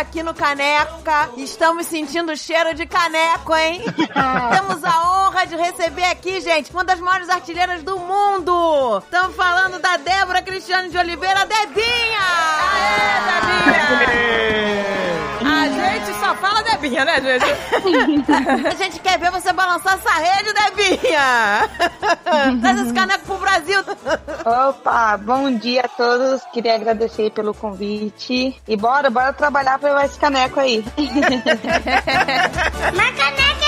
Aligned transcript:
Aqui 0.00 0.22
no 0.22 0.32
Caneca, 0.32 1.28
estamos 1.36 1.86
sentindo 1.86 2.32
o 2.32 2.36
cheiro 2.36 2.72
de 2.74 2.86
caneco, 2.86 3.54
hein? 3.54 3.82
Temos 4.50 4.82
a 4.82 5.26
honra 5.26 5.46
de 5.46 5.54
receber 5.56 6.04
aqui, 6.04 6.40
gente, 6.40 6.72
uma 6.72 6.82
das 6.82 6.98
maiores 6.98 7.28
artilheiras 7.28 7.82
do 7.82 7.98
mundo. 7.98 9.02
Estamos 9.04 9.36
falando 9.36 9.78
da 9.78 9.98
Débora 9.98 10.40
Cristiane 10.40 10.88
de 10.88 10.96
Oliveira, 10.96 11.44
Debinha! 11.44 11.84
Aê, 12.72 13.90
Debinha! 13.98 15.00
A 15.90 15.94
gente 15.94 16.20
só 16.20 16.34
fala 16.36 16.62
Debinha, 16.62 17.04
né, 17.04 17.20
gente? 17.20 17.44
a 18.64 18.74
gente 18.76 19.00
quer 19.00 19.18
ver 19.18 19.32
você 19.32 19.52
balançar 19.52 19.94
essa 19.94 20.12
rede, 20.20 20.52
Debinha! 20.52 21.68
Traz 22.62 22.80
esse 22.80 22.92
caneco 22.92 23.24
pro 23.24 23.38
Brasil! 23.38 23.80
Opa, 24.68 25.16
bom 25.16 25.50
dia 25.50 25.80
a 25.80 25.88
todos. 25.88 26.42
Queria 26.52 26.76
agradecer 26.76 27.32
pelo 27.32 27.52
convite. 27.52 28.56
E 28.68 28.76
bora, 28.76 29.10
bora 29.10 29.32
trabalhar 29.32 29.80
pra 29.80 29.88
levar 29.88 30.06
esse 30.06 30.16
caneco 30.16 30.60
aí. 30.60 30.84
Uma 32.94 33.12
caneca 33.12 33.59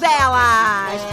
Preparem 0.00 1.09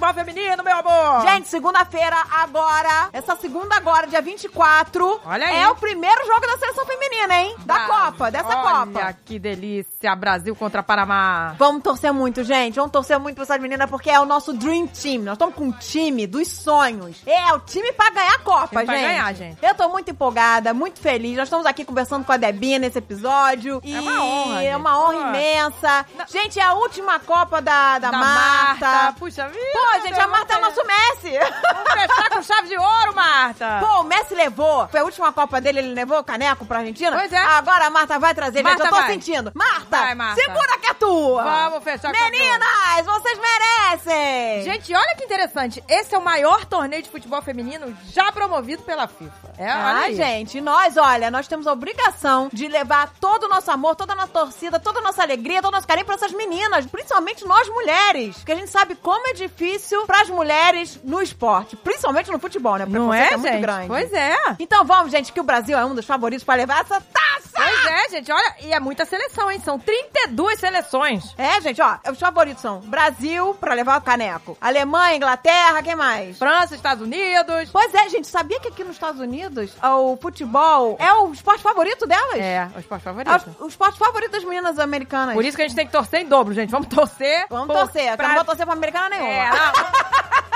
Futebol 0.00 0.14
Feminino, 0.24 0.64
meu 0.64 0.76
amor! 0.78 1.28
Gente, 1.28 1.46
segunda-feira, 1.48 2.16
agora, 2.30 3.10
essa 3.12 3.36
segunda 3.36 3.76
agora, 3.76 4.06
dia 4.06 4.22
24, 4.22 5.20
Olha 5.26 5.46
aí. 5.46 5.56
é 5.58 5.68
o 5.68 5.74
primeiro 5.76 6.26
jogo 6.26 6.40
da 6.40 6.56
seleção 6.56 6.86
feminina, 6.86 7.34
hein? 7.38 7.54
Da 7.66 7.74
Ah, 7.74 7.86
Copa, 8.12 8.30
dessa 8.30 8.48
Olha 8.48 8.86
Copa. 8.86 9.16
que 9.26 9.38
delícia, 9.38 10.16
Brasil 10.16 10.56
contra 10.56 10.82
Panamá. 10.82 11.54
Vamos 11.58 11.82
torcer 11.82 12.14
muito, 12.14 12.42
gente. 12.42 12.76
Vamos 12.76 12.90
torcer 12.92 13.18
muito 13.18 13.34
pra 13.34 13.44
essas 13.44 13.60
meninas, 13.60 13.90
porque 13.90 14.08
é 14.08 14.18
o 14.18 14.24
nosso 14.24 14.54
Dream 14.54 14.86
Team. 14.86 15.22
Nós 15.22 15.34
estamos 15.34 15.54
com 15.54 15.64
um 15.64 15.72
time 15.72 16.26
dos 16.26 16.48
sonhos. 16.48 17.20
É, 17.26 17.52
o 17.52 17.60
time 17.60 17.92
pra 17.92 18.08
ganhar 18.08 18.36
a 18.36 18.38
Copa, 18.38 18.68
Time 18.68 18.84
pra 18.86 18.94
gente. 18.96 19.06
ganhar, 19.06 19.34
gente. 19.34 19.58
Eu 19.62 19.74
tô 19.74 19.86
muito 19.90 20.10
empolgada, 20.10 20.72
muito 20.72 20.98
feliz. 20.98 21.36
Nós 21.36 21.46
estamos 21.48 21.66
aqui 21.66 21.84
conversando 21.84 22.24
com 22.24 22.32
a 22.32 22.38
Debinha 22.38 22.78
nesse 22.78 22.96
episódio. 22.96 23.82
É 23.84 24.00
uma 24.00 24.24
honra, 24.24 24.62
É 24.62 24.76
uma 24.78 24.98
honra 24.98 25.28
imensa. 25.28 26.06
Gente, 26.30 26.58
é 26.58 26.62
a 26.64 26.72
última 26.72 27.18
Copa 27.20 27.60
da, 27.60 27.98
da, 27.98 28.10
Da 28.10 28.16
Marta. 28.16 29.14
Puxa 29.18 29.46
vida. 29.48 29.60
Pô, 29.74 29.89
gente, 30.00 30.20
a 30.20 30.26
Marta 30.28 30.54
é 30.54 30.58
o 30.58 30.60
Messi. 30.86 31.38
Vamos 31.38 31.92
fechar 31.92 32.30
com 32.30 32.42
chave 32.42 32.68
de 32.68 32.76
ouro, 32.78 33.14
Marta. 33.14 33.78
Pô, 33.80 34.00
o 34.00 34.04
Messi 34.04 34.34
levou. 34.34 34.86
Foi 34.88 35.00
a 35.00 35.04
última 35.04 35.32
Copa 35.32 35.60
dele, 35.60 35.80
ele 35.80 35.94
levou 35.94 36.18
o 36.18 36.24
caneco 36.24 36.64
pra 36.64 36.78
Argentina? 36.78 37.16
Pois 37.16 37.32
é. 37.32 37.38
Agora 37.38 37.86
a 37.86 37.90
Marta 37.90 38.18
vai 38.18 38.34
trazer, 38.34 38.62
Marta 38.62 38.84
gente. 38.84 38.86
Eu 38.92 38.94
tô 38.96 39.02
vai. 39.02 39.12
sentindo. 39.12 39.52
Marta, 39.54 39.96
Vai, 39.98 40.14
Marta. 40.14 40.40
segura 40.40 40.78
que 40.78 40.86
é 40.86 40.94
tua. 40.94 41.42
Vamos 41.42 41.84
fechar 41.84 42.12
com. 42.12 42.18
Meninas, 42.30 43.04
vocês 43.04 43.38
merecem. 43.38 44.62
Gente, 44.64 44.94
olha 44.94 45.14
que 45.16 45.24
interessante. 45.24 45.82
Esse 45.88 46.14
é 46.14 46.18
o 46.18 46.22
maior 46.22 46.64
torneio 46.64 47.02
de 47.02 47.10
futebol 47.10 47.40
feminino 47.42 47.96
já 48.12 48.30
promovido 48.32 48.82
pela 48.82 49.06
FIFA. 49.08 49.50
É, 49.58 49.64
olha 49.64 49.74
Ah, 49.74 50.00
aí. 50.02 50.14
gente, 50.16 50.60
nós, 50.60 50.96
olha, 50.96 51.30
nós 51.30 51.46
temos 51.48 51.66
a 51.66 51.72
obrigação 51.72 52.48
de 52.52 52.66
levar 52.68 53.10
todo 53.20 53.44
o 53.44 53.48
nosso 53.48 53.70
amor, 53.70 53.94
toda 53.96 54.12
a 54.12 54.16
nossa 54.16 54.28
torcida, 54.32 54.78
toda 54.80 55.00
a 55.00 55.02
nossa 55.02 55.22
alegria, 55.22 55.60
todo 55.60 55.72
o 55.72 55.76
nosso 55.76 55.86
carinho 55.86 56.06
pra 56.06 56.14
essas 56.14 56.32
meninas, 56.32 56.86
principalmente 56.86 57.44
nós 57.46 57.68
mulheres. 57.68 58.36
Porque 58.36 58.52
a 58.52 58.56
gente 58.56 58.70
sabe 58.70 58.94
como 58.94 59.26
é 59.28 59.32
difícil 59.32 59.79
pras 60.06 60.28
mulheres 60.28 60.98
no 61.04 61.20
esporte, 61.20 61.76
principalmente 61.76 62.30
no 62.30 62.38
futebol, 62.38 62.76
né? 62.76 62.86
Não 62.86 63.08
preconceito 63.10 63.32
é, 63.32 63.36
muito 63.36 63.52
gente? 63.52 63.60
grande. 63.62 63.86
Pois 63.88 64.12
é. 64.12 64.36
Então 64.58 64.84
vamos, 64.84 65.10
gente, 65.10 65.32
que 65.32 65.40
o 65.40 65.44
Brasil 65.44 65.76
é 65.78 65.84
um 65.84 65.94
dos 65.94 66.04
favoritos 66.06 66.44
pra 66.44 66.54
levar 66.54 66.80
essa 66.82 67.00
taça! 67.00 67.50
Pois 67.52 67.86
é, 67.86 68.08
gente. 68.10 68.32
Olha, 68.32 68.54
e 68.62 68.72
é 68.72 68.80
muita 68.80 69.04
seleção, 69.04 69.50
hein? 69.50 69.60
São 69.62 69.78
32 69.78 70.58
seleções. 70.58 71.34
É, 71.36 71.60
gente, 71.60 71.80
ó, 71.82 71.96
os 72.10 72.18
favoritos 72.18 72.62
são 72.62 72.80
Brasil 72.80 73.54
pra 73.60 73.74
levar 73.74 73.98
o 73.98 74.02
caneco, 74.02 74.56
Alemanha, 74.60 75.16
Inglaterra, 75.16 75.82
quem 75.82 75.94
mais? 75.94 76.38
França, 76.38 76.74
Estados 76.74 77.02
Unidos. 77.04 77.68
Pois 77.70 77.92
é, 77.94 78.08
gente, 78.08 78.26
sabia 78.28 78.58
que 78.60 78.68
aqui 78.68 78.82
nos 78.82 78.94
Estados 78.94 79.20
Unidos 79.20 79.72
o 79.82 80.16
futebol 80.16 80.96
é 80.98 81.12
o 81.14 81.32
esporte 81.32 81.62
favorito 81.62 82.06
delas? 82.06 82.36
É, 82.38 82.68
o 82.74 82.78
esporte 82.80 83.02
É 83.02 83.04
favorito. 83.04 83.56
o, 83.60 83.64
o 83.64 83.68
esporte 83.68 83.98
favorito 83.98 84.30
das 84.32 84.44
meninas 84.44 84.78
americanas. 84.78 85.34
Por 85.34 85.44
isso 85.44 85.56
que 85.56 85.62
a 85.62 85.66
gente 85.66 85.76
tem 85.76 85.86
que 85.86 85.92
torcer 85.92 86.20
em 86.22 86.26
dobro, 86.26 86.54
gente. 86.54 86.70
Vamos 86.70 86.88
torcer. 86.88 87.46
Vamos 87.50 87.66
por- 87.66 87.76
torcer, 87.76 88.04
que 88.04 88.10
eu 88.12 88.16
pra- 88.16 88.28
não 88.28 88.34
vou 88.36 88.44
torcer 88.44 88.64
pra 88.64 88.74
americana 88.74 89.08
nenhuma. 89.10 89.28
É, 89.30 89.50
não. 89.50 89.69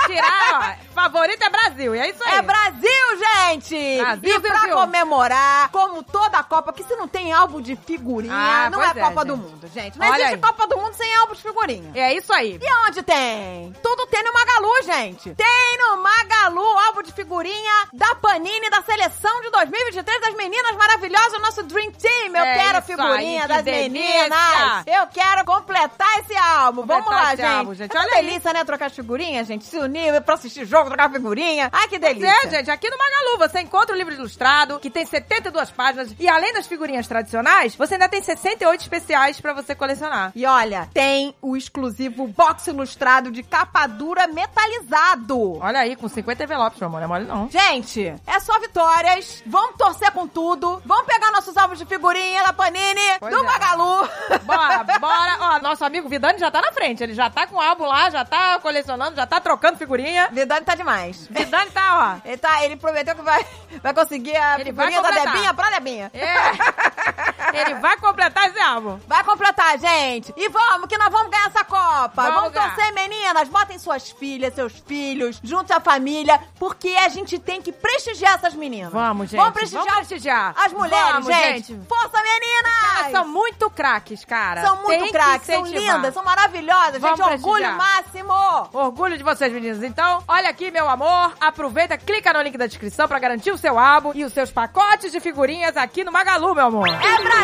Tirar, 0.07 0.79
ó. 0.79 0.85
Favorito 0.95 1.43
é 1.43 1.49
Brasil. 1.51 1.95
E 1.95 1.99
é 1.99 2.11
isso 2.11 2.23
aí. 2.25 2.35
É 2.35 2.43
Brasil, 2.43 3.19
gente! 3.19 3.99
Brasil, 3.99 4.37
e 4.37 4.41
pra 4.41 4.51
Brasil. 4.51 4.77
comemorar, 4.77 5.71
como 5.71 6.03
toda 6.03 6.39
a 6.39 6.43
Copa, 6.43 6.73
que 6.75 6.85
se 6.85 6.95
não 6.95 7.09
tem 7.09 7.33
álbum 7.33 7.61
de 7.61 7.75
figurinha, 7.75 8.35
Ah, 8.35 8.71
não 8.71 8.83
é 8.83 8.87
é, 8.91 8.95
Copa 8.95 9.09
gente. 9.23 9.25
do 9.27 9.37
Mundo, 9.39 9.71
gente. 9.75 9.99
Não 9.99 10.07
Olha 10.07 10.15
existe 10.17 10.35
aí. 10.35 10.41
Copa 10.41 10.67
do 10.67 10.77
Mundo 10.77 10.93
sem 10.95 11.15
álbum 11.17 11.33
de 11.35 11.41
figurinha. 11.43 11.91
É 11.95 12.13
isso 12.15 12.33
aí. 12.35 12.59
E 12.63 12.87
onde 12.87 13.03
tem? 13.03 13.73
Tudo 13.83 14.07
tem 14.07 14.23
no 14.23 14.33
Magalu, 14.33 14.83
gente. 14.85 15.35
Tem 15.35 15.79
no 15.79 15.97
Magalu 16.03 16.79
álbum 16.81 17.03
de 17.03 17.13
figurinha 17.13 17.73
da 17.93 18.15
Panini 18.17 18.69
da 18.71 18.83
seleção 18.83 19.41
de 19.41 19.51
2023 19.51 20.21
das 20.21 20.35
meninas 20.35 20.77
maravilhosas, 20.77 21.33
o 21.33 21.41
nosso 21.41 21.63
Dream 21.63 21.91
Team. 21.93 22.27
Eu 22.37 22.45
É 22.45 22.55
quero 22.59 22.79
a 22.79 22.83
figurinha 22.83 23.43
aí, 23.43 23.49
das 23.49 23.63
delícia. 23.63 23.91
meninas. 23.91 24.87
Eu 24.87 25.07
quero 25.07 25.45
completar 25.47 26.19
esse 26.21 26.37
álbum. 26.37 26.83
Completar 26.83 27.05
Vamos 27.05 27.23
lá, 27.23 27.31
gente. 27.35 27.43
álbum, 27.47 27.75
gente. 27.75 27.91
É 27.97 27.99
uma 27.99 28.05
Olha 28.07 28.19
aí. 28.19 28.27
delícia, 28.27 28.53
né? 28.53 28.65
Trocar 28.65 28.87
as 28.87 28.93
figurinhas, 29.05 29.47
gente. 29.47 29.65
Se 29.65 29.77
unir 29.79 30.21
pra 30.23 30.35
assistir 30.35 30.65
jogo, 30.65 30.89
trocar 30.89 31.11
figurinha. 31.11 31.69
Ai, 31.71 31.89
que 31.89 31.99
Pois 31.99 32.15
delícia. 32.17 32.47
é, 32.47 32.51
gente, 32.51 32.71
aqui 32.71 32.89
no 32.91 32.97
Magalu 32.97 33.39
você 33.39 33.61
encontra 33.61 33.95
o 33.95 33.99
livro 33.99 34.15
ilustrado, 34.15 34.79
que 34.81 34.89
tem 34.91 35.05
72 35.05 35.71
páginas, 35.71 36.15
e 36.19 36.27
além 36.27 36.53
das 36.55 36.67
figurinhas 36.67 37.07
tradicionais, 37.07 37.75
você 37.77 37.95
ainda 37.95 38.09
tem 38.09 38.23
68 38.23 38.81
especiais 38.81 39.41
pra 39.41 39.53
você 39.53 39.75
colecionar. 39.75 40.33
E 40.35 40.47
olha, 40.47 40.89
tem 40.95 41.35
o 41.43 41.57
exclusivo 41.57 42.27
box 42.27 42.67
ilustrado 42.69 43.31
de 43.31 43.43
capa 43.43 43.87
dura 43.87 44.27
metalizado. 44.27 45.59
Olha 45.61 45.81
aí, 45.81 45.97
com 45.97 46.09
50 46.09 46.45
envelopes, 46.45 46.79
meu 46.81 46.89
amor, 46.89 47.01
não 47.01 47.05
é 47.05 47.09
mole 47.09 47.25
não. 47.27 47.49
Gente, 47.51 48.15
é 48.27 48.41
só 48.41 48.59
vitórias. 48.61 49.43
Vamos 49.47 49.77
torcer 49.77 50.11
com 50.13 50.27
tudo. 50.27 50.81
Vamos 50.85 51.05
pegar 51.07 51.31
nossos 51.31 51.57
álbuns 51.57 51.79
de 51.79 51.85
figurinha 51.87 52.43
da 52.43 52.53
Panini, 52.53 53.01
Pois 53.21 53.35
do 53.35 53.41
é. 53.41 53.43
Magalu. 53.43 54.09
Bora, 54.45 54.85
bora. 54.99 55.37
Ó, 55.41 55.59
nosso 55.61 55.85
amigo 55.85 56.09
Vidani 56.09 56.39
já 56.39 56.51
tá 56.51 56.61
na 56.61 56.73
frente. 56.73 57.03
Ele 57.03 57.15
já 57.15 57.29
tá 57.29 57.47
com 57.47 57.57
o 57.57 57.61
álbum 57.61 57.85
lá, 57.85 58.09
já 58.11 58.25
tá 58.25 58.59
colecionando, 58.61 58.94
já 59.17 59.27
tá 59.27 59.41
trocando 59.41 59.79
figurinha. 59.79 60.29
Vidani 60.33 60.65
tá 60.65 60.75
demais. 60.75 61.27
Vidani 61.29 61.71
tá, 61.71 62.21
ó. 62.25 62.29
Ele, 62.29 62.37
tá, 62.37 62.65
ele 62.65 62.77
prometeu 62.77 63.15
que 63.15 63.23
vai, 63.23 63.47
vai 63.83 63.95
conseguir 63.95 64.37
a 64.37 64.61
Ele 64.61 64.73
vai 64.73 64.87
figurinha 64.89 65.03
da. 65.03 65.25
Debinha 65.25 65.55
pra 65.55 65.71
Debinha. 65.71 66.11
É. 66.15 67.34
Ele 67.57 67.75
vai 67.77 67.97
completar 67.97 68.49
esse 68.51 68.61
álbum. 68.61 68.99
Vai 69.07 69.23
completar, 69.25 69.79
gente. 69.79 70.33
E 70.37 70.49
vamos, 70.49 70.89
que 70.89 70.97
nós 70.99 71.11
vamos 71.11 71.31
ganhar 71.31 71.47
essa 71.47 71.65
Copa. 71.65 72.11
Vamos 72.23 72.35
Vamos, 72.35 72.53
ganhar. 72.53 72.75
torcer, 72.75 72.93
meninas. 72.95 73.49
Botem 73.49 73.79
suas 73.79 74.11
filhas, 74.11 74.55
seus 74.55 74.73
filhos, 74.87 75.41
junte 75.43 75.73
a 75.73 75.81
família, 75.81 76.41
porque 76.59 76.89
a 76.89 77.09
gente 77.09 77.39
tem 77.39 77.63
que 77.63 77.73
prestigiar 77.73 78.35
essas 78.35 78.55
meninas. 78.55 78.93
Vamos, 78.93 79.31
gente. 79.31 79.39
Vamos 79.41 79.55
prestigiar, 79.55 79.85
Vamos 79.85 79.99
prestigiar. 80.09 80.55
as 80.57 80.73
mulheres, 80.73 81.13
Vamos, 81.13 81.27
gente. 81.27 81.67
gente. 81.75 81.87
Força, 81.89 82.23
meninas! 82.23 82.99
Elas 82.99 83.13
são 83.13 83.29
muito 83.29 83.71
craques, 83.71 84.25
cara. 84.25 84.63
São 84.63 84.83
muito 84.83 85.11
craques, 85.13 85.47
são 85.47 85.65
lindas, 85.67 86.15
são 86.15 86.25
maravilhosas, 86.25 87.01
Vamos 87.01 87.19
gente. 87.19 87.29
Orgulho 87.33 87.65
prestigiar. 87.65 87.77
máximo! 87.77 88.69
Orgulho 88.73 89.17
de 89.17 89.23
vocês, 89.25 89.53
meninas. 89.53 89.83
Então, 89.83 90.23
olha 90.29 90.49
aqui, 90.49 90.71
meu 90.71 90.89
amor. 90.89 91.33
Aproveita, 91.41 91.97
clica 91.99 92.33
no 92.33 92.43
link 92.43 92.57
da 92.59 92.67
descrição 92.67 93.07
pra 93.09 93.19
garantir 93.19 93.51
o 93.51 93.59
seu 93.59 93.79
álbum 93.79 94.13
e 94.15 94.25
os 94.25 94.33
seus 94.33 94.51
pacotes 94.51 95.13
de 95.13 95.21
figurinhas 95.21 95.77
aqui 95.77 96.05
no 96.05 96.13
Magalu, 96.13 96.55
meu 96.55 96.67
amor. 96.67 96.89
É 96.89 97.23
Brasil! 97.23 97.44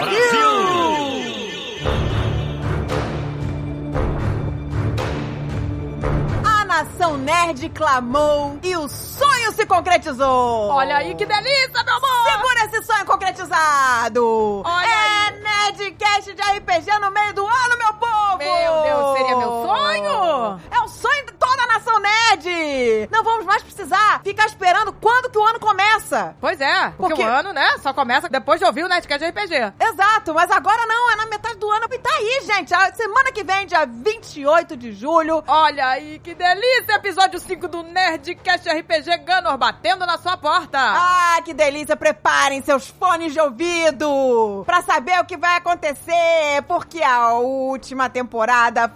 A 6.42 6.64
nação 6.64 7.18
nerd 7.18 7.68
clamou 7.68 8.58
e 8.62 8.74
o 8.76 8.88
sonho 8.88 9.52
se 9.52 9.66
concretizou! 9.66 10.70
Olha 10.70 10.96
aí 10.96 11.14
que 11.14 11.26
delícia, 11.26 11.84
meu 11.84 11.94
amor! 11.96 12.30
Segura 12.32 12.64
esse 12.64 12.82
sonho 12.82 13.04
concretizado! 13.04 14.62
Olha 14.64 14.88
é 14.88 15.30
Nerdcast 15.32 16.32
de 16.32 16.42
RPG 16.42 16.98
no 16.98 17.10
meio 17.10 17.34
do 17.34 17.46
ano, 17.46 17.76
meu 17.76 17.92
povo! 17.94 18.19
Meu 18.44 18.82
Deus, 18.82 19.18
seria 19.18 19.36
meu 19.36 19.50
sonho? 19.50 20.60
É 20.70 20.80
o 20.80 20.88
sonho 20.88 21.26
de 21.26 21.32
toda 21.32 21.62
a 21.62 21.66
nação 21.66 22.00
nerd! 22.00 23.08
Não 23.10 23.22
vamos 23.22 23.44
mais 23.44 23.62
precisar 23.62 24.20
ficar 24.24 24.46
esperando 24.46 24.92
quando 24.94 25.30
que 25.30 25.38
o 25.38 25.44
ano 25.46 25.60
começa. 25.60 26.34
Pois 26.40 26.60
é, 26.60 26.90
porque, 26.96 27.14
Porque- 27.14 27.22
o 27.22 27.26
ano, 27.26 27.52
né, 27.52 27.76
só 27.82 27.92
começa 27.92 28.28
depois 28.28 28.58
de 28.58 28.66
ouvir 28.66 28.84
o 28.84 28.88
Nerdcast 28.88 29.24
RPG. 29.26 29.72
Exato, 29.78 30.32
mas 30.34 30.50
agora 30.50 30.86
não, 30.86 31.10
é 31.12 31.16
na 31.16 31.26
metade 31.26 31.56
do 31.58 31.70
ano. 31.70 31.86
E 31.90 31.98
tá 31.98 32.10
aí, 32.10 32.40
gente. 32.46 32.72
A 32.72 32.92
semana 32.94 33.30
que 33.32 33.44
vem, 33.44 33.66
dia 33.66 33.84
28 33.86 34.76
de 34.76 34.92
julho. 34.92 35.42
Olha 35.46 35.86
aí, 35.88 36.18
que 36.20 36.34
delícia! 36.34 36.94
Episódio 36.94 37.38
5 37.38 37.68
do 37.68 37.82
Nerdcast 37.82 38.68
RPG 38.68 39.18
Gunner 39.18 39.58
batendo 39.58 40.06
na 40.06 40.16
sua 40.18 40.36
porta. 40.36 40.78
Ah, 40.78 41.38
que 41.44 41.52
delícia! 41.52 41.96
Preparem 41.96 42.62
seus 42.62 42.88
fones 42.88 43.32
de 43.32 43.40
ouvido 43.40 44.62
pra 44.64 44.80
saber 44.82 45.18
o 45.20 45.24
que 45.24 45.36
vai 45.36 45.56
acontecer, 45.56 46.62
porque 46.66 47.02
a 47.02 47.34
última 47.34 48.08
temporada 48.08 48.29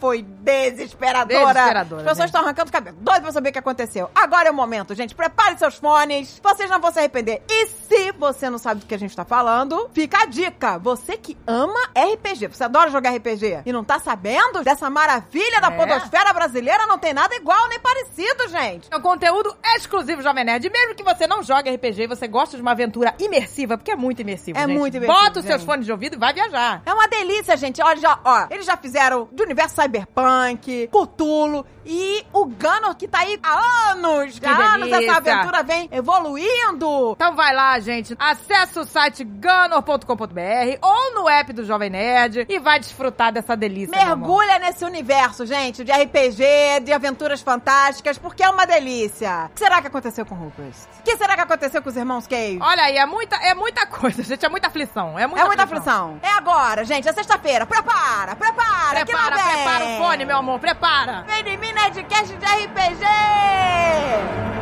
foi 0.01 0.23
desesperadora. 0.23 1.53
Desesperadora, 1.53 2.03
As 2.03 2.09
pessoas 2.09 2.19
né? 2.19 2.25
estão 2.27 2.41
arrancando 2.43 2.67
os 2.67 2.71
cabelos, 2.71 2.99
doido 3.01 3.23
pra 3.23 3.33
saber 3.33 3.49
o 3.49 3.53
que 3.53 3.59
aconteceu. 3.59 4.11
Agora 4.15 4.49
é 4.49 4.51
o 4.51 4.55
momento, 4.55 4.95
gente. 4.95 5.15
Preparem 5.15 5.57
seus 5.59 5.77
fones, 5.77 6.41
vocês 6.43 6.71
não 6.71 6.81
vão 6.81 6.93
se 6.93 6.99
arrepender. 6.99 7.43
E 7.49 7.67
se 7.67 8.13
você 8.13 8.49
não 8.51 8.59
sabe 8.59 8.81
do 8.81 8.87
que 8.87 8.95
a 8.95 8.99
gente 8.99 9.15
tá 9.15 9.25
falando, 9.25 9.89
fica 9.93 10.23
a 10.23 10.27
dica. 10.27 10.79
Você 10.79 11.17
que 11.17 11.37
ama 11.47 11.81
RPG, 11.97 12.49
você 12.49 12.65
adora 12.65 12.91
jogar 12.91 13.11
RPG 13.15 13.63
e 13.67 13.73
não 13.73 13.85
tá 13.85 13.99
sabendo 13.99 14.63
dessa 14.63 14.89
maravilha 14.91 15.61
da 15.61 15.69
É. 15.69 15.71
podosfera 15.77 16.33
brasileira, 16.33 16.87
não 16.87 16.99
tem 16.99 17.13
nada 17.13 17.35
igual 17.35 17.69
nem 17.69 17.81
parecido, 17.81 18.49
gente. 18.49 18.89
É 18.91 18.97
um 18.97 19.01
conteúdo 19.01 19.55
exclusivo 19.77 20.23
Jovem 20.23 20.45
Nerd. 20.45 20.69
Mesmo 20.71 20.95
que 20.95 21.03
você 21.03 21.27
não 21.27 21.43
jogue 21.43 21.71
RPG 21.75 22.03
e 22.03 22.07
você 22.07 22.27
gosta 22.29 22.57
de 22.57 22.63
uma 22.63 22.73
aventura 22.73 23.15
imersiva, 23.19 23.77
porque 23.77 23.91
é 23.91 23.97
muito 23.97 24.21
imersivo, 24.23 24.59
É 24.59 24.63
gente. 24.67 24.77
muito 24.79 24.97
imersivo, 24.97 25.21
Bota 25.21 25.41
os 25.41 25.47
seus 25.47 25.61
gente. 25.61 25.67
fones 25.67 25.87
de 25.87 25.93
ouvido 25.93 26.17
e 26.17 26.19
vai 26.19 26.33
viajar. 26.33 26.83
É 26.87 26.93
uma 26.93 27.07
delícia, 27.09 27.57
gente. 27.57 27.83
Olha, 27.83 27.97
já, 28.01 28.19
ó, 28.25 28.47
eles 28.51 28.67
já 28.67 28.77
fizeram 28.77 29.24
do 29.33 29.43
universo 29.43 29.81
cyberpunk, 29.81 30.89
Cthulhu 30.89 31.65
e 31.87 32.25
o 32.33 32.47
Gunner 32.47 32.95
que 32.97 33.07
tá 33.07 33.21
aí 33.21 33.39
há 33.43 33.91
anos. 33.93 34.39
Que 34.39 34.47
há 34.47 34.75
anos 34.75 34.91
essa 34.91 35.17
aventura 35.17 35.63
vem 35.63 35.89
evoluindo. 35.93 37.13
Então 37.13 37.35
vai 37.35 37.55
lá, 37.55 37.79
gente. 37.79 38.15
Acesse 38.19 38.79
o 38.79 38.85
site 38.85 39.25
gunner.com.br 39.25 40.79
ou 40.83 41.15
no 41.15 41.29
app 41.29 41.53
do 41.53 41.65
Jovem 41.65 41.91
Nerd 41.91 42.47
e 42.49 42.59
vai 42.59 42.79
desfrutar 42.79 43.33
dessa 43.33 43.57
delícia. 43.57 43.97
Mergulha 43.97 44.59
nesse 44.59 44.85
universo, 44.85 45.45
gente, 45.47 45.85
de 45.85 45.93
RPG, 45.93 46.81
de 46.85 46.93
aventuras 46.93 47.41
fantásticas, 47.41 48.19
porque 48.19 48.43
é 48.43 48.49
uma 48.49 48.67
delícia. 48.67 49.47
O 49.51 49.55
que 49.55 49.59
será 49.59 49.81
que 49.81 49.89
aconteceu 49.89 50.25
com 50.25 50.35
o 50.35 50.39
Rupert? 50.39 50.75
O 51.01 51.03
que 51.03 51.17
será 51.17 51.35
que 51.35 51.43
aconteceu 51.43 51.83
com 51.83 51.89
os 51.89 51.97
irmãos 51.97 52.27
Cave? 52.27 52.59
Olha 52.61 52.85
aí, 52.85 52.97
é 52.97 53.07
muita, 53.07 53.37
é 53.37 53.55
muita 53.55 53.87
coisa, 53.87 54.23
gente. 54.25 54.45
É 54.45 54.49
muita 54.49 54.69
aflição. 54.69 55.19
É 55.19 55.27
muita, 55.27 55.43
é 55.43 55.47
muita 55.47 55.63
aflição. 55.65 56.19
É 56.23 56.31
agora, 56.31 56.85
gente. 56.85 57.09
É 57.09 57.13
sexta-feira. 57.13 57.67
Prepara, 57.67 58.37
prepara. 58.37 59.05
que 59.05 59.13
lá 59.13 59.14
Prepara, 59.15 59.39
prepara 59.39 59.85
o 59.85 59.99
fone, 59.99 60.25
meu 60.25 60.39
amor. 60.39 60.59
Prepara. 60.59 61.23
Vem 61.23 61.45
de 61.45 61.57
mim, 61.57 61.73
Nerdcast 61.73 62.35
de 62.35 62.45
RPG! 62.45 64.54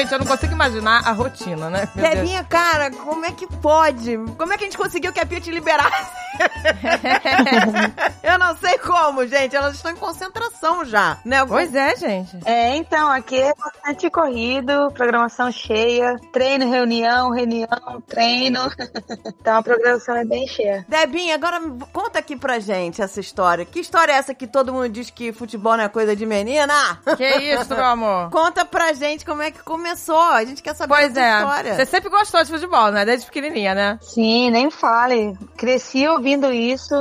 Gente, 0.00 0.12
eu 0.12 0.18
não 0.18 0.26
consigo 0.26 0.54
imaginar 0.54 1.06
a 1.06 1.12
rotina, 1.12 1.68
né? 1.68 1.86
Meu. 1.94 2.08
Devinha, 2.08 2.42
cara, 2.42 2.90
como 2.90 3.26
é 3.26 3.32
que 3.32 3.46
pode? 3.46 4.16
Como 4.38 4.50
é 4.50 4.56
que 4.56 4.64
a 4.64 4.66
gente 4.66 4.78
conseguiu 4.78 5.12
que 5.12 5.20
a 5.20 5.26
Pia 5.26 5.40
te 5.42 5.50
liberasse? 5.50 6.10
Eu 8.22 8.38
não 8.38 8.56
sei 8.56 8.78
como, 8.78 9.26
gente. 9.26 9.54
Elas 9.54 9.74
estão 9.74 9.90
em 9.90 9.96
concentração 9.96 10.86
já, 10.86 11.18
né? 11.22 11.44
Pois 11.44 11.74
é, 11.74 11.94
gente. 11.96 12.38
É, 12.46 12.76
então, 12.76 13.10
aqui 13.10 13.38
é 13.38 13.52
bastante 13.54 14.08
corrido, 14.08 14.90
programação 14.92 15.52
cheia, 15.52 16.16
treino, 16.32 16.70
reunião, 16.70 17.30
reunião, 17.30 17.68
treino. 18.06 18.60
então 19.38 19.56
a 19.58 19.62
programação 19.62 20.16
é 20.16 20.24
bem 20.24 20.46
cheia. 20.46 20.86
Debinha, 20.88 21.34
agora 21.34 21.60
conta 21.92 22.18
aqui 22.18 22.36
pra 22.36 22.58
gente 22.58 23.02
essa 23.02 23.20
história. 23.20 23.66
Que 23.66 23.80
história 23.80 24.12
é 24.12 24.16
essa 24.16 24.34
que 24.34 24.46
todo 24.46 24.72
mundo 24.72 24.88
diz 24.88 25.10
que 25.10 25.32
futebol 25.32 25.76
não 25.76 25.84
é 25.84 25.88
coisa 25.88 26.16
de 26.16 26.24
menina? 26.24 26.98
Que 27.18 27.36
isso, 27.52 27.74
meu 27.74 27.84
amor? 27.84 28.30
Conta 28.30 28.64
pra 28.64 28.94
gente 28.94 29.26
como 29.26 29.42
é 29.42 29.50
que 29.50 29.62
começou. 29.62 29.89
A 30.36 30.44
gente 30.44 30.62
quer 30.62 30.74
saber 30.74 30.94
Pois 30.94 31.16
é. 31.16 31.38
história. 31.38 31.74
Você 31.74 31.86
sempre 31.86 32.10
gostou 32.10 32.42
de 32.42 32.50
futebol, 32.50 32.90
né? 32.90 33.04
Desde 33.04 33.26
pequenininha, 33.26 33.74
né? 33.74 33.98
Sim, 34.00 34.50
nem 34.50 34.70
fale. 34.70 35.36
Cresci 35.56 36.06
ouvindo 36.06 36.52
isso 36.52 36.94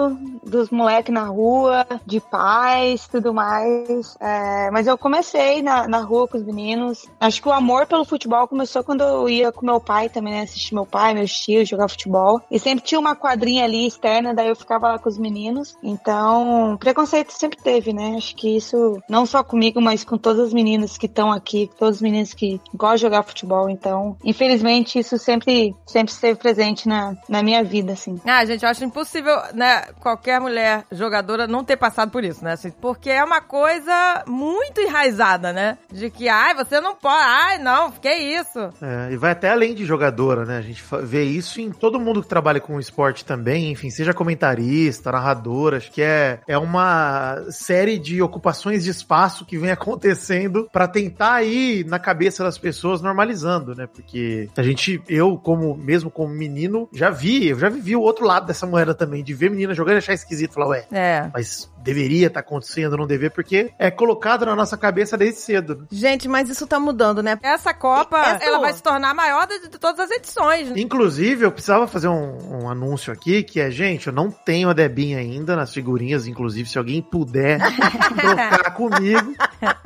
dos 0.43 0.69
moleques 0.69 1.13
na 1.13 1.25
rua, 1.25 1.85
de 2.05 2.19
pais, 2.19 3.07
tudo 3.07 3.33
mais. 3.33 4.15
É, 4.19 4.69
mas 4.71 4.87
eu 4.87 4.97
comecei 4.97 5.61
na, 5.61 5.87
na 5.87 6.01
rua 6.01 6.27
com 6.27 6.37
os 6.37 6.43
meninos. 6.43 7.05
Acho 7.19 7.41
que 7.41 7.47
o 7.47 7.51
amor 7.51 7.85
pelo 7.87 8.05
futebol 8.05 8.47
começou 8.47 8.83
quando 8.83 9.01
eu 9.01 9.29
ia 9.29 9.51
com 9.51 9.65
meu 9.65 9.79
pai 9.79 10.09
também, 10.09 10.33
né? 10.33 10.41
Assistir 10.41 10.73
meu 10.73 10.85
pai, 10.85 11.13
meus 11.13 11.31
tios 11.31 11.69
jogar 11.69 11.89
futebol. 11.89 12.41
E 12.49 12.59
sempre 12.59 12.83
tinha 12.83 12.99
uma 12.99 13.15
quadrinha 13.15 13.63
ali 13.63 13.87
externa, 13.87 14.33
daí 14.33 14.47
eu 14.49 14.55
ficava 14.55 14.87
lá 14.87 14.99
com 14.99 15.09
os 15.09 15.17
meninos. 15.17 15.77
Então, 15.83 16.77
preconceito 16.79 17.31
sempre 17.31 17.61
teve, 17.61 17.93
né? 17.93 18.15
Acho 18.17 18.35
que 18.35 18.55
isso, 18.55 19.01
não 19.09 19.25
só 19.25 19.43
comigo, 19.43 19.81
mas 19.81 20.03
com 20.03 20.17
todas 20.17 20.47
as 20.47 20.53
meninas 20.53 20.97
que 20.97 21.05
estão 21.05 21.31
aqui, 21.31 21.69
todos 21.77 21.97
os 21.97 22.01
meninos 22.01 22.33
que 22.33 22.59
gostam 22.79 22.95
de 22.95 23.01
jogar 23.01 23.23
futebol. 23.23 23.69
Então, 23.69 24.17
infelizmente, 24.23 24.97
isso 24.97 25.17
sempre, 25.17 25.75
sempre 25.85 26.13
esteve 26.13 26.39
presente 26.39 26.87
na, 26.87 27.15
na 27.27 27.43
minha 27.43 27.63
vida, 27.63 27.91
assim. 27.93 28.19
Ah, 28.25 28.43
gente, 28.45 28.63
eu 28.63 28.69
acho 28.69 28.83
impossível, 28.83 29.35
né, 29.53 29.83
qualquer 29.99 30.39
mulher 30.39 30.85
jogadora 30.91 31.45
não 31.45 31.63
ter 31.63 31.75
passado 31.75 32.09
por 32.09 32.23
isso, 32.23 32.43
né? 32.43 32.53
Assim, 32.53 32.71
porque 32.71 33.09
é 33.09 33.23
uma 33.23 33.41
coisa 33.41 34.23
muito 34.25 34.79
enraizada, 34.79 35.51
né? 35.51 35.77
De 35.91 36.09
que, 36.09 36.29
ai, 36.29 36.55
você 36.55 36.79
não 36.79 36.95
pode, 36.95 37.21
ai, 37.21 37.57
não, 37.57 37.91
que 37.91 38.09
isso? 38.09 38.59
É, 38.81 39.11
e 39.11 39.17
vai 39.17 39.31
até 39.31 39.49
além 39.49 39.75
de 39.75 39.83
jogadora, 39.83 40.45
né? 40.45 40.57
A 40.57 40.61
gente 40.61 40.83
vê 41.03 41.23
isso 41.23 41.59
em 41.59 41.71
todo 41.71 41.99
mundo 41.99 42.21
que 42.21 42.29
trabalha 42.29 42.61
com 42.61 42.79
esporte 42.79 43.25
também, 43.25 43.71
enfim, 43.71 43.89
seja 43.89 44.13
comentarista, 44.13 45.11
narrador, 45.11 45.73
acho 45.73 45.91
que 45.91 46.01
é, 46.01 46.39
é 46.47 46.57
uma 46.57 47.43
série 47.49 47.99
de 47.99 48.21
ocupações 48.21 48.85
de 48.85 48.89
espaço 48.89 49.45
que 49.45 49.57
vem 49.57 49.71
acontecendo 49.71 50.69
pra 50.71 50.87
tentar 50.87 51.43
ir 51.43 51.85
na 51.85 51.99
cabeça 51.99 52.43
das 52.43 52.57
pessoas 52.57 52.68
normalizando, 53.01 53.75
né? 53.75 53.87
Porque 53.87 54.49
a 54.55 54.63
gente, 54.63 55.01
eu 55.07 55.37
como, 55.37 55.75
mesmo 55.75 56.09
como 56.09 56.33
menino, 56.33 56.89
já 56.93 57.09
vi, 57.09 57.49
eu 57.49 57.59
já 57.59 57.69
vivi 57.69 57.95
o 57.95 58.01
outro 58.01 58.25
lado 58.25 58.45
dessa 58.47 58.65
moeda 58.65 58.93
também, 58.93 59.23
de 59.23 59.33
ver 59.33 59.49
menina 59.49 59.73
jogando 59.73 59.95
e 59.95 59.97
achar 59.99 60.13
esquisito, 60.13 60.53
falar, 60.53 60.67
ué, 60.67 60.85
É. 60.91 61.29
mas 61.33 61.71
deveria 61.83 62.27
estar 62.27 62.39
acontecendo, 62.41 62.97
não 62.97 63.07
deveria, 63.07 63.31
porque 63.31 63.71
é 63.79 63.89
colocado 63.91 64.45
na 64.45 64.55
nossa 64.55 64.77
cabeça 64.77 65.17
desde 65.17 65.39
cedo. 65.39 65.75
né? 65.79 65.85
Gente, 65.91 66.27
mas 66.27 66.49
isso 66.49 66.65
tá 66.67 66.79
mudando, 66.79 67.21
né? 67.23 67.37
Essa 67.41 67.73
Copa, 67.73 68.19
Essa- 68.19 68.45
ela 68.45 68.59
vai 68.59 68.73
se 68.73 68.81
tornar 68.83 69.11
a 69.11 69.13
maior 69.13 69.47
de, 69.47 69.67
de 69.69 69.77
todas 69.79 69.99
as 69.99 70.11
edições. 70.11 70.69
né? 70.69 70.73
Inclusive, 70.77 71.45
eu 71.45 71.51
precisava 71.51 71.87
fazer 71.87 72.07
um, 72.07 72.63
um 72.63 72.69
anúncio 72.69 73.11
aqui, 73.13 73.43
que 73.43 73.59
é, 73.59 73.69
gente, 73.71 74.07
eu 74.07 74.13
não 74.13 74.29
tenho 74.31 74.69
a 74.69 74.73
Debinha 74.73 75.17
ainda 75.19 75.55
nas 75.55 75.73
figurinhas, 75.73 76.27
inclusive, 76.27 76.69
se 76.69 76.77
alguém 76.77 77.01
puder 77.01 77.59
trocar 78.19 78.71
comigo, 78.73 79.33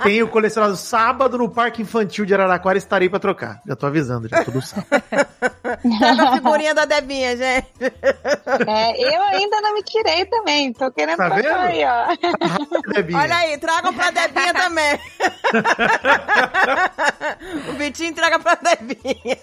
tenho 0.03 0.27
colecionado 0.27 0.75
sábado 0.75 1.37
no 1.37 1.49
Parque 1.49 1.81
Infantil 1.81 2.25
de 2.25 2.33
Araraquara, 2.33 2.77
estarei 2.77 3.09
pra 3.09 3.19
trocar. 3.19 3.61
Já 3.67 3.75
tô 3.75 3.85
avisando, 3.85 4.27
já 4.27 4.43
todo 4.43 4.61
sábado. 4.61 4.87
Pega 5.99 6.23
a 6.29 6.33
figurinha 6.33 6.73
da 6.73 6.85
Debinha, 6.85 7.35
gente. 7.35 7.67
É, 7.81 9.15
eu 9.15 9.21
ainda 9.23 9.61
não 9.61 9.73
me 9.73 9.83
tirei 9.83 10.25
também, 10.25 10.71
tô 10.73 10.91
querendo 10.91 11.17
Tá 11.17 11.29
trocar 11.29 11.67
vendo? 11.67 11.75
Aí, 11.85 12.17
ó. 12.87 12.91
Debinha. 12.93 13.19
Olha 13.19 13.35
aí, 13.37 13.57
tragam 13.57 13.93
pra 13.93 14.11
Debinha 14.11 14.53
também. 14.53 14.99
o 17.69 17.73
Vitinho 17.73 18.09
entrega 18.09 18.39
pra 18.39 18.55
Debinha. 18.55 19.37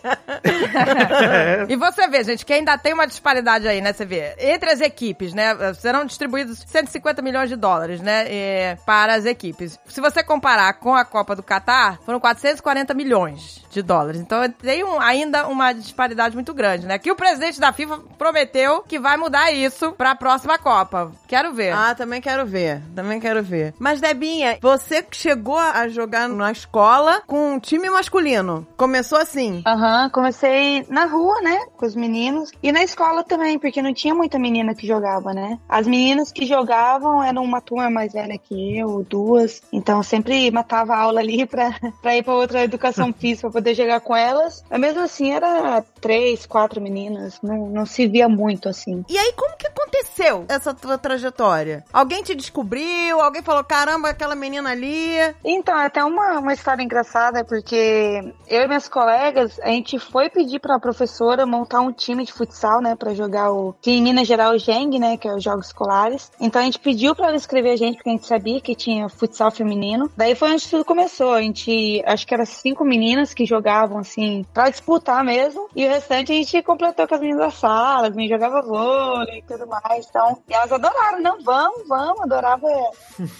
É, 0.44 1.66
E 1.68 1.76
você 1.76 2.08
vê, 2.08 2.22
gente, 2.24 2.44
que 2.44 2.52
ainda 2.52 2.76
tem 2.78 2.92
uma 2.94 3.06
disparidade 3.06 3.66
aí, 3.66 3.80
né? 3.80 3.92
Você 3.92 4.04
vê, 4.04 4.34
entre 4.38 4.70
as 4.70 4.80
equipes, 4.80 5.32
né? 5.34 5.54
Serão 5.74 6.04
distribuídos 6.04 6.64
150 6.66 7.22
milhões 7.22 7.48
de 7.48 7.56
dólares, 7.56 8.00
né? 8.00 8.24
eh, 8.28 8.76
para 8.86 9.14
as 9.14 9.24
equipes. 9.26 9.78
Se 9.88 10.00
você 10.00 10.22
comparar 10.22 10.72
com 10.74 10.94
a 10.94 11.04
Copa 11.04 11.34
do 11.34 11.42
Catar, 11.42 11.98
foram 12.04 12.20
440 12.20 12.94
milhões 12.94 13.64
de 13.70 13.82
dólares. 13.82 14.20
Então 14.20 14.48
tem 14.50 14.84
um- 14.84 15.00
ainda 15.00 15.46
uma 15.46 15.72
disparidade 15.72 16.34
muito 16.34 16.52
grande, 16.54 16.86
né? 16.86 16.98
Que 16.98 17.10
o 17.10 17.16
presidente 17.16 17.60
da 17.60 17.72
FIFA 17.72 17.98
prometeu 18.18 18.82
que 18.82 18.98
vai 18.98 19.16
mudar 19.16 19.50
isso 19.52 19.92
pra 19.92 20.14
próxima 20.14 20.58
Copa. 20.58 21.12
Quero 21.26 21.52
ver. 21.52 21.72
Ah, 21.72 21.94
também 21.94 22.20
quero 22.20 22.29
ver. 22.46 22.82
Também 22.94 23.20
quero 23.20 23.42
ver. 23.42 23.74
Mas, 23.78 24.00
Debinha, 24.00 24.58
você 24.60 25.04
chegou 25.10 25.58
a 25.58 25.88
jogar 25.88 26.28
na 26.28 26.52
escola 26.52 27.22
com 27.26 27.54
um 27.54 27.58
time 27.58 27.88
masculino. 27.90 28.66
Começou 28.76 29.18
assim. 29.18 29.62
Aham, 29.66 30.10
comecei 30.10 30.84
na 30.88 31.04
rua, 31.06 31.40
né, 31.42 31.58
com 31.76 31.86
os 31.86 31.94
meninos. 31.94 32.50
E 32.62 32.72
na 32.72 32.82
escola 32.82 33.22
também, 33.24 33.58
porque 33.58 33.82
não 33.82 33.92
tinha 33.92 34.14
muita 34.14 34.38
menina 34.38 34.74
que 34.74 34.86
jogava, 34.86 35.32
né? 35.32 35.58
As 35.68 35.86
meninas 35.86 36.32
que 36.32 36.46
jogavam 36.46 37.22
eram 37.22 37.42
uma 37.42 37.60
turma 37.60 37.90
mais 37.90 38.12
velha 38.12 38.38
que 38.38 38.78
eu, 38.78 39.04
duas. 39.08 39.62
Então 39.72 40.02
sempre 40.02 40.50
matava 40.50 40.94
a 40.94 40.98
aula 40.98 41.20
ali 41.20 41.44
pra, 41.46 41.74
pra 42.02 42.16
ir 42.16 42.22
pra 42.22 42.34
outra 42.34 42.64
educação 42.64 43.12
física 43.16 43.50
pra 43.50 43.60
poder 43.60 43.74
jogar 43.74 44.00
com 44.00 44.16
elas. 44.16 44.64
Mas 44.70 44.80
mesmo 44.80 45.00
assim 45.02 45.32
era 45.32 45.82
três, 46.00 46.46
quatro 46.46 46.80
meninas. 46.80 47.38
Não, 47.42 47.68
não 47.68 47.86
se 47.86 48.06
via 48.06 48.28
muito 48.28 48.68
assim. 48.68 49.04
E 49.08 49.18
aí, 49.18 49.32
como 49.36 49.56
que 49.56 49.66
aconteceu 49.66 50.44
essa 50.48 50.74
tua 50.74 50.98
trajetória? 50.98 51.84
Alguém 51.92 52.19
Alguém 52.20 52.34
te 52.34 52.34
descobriu? 52.34 53.18
Alguém 53.18 53.40
falou, 53.40 53.64
caramba, 53.64 54.10
aquela 54.10 54.34
menina 54.34 54.70
ali. 54.70 55.16
Então, 55.42 55.78
é 55.78 55.86
até 55.86 56.04
uma, 56.04 56.38
uma 56.38 56.52
história 56.52 56.82
engraçada, 56.82 57.42
porque 57.44 58.34
eu 58.46 58.62
e 58.62 58.66
minhas 58.66 58.88
colegas, 58.88 59.58
a 59.60 59.68
gente 59.68 59.98
foi 59.98 60.28
pedir 60.28 60.60
pra 60.60 60.78
professora 60.78 61.46
montar 61.46 61.80
um 61.80 61.90
time 61.90 62.24
de 62.24 62.32
futsal, 62.32 62.82
né, 62.82 62.94
pra 62.94 63.14
jogar 63.14 63.50
o, 63.50 63.74
que 63.80 63.92
em 63.92 64.02
Minas 64.02 64.28
Geral 64.28 64.52
o 64.52 64.58
GENG, 64.58 64.98
né, 64.98 65.16
que 65.16 65.26
é 65.26 65.34
os 65.34 65.42
Jogos 65.42 65.68
Escolares. 65.68 66.30
Então 66.38 66.60
a 66.60 66.64
gente 66.64 66.78
pediu 66.78 67.14
pra 67.14 67.28
ela 67.28 67.36
escrever 67.36 67.70
a 67.70 67.76
gente, 67.76 67.96
porque 67.96 68.10
a 68.10 68.12
gente 68.12 68.26
sabia 68.26 68.60
que 68.60 68.74
tinha 68.74 69.08
futsal 69.08 69.50
feminino. 69.50 70.10
Daí 70.14 70.34
foi 70.34 70.52
onde 70.52 70.68
tudo 70.68 70.84
começou. 70.84 71.32
A 71.32 71.40
gente, 71.40 72.02
acho 72.04 72.26
que 72.26 72.34
eram 72.34 72.44
cinco 72.44 72.84
meninas 72.84 73.32
que 73.32 73.46
jogavam, 73.46 73.98
assim, 73.98 74.44
pra 74.52 74.68
disputar 74.68 75.24
mesmo. 75.24 75.68
E 75.74 75.86
o 75.86 75.88
restante 75.88 76.32
a 76.32 76.34
gente 76.34 76.62
completou 76.62 77.08
com 77.08 77.14
as 77.14 77.20
meninas 77.20 77.46
da 77.46 77.50
sala, 77.50 78.08
as 78.08 78.14
meninas 78.14 78.38
jogavam 78.38 78.68
vôlei 78.68 79.38
e 79.38 79.42
tudo 79.42 79.66
mais. 79.66 80.06
Então, 80.06 80.36
e 80.46 80.52
elas 80.52 80.70
adoraram, 80.70 81.22
não, 81.22 81.42
vamos, 81.42 81.88
vamos, 81.88 82.09
adorava 82.20 82.66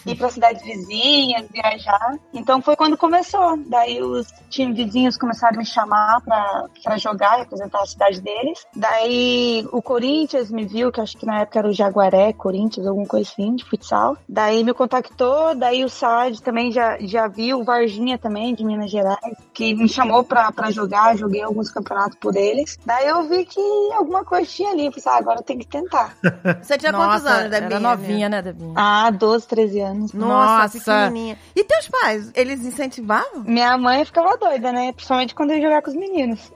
ir 0.07 0.17
pra 0.17 0.29
cidades 0.29 0.63
vizinhas, 0.63 1.47
viajar. 1.51 2.19
Então 2.33 2.61
foi 2.61 2.77
quando 2.77 2.97
começou. 2.97 3.57
Daí 3.67 4.03
os 4.03 4.27
times 4.49 4.77
vizinhos 4.77 5.17
começaram 5.17 5.57
a 5.57 5.59
me 5.59 5.67
chamar 5.67 6.21
pra, 6.23 6.65
pra 6.83 6.99
jogar, 6.99 7.39
representar 7.39 7.83
a 7.83 7.87
cidade 7.87 8.21
deles. 8.21 8.67
Daí 8.75 9.67
o 9.73 9.81
Corinthians 9.81 10.51
me 10.51 10.67
viu, 10.67 10.93
que 10.93 11.01
acho 11.01 11.17
que 11.17 11.27
na 11.27 11.41
época 11.41 11.59
era 11.59 11.69
o 11.69 11.73
Jaguaré, 11.73 12.33
Corinthians, 12.33 12.87
alguma 12.87 13.07
coisa 13.07 13.31
assim, 13.31 13.55
de 13.55 13.65
futsal. 13.65 14.17
Daí 14.29 14.65
me 14.65 14.75
contactou, 14.75 15.55
daí 15.55 15.85
o 15.85 15.89
SAD 15.89 16.43
também 16.43 16.73
já, 16.73 16.99
já 17.01 17.27
viu, 17.27 17.61
o 17.61 17.65
Varginha 17.65 18.19
também, 18.19 18.55
de 18.55 18.65
Minas 18.65 18.91
Gerais, 18.91 19.37
que 19.53 19.75
me 19.75 19.89
chamou 19.89 20.25
pra, 20.25 20.51
pra 20.53 20.71
jogar, 20.71 21.17
joguei 21.17 21.43
alguns 21.43 21.71
campeonatos 21.71 22.19
por 22.19 22.37
eles. 22.37 22.79
Daí 22.85 23.07
eu 23.07 23.29
vi 23.29 23.45
que 23.45 23.61
alguma 23.93 24.25
coisa 24.25 24.49
tinha 24.51 24.71
ali, 24.71 24.87
eu 24.87 24.93
falei, 24.93 25.19
ah, 25.19 25.19
agora 25.19 25.43
tem 25.43 25.59
que 25.59 25.67
tentar. 25.67 26.17
Você 26.63 26.77
tinha 26.79 26.93
quantos 26.93 27.23
Nossa, 27.23 27.35
anos, 27.35 27.51
Debinha? 27.51 27.67
Era 27.67 27.81
novinha, 27.81 28.29
né, 28.29 28.43
Debinha? 28.43 28.60
Ah, 28.75 29.11
12, 29.11 29.47
13 29.49 29.81
anos. 29.81 30.13
Nossa, 30.13 30.63
Nossa. 30.63 30.79
pequenininha. 30.79 31.39
E 31.55 31.65
teus 31.65 31.89
pais, 31.89 32.31
eles 32.35 32.65
incentivavam? 32.65 33.43
Minha 33.45 33.77
mãe 33.79 34.05
ficava 34.05 34.37
doida, 34.37 34.73
né? 34.73 34.93
Principalmente 34.93 35.35
quando 35.35 35.51
eu 35.51 35.57
ia 35.57 35.63
jogar 35.63 35.83
com 35.83 35.91
os 35.91 35.97
meninos. 35.97 36.53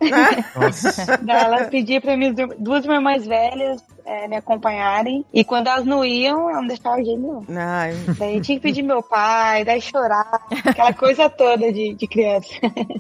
Nossa. 0.55 1.17
Daí 1.23 1.45
ela 1.45 1.65
pedia 1.65 2.01
pra 2.01 2.17
minhas 2.17 2.35
du- 2.35 2.55
duas 2.59 2.85
irmãs 2.85 3.03
mais 3.03 3.27
velhas 3.27 3.83
é, 4.05 4.29
me 4.29 4.37
acompanharem. 4.37 5.25
E 5.33 5.45
quando 5.45 5.69
elas 5.69 5.85
não 5.85 6.05
iam, 6.05 6.51
ela 6.51 6.61
não 6.61 6.69
deixava 6.69 6.97
de 6.99 7.07
jeito 7.07 7.21
nenhum. 7.21 7.45
Ai, 7.57 7.95
Daí 8.19 8.41
tinha 8.41 8.57
que 8.59 8.63
pedir 8.63 8.83
meu 8.83 9.03
pai, 9.03 9.65
daí 9.65 9.81
chorar, 9.81 10.47
aquela 10.65 10.93
coisa 10.93 11.31
toda 11.31 11.73
de, 11.73 11.95
de 11.95 12.07
criança. 12.07 12.49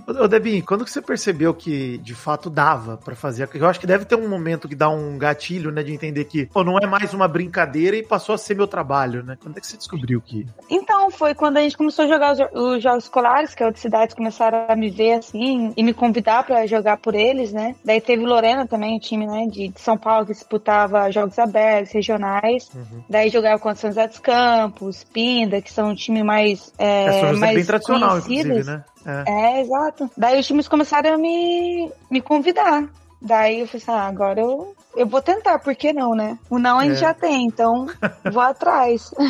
Ô, 0.07 0.29
Debinho, 0.29 0.65
quando 0.65 0.85
que 0.85 0.91
você 0.91 1.03
percebeu 1.03 1.53
que 1.53 1.99
de 1.99 2.15
fato 2.15 2.49
dava 2.49 2.97
pra 2.97 3.15
fazer? 3.15 3.49
Eu 3.55 3.67
acho 3.67 3.81
que 3.81 3.87
deve 3.87 4.05
ter 4.05 4.17
um 4.17 4.29
momento 4.29 4.69
que 4.69 4.75
dá 4.75 4.89
um 4.89 5.19
gatilho, 5.19 5.71
né, 5.71 5.83
de 5.83 5.93
entender 5.93 6.25
que, 6.25 6.47
pô, 6.47 6.63
não 6.63 6.79
é 6.79 6.87
mais 6.87 7.13
uma 7.13 7.29
brincadeira 7.29 7.97
e 7.97 8.03
passou 8.03 8.35
a 8.35 8.39
ser 8.39 8.55
meu 8.55 8.67
trabalho, 8.67 9.23
né? 9.23 9.37
Quando 9.41 9.59
é 9.59 9.61
que 9.61 9.67
você 9.67 9.77
descobriu 9.77 10.21
que. 10.21 10.47
Então, 10.71 11.11
foi 11.11 11.35
quando 11.35 11.57
a 11.59 11.61
gente 11.61 11.77
começou 11.77 12.05
a 12.05 12.09
jogar 12.09 12.33
os, 12.33 12.41
os 12.55 12.83
jogos 12.83 13.05
escolares, 13.05 13.55
que 13.55 13.65
outras 13.65 13.83
cidades 13.83 14.15
começaram 14.15 14.67
a 14.69 14.77
me 14.77 14.91
ver 14.91 15.15
assim 15.15 15.73
e 15.77 15.83
me 15.83 15.93
convidar 15.93 16.45
pra 16.45 16.67
jogar 16.67 16.97
por 16.97 17.15
eles, 17.15 17.53
né? 17.53 17.75
Daí 17.85 18.01
teve 18.01 18.25
Lorena 18.25 18.67
também, 18.67 18.97
o 18.97 19.01
time, 19.01 19.27
né, 19.27 19.47
de 19.47 19.65
de 19.69 19.81
São 19.81 19.97
Paulo 19.97 20.27
que 20.27 20.33
disputava 20.33 20.94
jogos 21.11 21.39
abertos, 21.39 21.93
regionais. 21.93 22.71
Daí 23.09 23.31
jogava 23.31 23.59
contra 23.59 23.81
São 23.81 23.91
José 23.91 24.07
dos 24.07 24.19
Campos, 24.19 25.05
Pinda, 25.05 25.61
que 25.61 25.73
são 25.73 25.91
um 25.91 25.95
time 25.95 26.23
mais 26.23 26.73
é, 26.79 27.05
É, 27.05 27.21
é 27.21 27.33
mais 27.33 27.55
bem 27.55 27.65
tradicional, 27.65 28.19
inclusive, 28.19 28.65
né? 28.65 28.85
É. 29.07 29.25
É, 29.27 29.61
exato. 29.61 30.11
Daí 30.17 30.41
os 30.41 30.47
times 30.47 30.69
começaram 30.69 31.15
a 31.15 31.19
me, 31.19 31.91
me 32.11 32.21
convidar. 32.21 32.89
Daí 33.25 33.61
eu 33.61 33.67
falei 33.67 33.83
assim, 33.83 33.91
ah, 33.93 34.07
agora 34.07 34.41
eu, 34.41 34.75
eu 34.95 35.07
vou 35.07 35.23
tentar, 35.23 35.59
por 35.59 35.75
que 35.75 35.93
não, 35.93 36.15
né? 36.15 36.39
O 36.51 36.59
não 36.59 36.79
a 36.79 36.85
gente 36.85 36.97
É. 36.97 37.01
já 37.01 37.15
tem, 37.15 37.47
então 37.47 37.87
vou 38.31 38.43
atrás. 38.43 39.11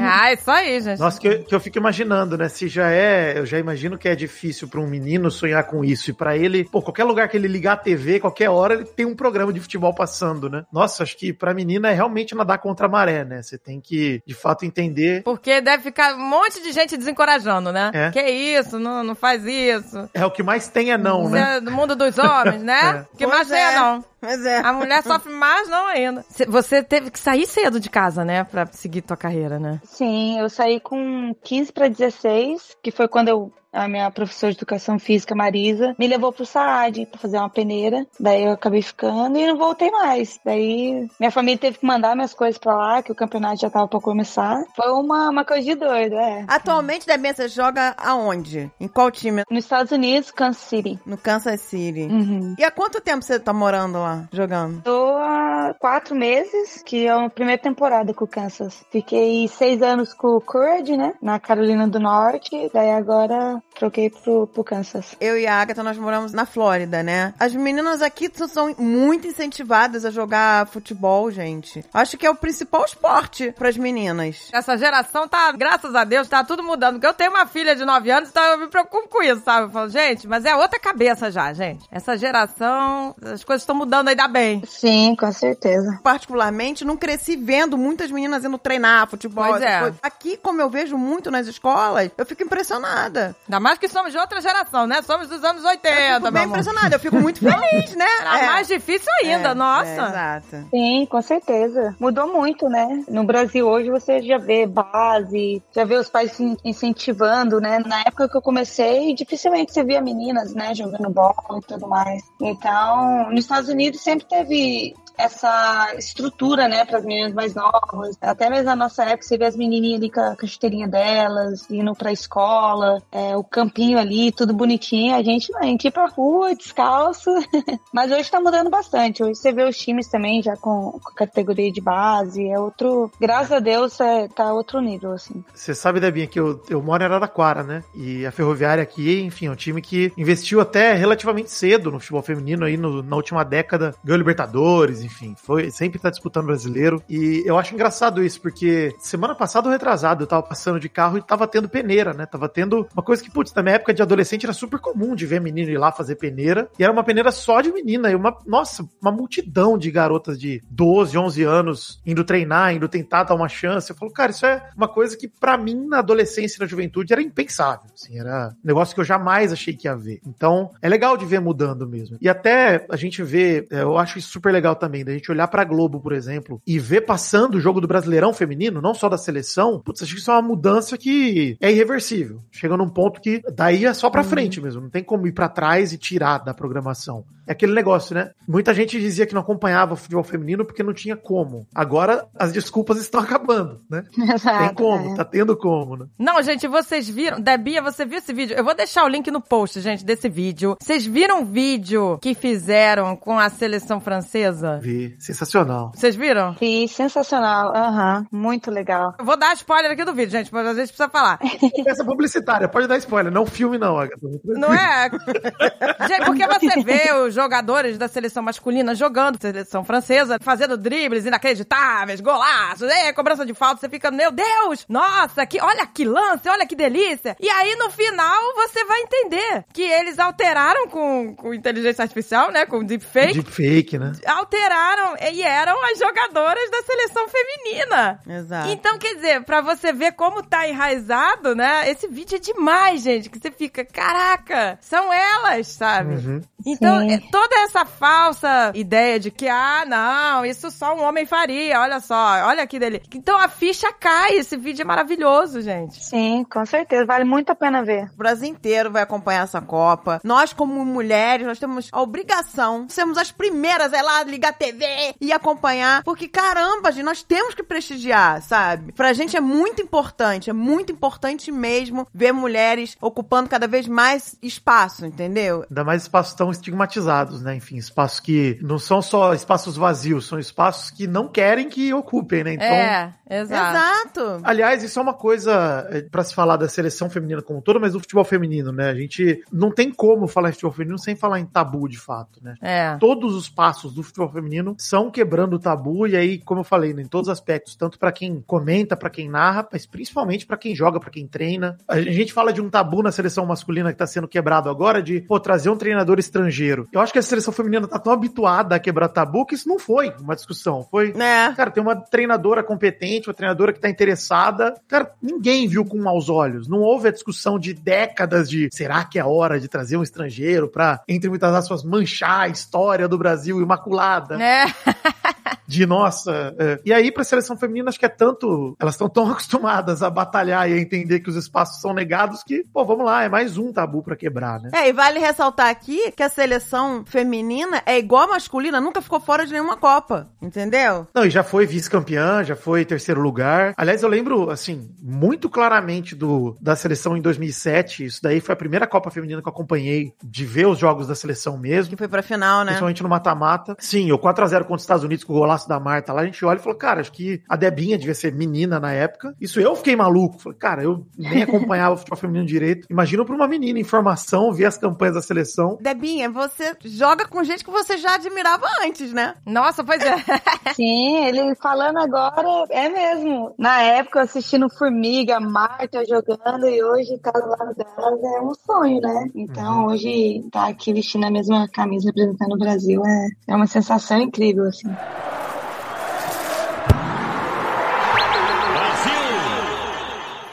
Ah, 0.00 0.32
isso 0.32 0.50
aí, 0.50 0.80
gente. 0.80 0.98
Nossa, 0.98 1.20
que 1.20 1.26
eu, 1.28 1.44
que 1.44 1.54
eu 1.54 1.60
fico 1.60 1.78
imaginando, 1.78 2.36
né? 2.38 2.48
Se 2.48 2.68
já 2.68 2.90
é, 2.90 3.38
eu 3.38 3.46
já 3.46 3.58
imagino 3.58 3.98
que 3.98 4.08
é 4.08 4.14
difícil 4.14 4.68
pra 4.68 4.80
um 4.80 4.86
menino 4.86 5.30
sonhar 5.30 5.64
com 5.64 5.84
isso. 5.84 6.10
E 6.10 6.12
pra 6.12 6.36
ele, 6.36 6.64
pô, 6.64 6.80
qualquer 6.82 7.04
lugar 7.04 7.28
que 7.28 7.36
ele 7.36 7.48
ligar 7.48 7.72
a 7.74 7.76
TV, 7.76 8.20
qualquer 8.20 8.48
hora, 8.50 8.74
ele 8.74 8.84
tem 8.84 9.06
um 9.06 9.14
programa 9.14 9.52
de 9.52 9.60
futebol 9.60 9.94
passando, 9.94 10.48
né? 10.48 10.64
Nossa, 10.72 11.02
acho 11.02 11.16
que 11.16 11.32
pra 11.32 11.52
menina 11.54 11.90
é 11.90 11.94
realmente 11.94 12.34
nadar 12.34 12.58
contra 12.58 12.86
a 12.86 12.88
maré, 12.90 13.24
né? 13.24 13.42
Você 13.42 13.58
tem 13.58 13.80
que, 13.80 14.22
de 14.26 14.34
fato, 14.34 14.64
entender. 14.64 15.22
Porque 15.22 15.60
deve 15.60 15.82
ficar 15.82 16.14
um 16.14 16.28
monte 16.28 16.62
de 16.62 16.72
gente 16.72 16.96
desencorajando, 16.96 17.72
né? 17.72 17.90
É. 17.92 18.10
Que 18.10 18.22
isso, 18.22 18.78
não, 18.78 19.02
não 19.02 19.14
faz 19.14 19.44
isso. 19.44 20.08
É 20.14 20.24
o 20.24 20.30
que 20.30 20.42
mais 20.42 20.68
tem 20.68 20.92
é 20.92 20.98
não, 20.98 21.22
Isso 21.22 21.30
né? 21.32 21.56
é 21.56 21.60
do 21.60 21.70
mundo 21.70 21.94
dos 21.96 22.16
homens, 22.18 22.62
né? 22.62 23.04
O 23.12 23.16
que 23.16 23.26
Tem 23.48 23.58
é. 23.58 23.74
não. 23.74 24.04
Mas 24.20 24.44
é. 24.46 24.58
A 24.58 24.72
mulher 24.72 25.02
sofre 25.02 25.32
mais 25.32 25.68
não 25.68 25.86
ainda. 25.86 26.24
Cê- 26.28 26.46
Você 26.46 26.82
teve 26.82 27.10
que 27.10 27.18
sair 27.18 27.46
cedo 27.46 27.80
de 27.80 27.90
casa, 27.90 28.24
né? 28.24 28.44
Pra 28.44 28.66
seguir 28.66 29.02
tua 29.02 29.16
carreira, 29.16 29.58
né? 29.58 29.80
Sim, 29.84 30.38
eu 30.38 30.48
saí 30.48 30.78
com 30.80 31.34
15 31.42 31.72
para 31.72 31.88
16, 31.88 32.76
que 32.82 32.90
foi 32.90 33.08
quando 33.08 33.28
eu 33.28 33.52
a 33.72 33.88
minha 33.88 34.10
professora 34.10 34.52
de 34.52 34.58
educação 34.58 34.98
física, 34.98 35.34
Marisa, 35.34 35.94
me 35.98 36.06
levou 36.06 36.32
pro 36.32 36.44
SAAD 36.44 37.06
pra 37.06 37.18
fazer 37.18 37.38
uma 37.38 37.48
peneira. 37.48 38.06
Daí 38.20 38.44
eu 38.44 38.52
acabei 38.52 38.82
ficando 38.82 39.38
e 39.38 39.46
não 39.46 39.56
voltei 39.56 39.90
mais. 39.90 40.38
Daí 40.44 41.08
minha 41.18 41.30
família 41.30 41.58
teve 41.58 41.78
que 41.78 41.86
mandar 41.86 42.14
minhas 42.14 42.34
coisas 42.34 42.58
pra 42.58 42.74
lá, 42.74 43.02
que 43.02 43.12
o 43.12 43.14
campeonato 43.14 43.62
já 43.62 43.70
tava 43.70 43.88
pra 43.88 44.00
começar. 44.00 44.62
Foi 44.76 44.90
uma, 44.92 45.30
uma 45.30 45.44
coisa 45.44 45.64
de 45.64 45.74
doido, 45.74 46.14
é. 46.14 46.44
Atualmente, 46.48 47.06
Debinha, 47.06 47.34
você 47.34 47.48
joga 47.48 47.94
aonde? 47.96 48.70
Em 48.78 48.88
qual 48.88 49.10
time? 49.10 49.42
Nos 49.50 49.64
Estados 49.64 49.92
Unidos, 49.92 50.30
Kansas 50.30 50.62
City. 50.62 50.98
No 51.06 51.16
Kansas 51.16 51.60
City. 51.60 52.02
Uhum. 52.02 52.54
E 52.58 52.64
há 52.64 52.70
quanto 52.70 53.00
tempo 53.00 53.22
você 53.22 53.38
tá 53.38 53.52
morando 53.52 53.98
lá, 53.98 54.28
jogando? 54.32 54.82
Tô 54.82 55.16
há 55.16 55.74
quatro 55.78 56.14
meses, 56.14 56.82
que 56.84 57.06
é 57.06 57.10
a 57.10 57.30
primeira 57.30 57.60
temporada 57.60 58.12
com 58.12 58.24
o 58.24 58.28
Kansas. 58.28 58.84
Fiquei 58.90 59.48
seis 59.48 59.80
anos 59.82 60.12
com 60.12 60.36
o 60.36 60.40
Courage, 60.40 60.96
né? 60.96 61.14
Na 61.22 61.38
Carolina 61.38 61.88
do 61.88 62.00
Norte. 62.00 62.70
Daí 62.72 62.90
agora 62.90 63.61
troquei 63.82 64.10
pro, 64.10 64.46
pro 64.46 64.62
Kansas. 64.62 65.16
Eu 65.20 65.36
e 65.36 65.44
a 65.46 65.60
Agatha, 65.60 65.82
nós 65.82 65.98
moramos 65.98 66.32
na 66.32 66.46
Flórida, 66.46 67.02
né? 67.02 67.34
As 67.38 67.52
meninas 67.52 68.00
aqui 68.00 68.30
são 68.48 68.72
muito 68.78 69.26
incentivadas 69.26 70.04
a 70.04 70.10
jogar 70.10 70.68
futebol, 70.68 71.30
gente. 71.32 71.84
Acho 71.92 72.16
que 72.16 72.24
é 72.24 72.30
o 72.30 72.34
principal 72.34 72.84
esporte 72.84 73.52
pras 73.52 73.76
meninas. 73.76 74.48
Essa 74.52 74.76
geração 74.76 75.26
tá, 75.26 75.50
graças 75.52 75.94
a 75.96 76.04
Deus, 76.04 76.28
tá 76.28 76.44
tudo 76.44 76.62
mudando. 76.62 76.94
Porque 76.94 77.06
eu 77.06 77.14
tenho 77.14 77.32
uma 77.32 77.46
filha 77.46 77.74
de 77.74 77.84
9 77.84 78.10
anos, 78.10 78.28
então 78.28 78.42
eu 78.44 78.58
me 78.58 78.68
preocupo 78.68 79.08
com 79.08 79.22
isso, 79.22 79.42
sabe? 79.44 79.66
Eu 79.66 79.70
falo, 79.70 79.88
gente, 79.88 80.28
mas 80.28 80.44
é 80.44 80.54
outra 80.54 80.78
cabeça 80.78 81.30
já, 81.30 81.52
gente. 81.52 81.84
Essa 81.90 82.16
geração, 82.16 83.14
as 83.20 83.42
coisas 83.42 83.62
estão 83.62 83.74
mudando 83.74 84.08
ainda 84.08 84.28
bem. 84.28 84.62
Sim, 84.66 85.16
com 85.18 85.32
certeza. 85.32 85.98
Particularmente, 86.04 86.84
não 86.84 86.96
cresci 86.96 87.36
vendo 87.36 87.76
muitas 87.76 88.10
meninas 88.12 88.44
indo 88.44 88.58
treinar 88.58 89.08
futebol. 89.08 89.44
Pois 89.44 89.62
essas 89.62 89.74
é. 89.74 89.80
coisas. 89.80 89.98
Aqui, 90.02 90.36
como 90.36 90.60
eu 90.60 90.70
vejo 90.70 90.96
muito 90.96 91.30
nas 91.30 91.46
escolas, 91.46 92.10
eu 92.16 92.24
fico 92.24 92.42
impressionada. 92.44 93.34
Ainda 93.52 93.60
mais 93.60 93.78
que 93.78 93.86
somos 93.86 94.10
de 94.12 94.16
outra 94.18 94.40
geração, 94.40 94.86
né? 94.86 95.02
Somos 95.02 95.28
dos 95.28 95.44
anos 95.44 95.62
80, 95.62 95.94
Eu 95.94 96.14
fico 96.20 96.30
bem 96.32 96.44
impressionada, 96.44 96.94
eu 96.96 96.98
fico 97.00 97.16
muito 97.16 97.38
feliz, 97.38 97.94
né? 97.94 98.06
Era 98.18 98.38
É. 98.44 98.46
mais 98.46 98.66
difícil 98.66 99.12
ainda, 99.22 99.50
É, 99.50 99.54
nossa. 99.54 99.90
é, 99.90 99.94
exato. 100.08 100.68
Sim, 100.70 101.06
com 101.10 101.20
certeza. 101.20 101.94
Mudou 102.00 102.32
muito, 102.32 102.66
né? 102.70 103.04
No 103.08 103.24
Brasil 103.24 103.68
hoje 103.68 103.90
você 103.90 104.22
já 104.22 104.38
vê 104.38 104.66
base, 104.66 105.62
já 105.70 105.84
vê 105.84 105.96
os 105.96 106.08
pais 106.08 106.40
in- 106.40 106.56
incentivando, 106.64 107.60
né? 107.60 107.78
Na 107.84 108.00
época 108.00 108.26
que 108.26 108.36
eu 108.38 108.40
comecei, 108.40 109.14
dificilmente 109.14 109.70
você 109.70 109.84
via 109.84 110.00
meninas, 110.00 110.54
né, 110.54 110.74
jogando 110.74 111.10
bola 111.10 111.34
e 111.58 111.66
tudo 111.66 111.86
mais. 111.86 112.22
Então, 112.40 113.28
nos 113.28 113.40
Estados 113.40 113.68
Unidos 113.68 114.00
sempre 114.00 114.24
teve 114.26 114.94
essa 115.18 115.92
estrutura, 115.98 116.66
né, 116.68 116.86
para 116.86 116.98
as 116.98 117.04
meninas 117.04 117.34
mais 117.34 117.54
novas. 117.54 118.16
Até 118.20 118.48
mesmo 118.48 118.64
na 118.64 118.74
nossa 118.74 119.04
época, 119.04 119.22
você 119.22 119.36
vê 119.36 119.44
as 119.44 119.54
menininhas 119.54 119.98
ali 120.00 120.10
com 120.10 120.20
a, 120.20 120.34
com 120.36 120.46
a 120.46 120.48
chuteirinha 120.48 120.88
delas, 120.88 121.70
indo 121.70 121.94
pra 121.94 122.10
escola, 122.10 123.00
é, 123.12 123.36
o 123.42 123.44
campinho 123.44 123.98
ali, 123.98 124.30
tudo 124.32 124.52
bonitinho. 124.54 125.14
A 125.14 125.22
gente 125.22 125.50
não, 125.52 125.60
a 125.60 125.64
gente 125.64 125.84
ia 125.84 125.90
pra 125.92 126.06
rua, 126.06 126.54
descalço. 126.54 127.30
Mas 127.92 128.10
hoje 128.10 128.30
tá 128.30 128.40
mudando 128.40 128.70
bastante. 128.70 129.22
Hoje 129.22 129.34
você 129.34 129.52
vê 129.52 129.64
os 129.64 129.76
times 129.76 130.08
também 130.08 130.42
já 130.42 130.56
com, 130.56 130.92
com 131.02 131.14
categoria 131.14 131.70
de 131.70 131.80
base. 131.80 132.48
É 132.48 132.58
outro. 132.58 133.10
Graças 133.20 133.52
a 133.52 133.58
Deus, 133.60 134.00
é, 134.00 134.28
tá 134.28 134.52
outro 134.52 134.80
nível, 134.80 135.12
assim. 135.12 135.44
Você 135.54 135.74
sabe, 135.74 136.00
Debinha, 136.00 136.26
que 136.26 136.38
eu, 136.40 136.62
eu 136.70 136.82
moro 136.82 137.02
em 137.02 137.06
Araraquara, 137.06 137.62
né? 137.62 137.82
E 137.94 138.24
a 138.24 138.30
Ferroviária 138.32 138.82
aqui, 138.82 139.20
enfim, 139.22 139.46
é 139.46 139.50
um 139.50 139.56
time 139.56 139.82
que 139.82 140.12
investiu 140.16 140.60
até 140.60 140.94
relativamente 140.94 141.50
cedo 141.50 141.90
no 141.90 141.98
futebol 142.00 142.22
feminino 142.22 142.64
aí 142.64 142.76
no- 142.76 143.02
na 143.02 143.16
última 143.16 143.44
década. 143.44 143.94
Ganhou 144.04 144.18
Libertadores, 144.18 145.02
enfim, 145.02 145.34
foi 145.36 145.70
sempre 145.70 145.98
tá 145.98 146.10
disputando 146.10 146.46
brasileiro. 146.46 147.02
E 147.08 147.42
eu 147.44 147.58
acho 147.58 147.74
engraçado 147.74 148.22
isso, 148.22 148.40
porque 148.40 148.94
semana 148.98 149.34
passada 149.34 149.66
ou 149.68 149.72
retrasado 149.72 150.22
eu 150.22 150.26
tava 150.28 150.42
passando 150.42 150.78
de 150.78 150.88
carro 150.88 151.18
e 151.18 151.22
tava 151.22 151.46
tendo 151.46 151.68
peneira, 151.68 152.12
né? 152.12 152.26
Tava 152.26 152.48
tendo 152.48 152.86
uma 152.94 153.02
coisa 153.02 153.22
que 153.22 153.30
putz, 153.32 153.52
na 153.54 153.62
minha 153.62 153.76
época 153.76 153.94
de 153.94 154.02
adolescente 154.02 154.44
era 154.44 154.52
super 154.52 154.78
comum 154.78 155.14
de 155.14 155.26
ver 155.26 155.40
menino 155.40 155.70
ir 155.70 155.78
lá 155.78 155.92
fazer 155.92 156.16
peneira. 156.16 156.68
E 156.78 156.84
era 156.84 156.92
uma 156.92 157.04
peneira 157.04 157.32
só 157.32 157.60
de 157.60 157.72
menina. 157.72 158.10
E 158.10 158.14
uma, 158.14 158.36
nossa, 158.46 158.86
uma 159.00 159.12
multidão 159.12 159.76
de 159.78 159.90
garotas 159.90 160.38
de 160.38 160.62
12, 160.70 161.16
11 161.16 161.42
anos 161.42 162.02
indo 162.06 162.24
treinar, 162.24 162.74
indo 162.74 162.88
tentar 162.88 163.24
dar 163.24 163.34
uma 163.34 163.48
chance. 163.48 163.90
Eu 163.90 163.96
falo, 163.96 164.12
cara, 164.12 164.30
isso 164.30 164.46
é 164.46 164.70
uma 164.76 164.88
coisa 164.88 165.16
que 165.16 165.28
pra 165.28 165.56
mim 165.56 165.86
na 165.86 165.98
adolescência 165.98 166.56
e 166.56 166.60
na 166.60 166.66
juventude 166.66 167.12
era 167.12 167.22
impensável. 167.22 167.90
Assim, 167.94 168.18
era 168.18 168.54
um 168.62 168.66
negócio 168.66 168.94
que 168.94 169.00
eu 169.00 169.04
jamais 169.04 169.52
achei 169.52 169.74
que 169.74 169.88
ia 169.88 169.96
ver. 169.96 170.20
Então, 170.26 170.70
é 170.80 170.88
legal 170.88 171.16
de 171.16 171.24
ver 171.24 171.40
mudando 171.40 171.88
mesmo. 171.88 172.18
E 172.20 172.28
até 172.28 172.86
a 172.90 172.96
gente 172.96 173.22
vê, 173.22 173.66
é, 173.70 173.82
eu 173.82 173.96
acho 173.96 174.18
isso 174.18 174.28
super 174.28 174.52
legal 174.52 174.76
também, 174.76 175.04
da 175.04 175.12
gente 175.12 175.30
olhar 175.30 175.48
pra 175.48 175.64
Globo, 175.64 176.00
por 176.00 176.12
exemplo, 176.12 176.60
e 176.66 176.78
ver 176.78 177.02
passando 177.02 177.56
o 177.56 177.60
jogo 177.60 177.80
do 177.80 177.88
Brasileirão 177.88 178.32
feminino, 178.32 178.80
não 178.80 178.94
só 178.94 179.08
da 179.08 179.18
seleção. 179.18 179.80
Putz, 179.80 180.02
acho 180.02 180.14
que 180.14 180.20
isso 180.20 180.30
é 180.30 180.34
uma 180.34 180.42
mudança 180.42 180.98
que 180.98 181.56
é 181.60 181.70
irreversível. 181.70 182.42
Chega 182.50 182.76
num 182.76 182.88
ponto 182.88 183.20
que 183.22 183.40
daí 183.54 183.86
é 183.86 183.94
só 183.94 184.10
pra 184.10 184.22
frente 184.24 184.60
mesmo. 184.60 184.82
Não 184.82 184.90
tem 184.90 185.02
como 185.02 185.26
ir 185.26 185.32
pra 185.32 185.48
trás 185.48 185.92
e 185.92 185.98
tirar 185.98 186.38
da 186.38 186.52
programação. 186.54 187.24
É 187.46 187.52
aquele 187.52 187.74
negócio, 187.74 188.14
né? 188.14 188.30
Muita 188.46 188.72
gente 188.72 189.00
dizia 189.00 189.26
que 189.26 189.34
não 189.34 189.40
acompanhava 189.40 189.94
o 189.94 189.96
futebol 189.96 190.22
feminino 190.22 190.64
porque 190.64 190.82
não 190.82 190.92
tinha 190.94 191.16
como. 191.16 191.66
Agora 191.74 192.26
as 192.38 192.52
desculpas 192.52 192.98
estão 192.98 193.20
acabando, 193.22 193.80
né? 193.90 194.04
Exato, 194.34 194.58
Tem 194.66 194.74
como, 194.74 195.12
é. 195.12 195.16
tá 195.16 195.24
tendo 195.24 195.56
como, 195.56 195.96
né? 195.96 196.06
Não, 196.18 196.42
gente, 196.42 196.66
vocês 196.68 197.08
viram. 197.08 197.40
Debia, 197.40 197.82
você 197.82 198.04
viu 198.04 198.18
esse 198.18 198.32
vídeo? 198.32 198.56
Eu 198.56 198.64
vou 198.64 198.74
deixar 198.74 199.04
o 199.04 199.08
link 199.08 199.30
no 199.30 199.40
post, 199.40 199.80
gente, 199.80 200.04
desse 200.04 200.28
vídeo. 200.28 200.76
Vocês 200.80 201.04
viram 201.04 201.42
o 201.42 201.44
vídeo 201.44 202.18
que 202.20 202.34
fizeram 202.34 203.16
com 203.16 203.38
a 203.38 203.48
seleção 203.50 204.00
francesa? 204.00 204.78
Vi. 204.80 205.16
Sensacional. 205.18 205.92
Vocês 205.94 206.14
viram? 206.14 206.54
Sim, 206.56 206.86
sensacional. 206.86 207.74
Aham, 207.74 208.26
muito 208.30 208.70
legal. 208.70 209.14
Eu 209.18 209.24
vou 209.24 209.36
dar 209.36 209.52
spoiler 209.54 209.90
aqui 209.90 210.04
do 210.04 210.14
vídeo, 210.14 210.30
gente, 210.30 210.52
mas 210.52 210.66
a 210.66 210.70
gente 210.74 210.88
precisa 210.88 211.08
falar. 211.08 211.38
Essa 211.86 212.04
publicitária, 212.04 212.68
pode 212.68 212.86
dar 212.86 212.96
spoiler, 212.98 213.11
não 213.30 213.46
filme 213.46 213.78
não, 213.78 213.98
Agatha. 213.98 214.26
Não 214.44 214.72
é? 214.72 215.10
Gente, 216.08 216.24
porque 216.24 216.46
você 216.46 216.82
vê 216.82 217.12
os 217.14 217.34
jogadores 217.34 217.98
da 217.98 218.08
seleção 218.08 218.42
masculina 218.42 218.94
jogando 218.94 219.40
seleção 219.40 219.84
francesa, 219.84 220.38
fazendo 220.40 220.76
dribles 220.76 221.26
inacreditáveis, 221.26 222.20
golaços, 222.20 222.88
é, 222.88 223.12
cobrança 223.12 223.44
de 223.44 223.54
falta, 223.54 223.80
você 223.80 223.88
fica, 223.88 224.10
meu 224.10 224.30
Deus, 224.30 224.84
nossa, 224.88 225.44
que, 225.46 225.60
olha 225.60 225.86
que 225.86 226.04
lance, 226.04 226.48
olha 226.48 226.66
que 226.66 226.76
delícia. 226.76 227.36
E 227.40 227.48
aí, 227.48 227.76
no 227.76 227.90
final, 227.90 228.54
você 228.54 228.84
vai 228.84 229.00
entender 229.00 229.64
que 229.72 229.82
eles 229.82 230.18
alteraram 230.18 230.88
com, 230.88 231.34
com 231.34 231.54
inteligência 231.54 232.02
artificial, 232.02 232.50
né, 232.50 232.66
com 232.66 232.84
deepfake, 232.84 233.34
Deepfake, 233.34 233.98
né? 233.98 234.12
alteraram 234.26 235.16
e 235.32 235.42
eram 235.42 235.76
as 235.84 235.98
jogadoras 235.98 236.70
da 236.70 236.82
seleção 236.82 237.26
feminina. 237.28 238.20
Exato. 238.26 238.68
Então, 238.68 238.98
quer 238.98 239.14
dizer, 239.14 239.42
pra 239.44 239.60
você 239.60 239.92
ver 239.92 240.12
como 240.12 240.42
tá 240.42 240.68
enraizado, 240.68 241.54
né? 241.54 241.90
Esse 241.90 242.06
vídeo 242.08 242.36
é 242.36 242.38
demais, 242.38 242.91
gente. 242.96 243.30
Que 243.30 243.38
você 243.38 243.50
fica, 243.50 243.84
caraca, 243.84 244.78
são 244.80 245.12
elas, 245.12 245.68
sabe? 245.68 246.14
Uhum. 246.14 246.40
Então, 246.64 247.00
Sim. 247.00 247.12
é 247.12 247.18
toda 247.30 247.56
essa 247.62 247.84
falsa 247.84 248.72
ideia 248.74 249.18
de 249.18 249.30
que, 249.30 249.48
ah, 249.48 249.84
não, 249.86 250.44
isso 250.44 250.70
só 250.70 250.94
um 250.94 251.02
homem 251.02 251.26
faria, 251.26 251.80
olha 251.80 252.00
só, 252.00 252.14
olha 252.46 252.62
aqui 252.62 252.78
dele. 252.78 253.02
Então 253.14 253.38
a 253.38 253.48
ficha 253.48 253.92
cai, 253.92 254.36
esse 254.36 254.56
vídeo 254.56 254.82
é 254.82 254.84
maravilhoso, 254.84 255.60
gente. 255.60 256.02
Sim, 256.04 256.44
com 256.48 256.64
certeza. 256.64 257.04
Vale 257.04 257.24
muito 257.24 257.50
a 257.50 257.54
pena 257.54 257.82
ver. 257.84 258.10
O 258.14 258.16
Brasil 258.16 258.48
inteiro 258.48 258.90
vai 258.90 259.02
acompanhar 259.02 259.44
essa 259.44 259.60
Copa. 259.60 260.20
Nós, 260.24 260.52
como 260.52 260.84
mulheres, 260.84 261.46
nós 261.46 261.58
temos 261.58 261.88
a 261.92 262.00
obrigação, 262.00 262.86
sermos 262.88 263.18
as 263.18 263.30
primeiras 263.30 263.92
a 263.92 263.98
ir 263.98 264.02
lá 264.02 264.22
ligar 264.24 264.50
a 264.50 264.52
TV 264.52 264.86
e 265.20 265.32
acompanhar. 265.32 266.02
Porque, 266.02 266.28
caramba, 266.28 266.92
gente, 266.92 267.04
nós 267.04 267.22
temos 267.22 267.54
que 267.54 267.62
prestigiar, 267.62 268.42
sabe? 268.42 268.92
Pra 268.92 269.12
gente 269.12 269.36
é 269.36 269.40
muito 269.40 269.82
importante, 269.82 270.50
é 270.50 270.52
muito 270.52 270.92
importante 270.92 271.50
mesmo 271.50 272.06
ver 272.12 272.32
mulheres 272.32 272.81
ocupando 273.00 273.48
cada 273.48 273.66
vez 273.66 273.86
mais 273.86 274.36
espaço, 274.42 275.06
entendeu? 275.06 275.64
Ainda 275.68 275.84
mais 275.84 276.02
espaços 276.02 276.34
tão 276.34 276.50
estigmatizados, 276.50 277.42
né? 277.42 277.56
Enfim, 277.56 277.76
espaços 277.76 278.20
que 278.20 278.58
não 278.62 278.78
são 278.78 279.02
só 279.02 279.34
espaços 279.34 279.76
vazios, 279.76 280.26
são 280.26 280.38
espaços 280.38 280.90
que 280.90 281.06
não 281.06 281.28
querem 281.28 281.68
que 281.68 281.92
ocupem, 281.92 282.44
né? 282.44 282.54
Então, 282.54 282.66
é, 282.66 283.14
exato. 283.30 283.92
Exato. 284.12 284.40
Aliás, 284.42 284.82
isso 284.82 284.98
é 284.98 285.02
uma 285.02 285.14
coisa 285.14 285.86
é, 285.90 286.02
pra 286.02 286.24
se 286.24 286.34
falar 286.34 286.56
da 286.56 286.68
seleção 286.68 287.08
feminina 287.08 287.42
como 287.42 287.58
um 287.58 287.62
todo, 287.62 287.80
mas 287.80 287.92
do 287.92 288.00
futebol 288.00 288.24
feminino, 288.24 288.72
né? 288.72 288.90
A 288.90 288.94
gente 288.94 289.42
não 289.52 289.70
tem 289.70 289.90
como 289.90 290.26
falar 290.26 290.50
em 290.50 290.52
futebol 290.52 290.72
feminino 290.72 290.98
sem 290.98 291.16
falar 291.16 291.40
em 291.40 291.46
tabu, 291.46 291.88
de 291.88 291.98
fato, 291.98 292.40
né? 292.42 292.54
É. 292.60 292.96
Todos 292.98 293.34
os 293.34 293.48
passos 293.48 293.94
do 293.94 294.02
futebol 294.02 294.30
feminino 294.30 294.74
são 294.78 295.10
quebrando 295.10 295.54
o 295.54 295.58
tabu 295.58 296.06
e 296.06 296.16
aí, 296.16 296.38
como 296.38 296.60
eu 296.60 296.64
falei, 296.64 296.92
né, 296.92 297.02
em 297.02 297.06
todos 297.06 297.28
os 297.28 297.32
aspectos, 297.32 297.76
tanto 297.76 297.98
pra 297.98 298.12
quem 298.12 298.40
comenta, 298.40 298.96
pra 298.96 299.10
quem 299.10 299.28
narra, 299.28 299.66
mas 299.70 299.86
principalmente 299.86 300.46
pra 300.46 300.56
quem 300.56 300.74
joga, 300.74 301.00
pra 301.00 301.10
quem 301.10 301.26
treina. 301.26 301.76
A 301.88 302.00
gente 302.00 302.32
fala 302.32 302.52
de 302.52 302.60
um 302.60 302.70
tabu 302.72 303.02
na 303.02 303.12
seleção 303.12 303.44
masculina 303.44 303.92
que 303.92 303.98
tá 303.98 304.06
sendo 304.06 304.26
quebrado 304.26 304.70
agora 304.70 305.02
de, 305.02 305.20
pô, 305.20 305.38
trazer 305.38 305.68
um 305.68 305.76
treinador 305.76 306.18
estrangeiro. 306.18 306.88
Eu 306.90 307.00
acho 307.00 307.12
que 307.12 307.18
a 307.18 307.22
seleção 307.22 307.52
feminina 307.52 307.86
tá 307.86 307.98
tão 307.98 308.12
habituada 308.12 308.74
a 308.74 308.78
quebrar 308.78 309.08
tabu 309.08 309.44
que 309.44 309.54
isso 309.54 309.68
não 309.68 309.78
foi 309.78 310.12
uma 310.18 310.34
discussão, 310.34 310.86
foi 310.90 311.12
Né? 311.12 311.52
Cara, 311.54 311.70
tem 311.70 311.82
uma 311.82 311.94
treinadora 311.94 312.62
competente, 312.62 313.28
uma 313.28 313.34
treinadora 313.34 313.72
que 313.72 313.80
tá 313.80 313.88
interessada. 313.88 314.74
Cara, 314.88 315.12
ninguém 315.22 315.68
viu 315.68 315.84
com 315.84 315.98
maus 315.98 316.30
olhos. 316.30 316.66
Não 316.66 316.78
houve 316.78 317.08
a 317.08 317.12
discussão 317.12 317.58
de 317.58 317.74
décadas 317.74 318.48
de 318.48 318.68
será 318.72 319.04
que 319.04 319.18
é 319.18 319.24
hora 319.24 319.60
de 319.60 319.68
trazer 319.68 319.96
um 319.96 320.02
estrangeiro 320.02 320.68
pra, 320.68 321.02
entre 321.06 321.28
muitas 321.28 321.54
aspas, 321.54 321.84
manchar 321.84 322.40
a 322.40 322.48
história 322.48 323.06
do 323.06 323.18
Brasil 323.18 323.60
imaculada. 323.60 324.42
É. 324.42 324.64
De 325.66 325.86
nossa. 325.86 326.54
é. 326.58 326.80
E 326.84 326.92
aí, 326.92 327.10
pra 327.12 327.24
seleção 327.24 327.56
feminina, 327.56 327.88
acho 327.88 327.98
que 327.98 328.06
é 328.06 328.08
tanto. 328.08 328.76
Elas 328.80 328.94
estão 328.94 329.08
tão 329.08 329.30
acostumadas 329.30 330.02
a 330.02 330.10
batalhar 330.10 330.68
e 330.68 330.74
a 330.74 330.78
entender 330.78 331.20
que 331.20 331.30
os 331.30 331.36
espaços 331.36 331.80
são 331.80 331.94
negados 331.94 332.42
que, 332.42 332.64
pô, 332.72 332.84
vamos 332.84 333.04
lá, 333.04 333.22
é 333.22 333.28
mais 333.28 333.56
um 333.56 333.72
tabu 333.72 334.02
pra 334.02 334.16
quebrar, 334.16 334.60
né? 334.60 334.70
É, 334.74 334.88
e 334.88 334.92
vale 334.92 335.18
ressaltar 335.18 335.68
aqui 335.68 336.10
que 336.12 336.22
a 336.22 336.28
seleção 336.28 337.04
feminina 337.06 337.82
é 337.86 337.98
igual 337.98 338.24
a 338.24 338.28
masculina, 338.28 338.80
nunca 338.80 339.00
ficou 339.00 339.20
fora 339.20 339.46
de 339.46 339.52
nenhuma 339.52 339.76
Copa, 339.76 340.28
entendeu? 340.40 341.06
Não, 341.14 341.24
e 341.24 341.30
já 341.30 341.42
foi 341.42 341.66
vice-campeã, 341.66 342.44
já 342.44 342.54
foi 342.54 342.84
terceiro 342.84 343.20
lugar. 343.20 343.74
Aliás, 343.76 344.02
eu 344.02 344.08
lembro, 344.08 344.50
assim, 344.50 344.90
muito 345.00 345.48
claramente 345.48 346.14
do 346.14 346.56
da 346.60 346.76
seleção 346.76 347.16
em 347.16 347.20
2007. 347.20 348.04
Isso 348.04 348.20
daí 348.22 348.40
foi 348.40 348.52
a 348.52 348.56
primeira 348.56 348.86
Copa 348.86 349.10
Feminina 349.10 349.42
que 349.42 349.48
eu 349.48 349.52
acompanhei 349.52 350.12
de 350.22 350.44
ver 350.44 350.66
os 350.66 350.78
jogos 350.78 351.06
da 351.06 351.14
seleção 351.14 351.58
mesmo. 351.58 351.90
Que 351.90 351.96
foi 351.96 352.08
pra 352.08 352.22
final, 352.22 352.60
né? 352.60 352.66
Principalmente 352.66 353.02
no 353.02 353.08
mata-mata. 353.08 353.76
Sim, 353.78 354.12
o 354.12 354.18
4x0 354.18 354.60
contra 354.60 354.76
os 354.76 354.82
Estados 354.82 355.04
Unidos 355.04 355.24
com 355.24 355.32
o 355.34 355.38
golaço 355.52 355.68
da 355.68 355.78
Marta 355.78 356.12
lá, 356.12 356.22
a 356.22 356.24
gente 356.24 356.44
olha 356.44 356.58
e 356.58 356.62
falou, 356.62 356.78
cara, 356.78 357.00
acho 357.00 357.12
que 357.12 357.42
a 357.48 357.56
Debinha 357.56 357.98
devia 357.98 358.14
ser 358.14 358.32
menina 358.32 358.80
na 358.80 358.92
época. 358.92 359.34
Isso 359.40 359.60
eu 359.60 359.76
fiquei 359.76 359.94
maluco. 359.94 360.38
Falei, 360.38 360.58
cara, 360.58 360.82
eu 360.82 361.06
nem 361.16 361.42
acompanhava 361.42 361.94
o 361.94 361.98
futebol 361.98 362.18
feminino 362.18 362.46
direito. 362.46 362.86
Imagina 362.90 363.24
pra 363.24 363.34
uma 363.34 363.46
menina 363.46 363.78
em 363.78 363.84
formação 363.84 364.52
ver 364.52 364.66
as 364.66 364.78
campanhas 364.78 365.14
da 365.14 365.22
seleção. 365.22 365.78
Debinha, 365.80 366.30
você 366.30 366.74
joga 366.84 367.26
com 367.26 367.44
gente 367.44 367.64
que 367.64 367.70
você 367.70 367.96
já 367.96 368.14
admirava 368.14 368.66
antes, 368.84 369.12
né? 369.12 369.34
Nossa, 369.44 369.84
pois 369.84 370.02
é. 370.02 370.16
Sim, 370.74 371.24
ele 371.26 371.54
falando 371.56 371.98
agora, 371.98 372.66
é 372.70 372.88
mesmo. 372.88 373.54
Na 373.58 373.80
época, 373.82 374.22
assistindo 374.22 374.68
Formiga, 374.70 375.38
Marta 375.40 376.02
jogando 376.06 376.66
e 376.66 376.82
hoje 376.82 377.18
tá 377.18 377.30
do 377.32 377.48
lado 377.48 377.74
delas 377.74 378.22
é 378.22 378.40
um 378.40 378.54
sonho, 378.54 379.00
né? 379.00 379.30
Então, 379.34 379.86
hoje 379.86 380.44
tá 380.50 380.68
aqui 380.68 380.92
vestindo 380.92 381.24
a 381.26 381.30
mesma 381.30 381.68
camisa 381.68 382.06
representando 382.06 382.54
o 382.54 382.58
Brasil 382.58 383.04
é, 383.04 383.28
é 383.48 383.54
uma 383.54 383.66
sensação 383.66 384.18
incrível, 384.20 384.64
assim. 384.64 384.88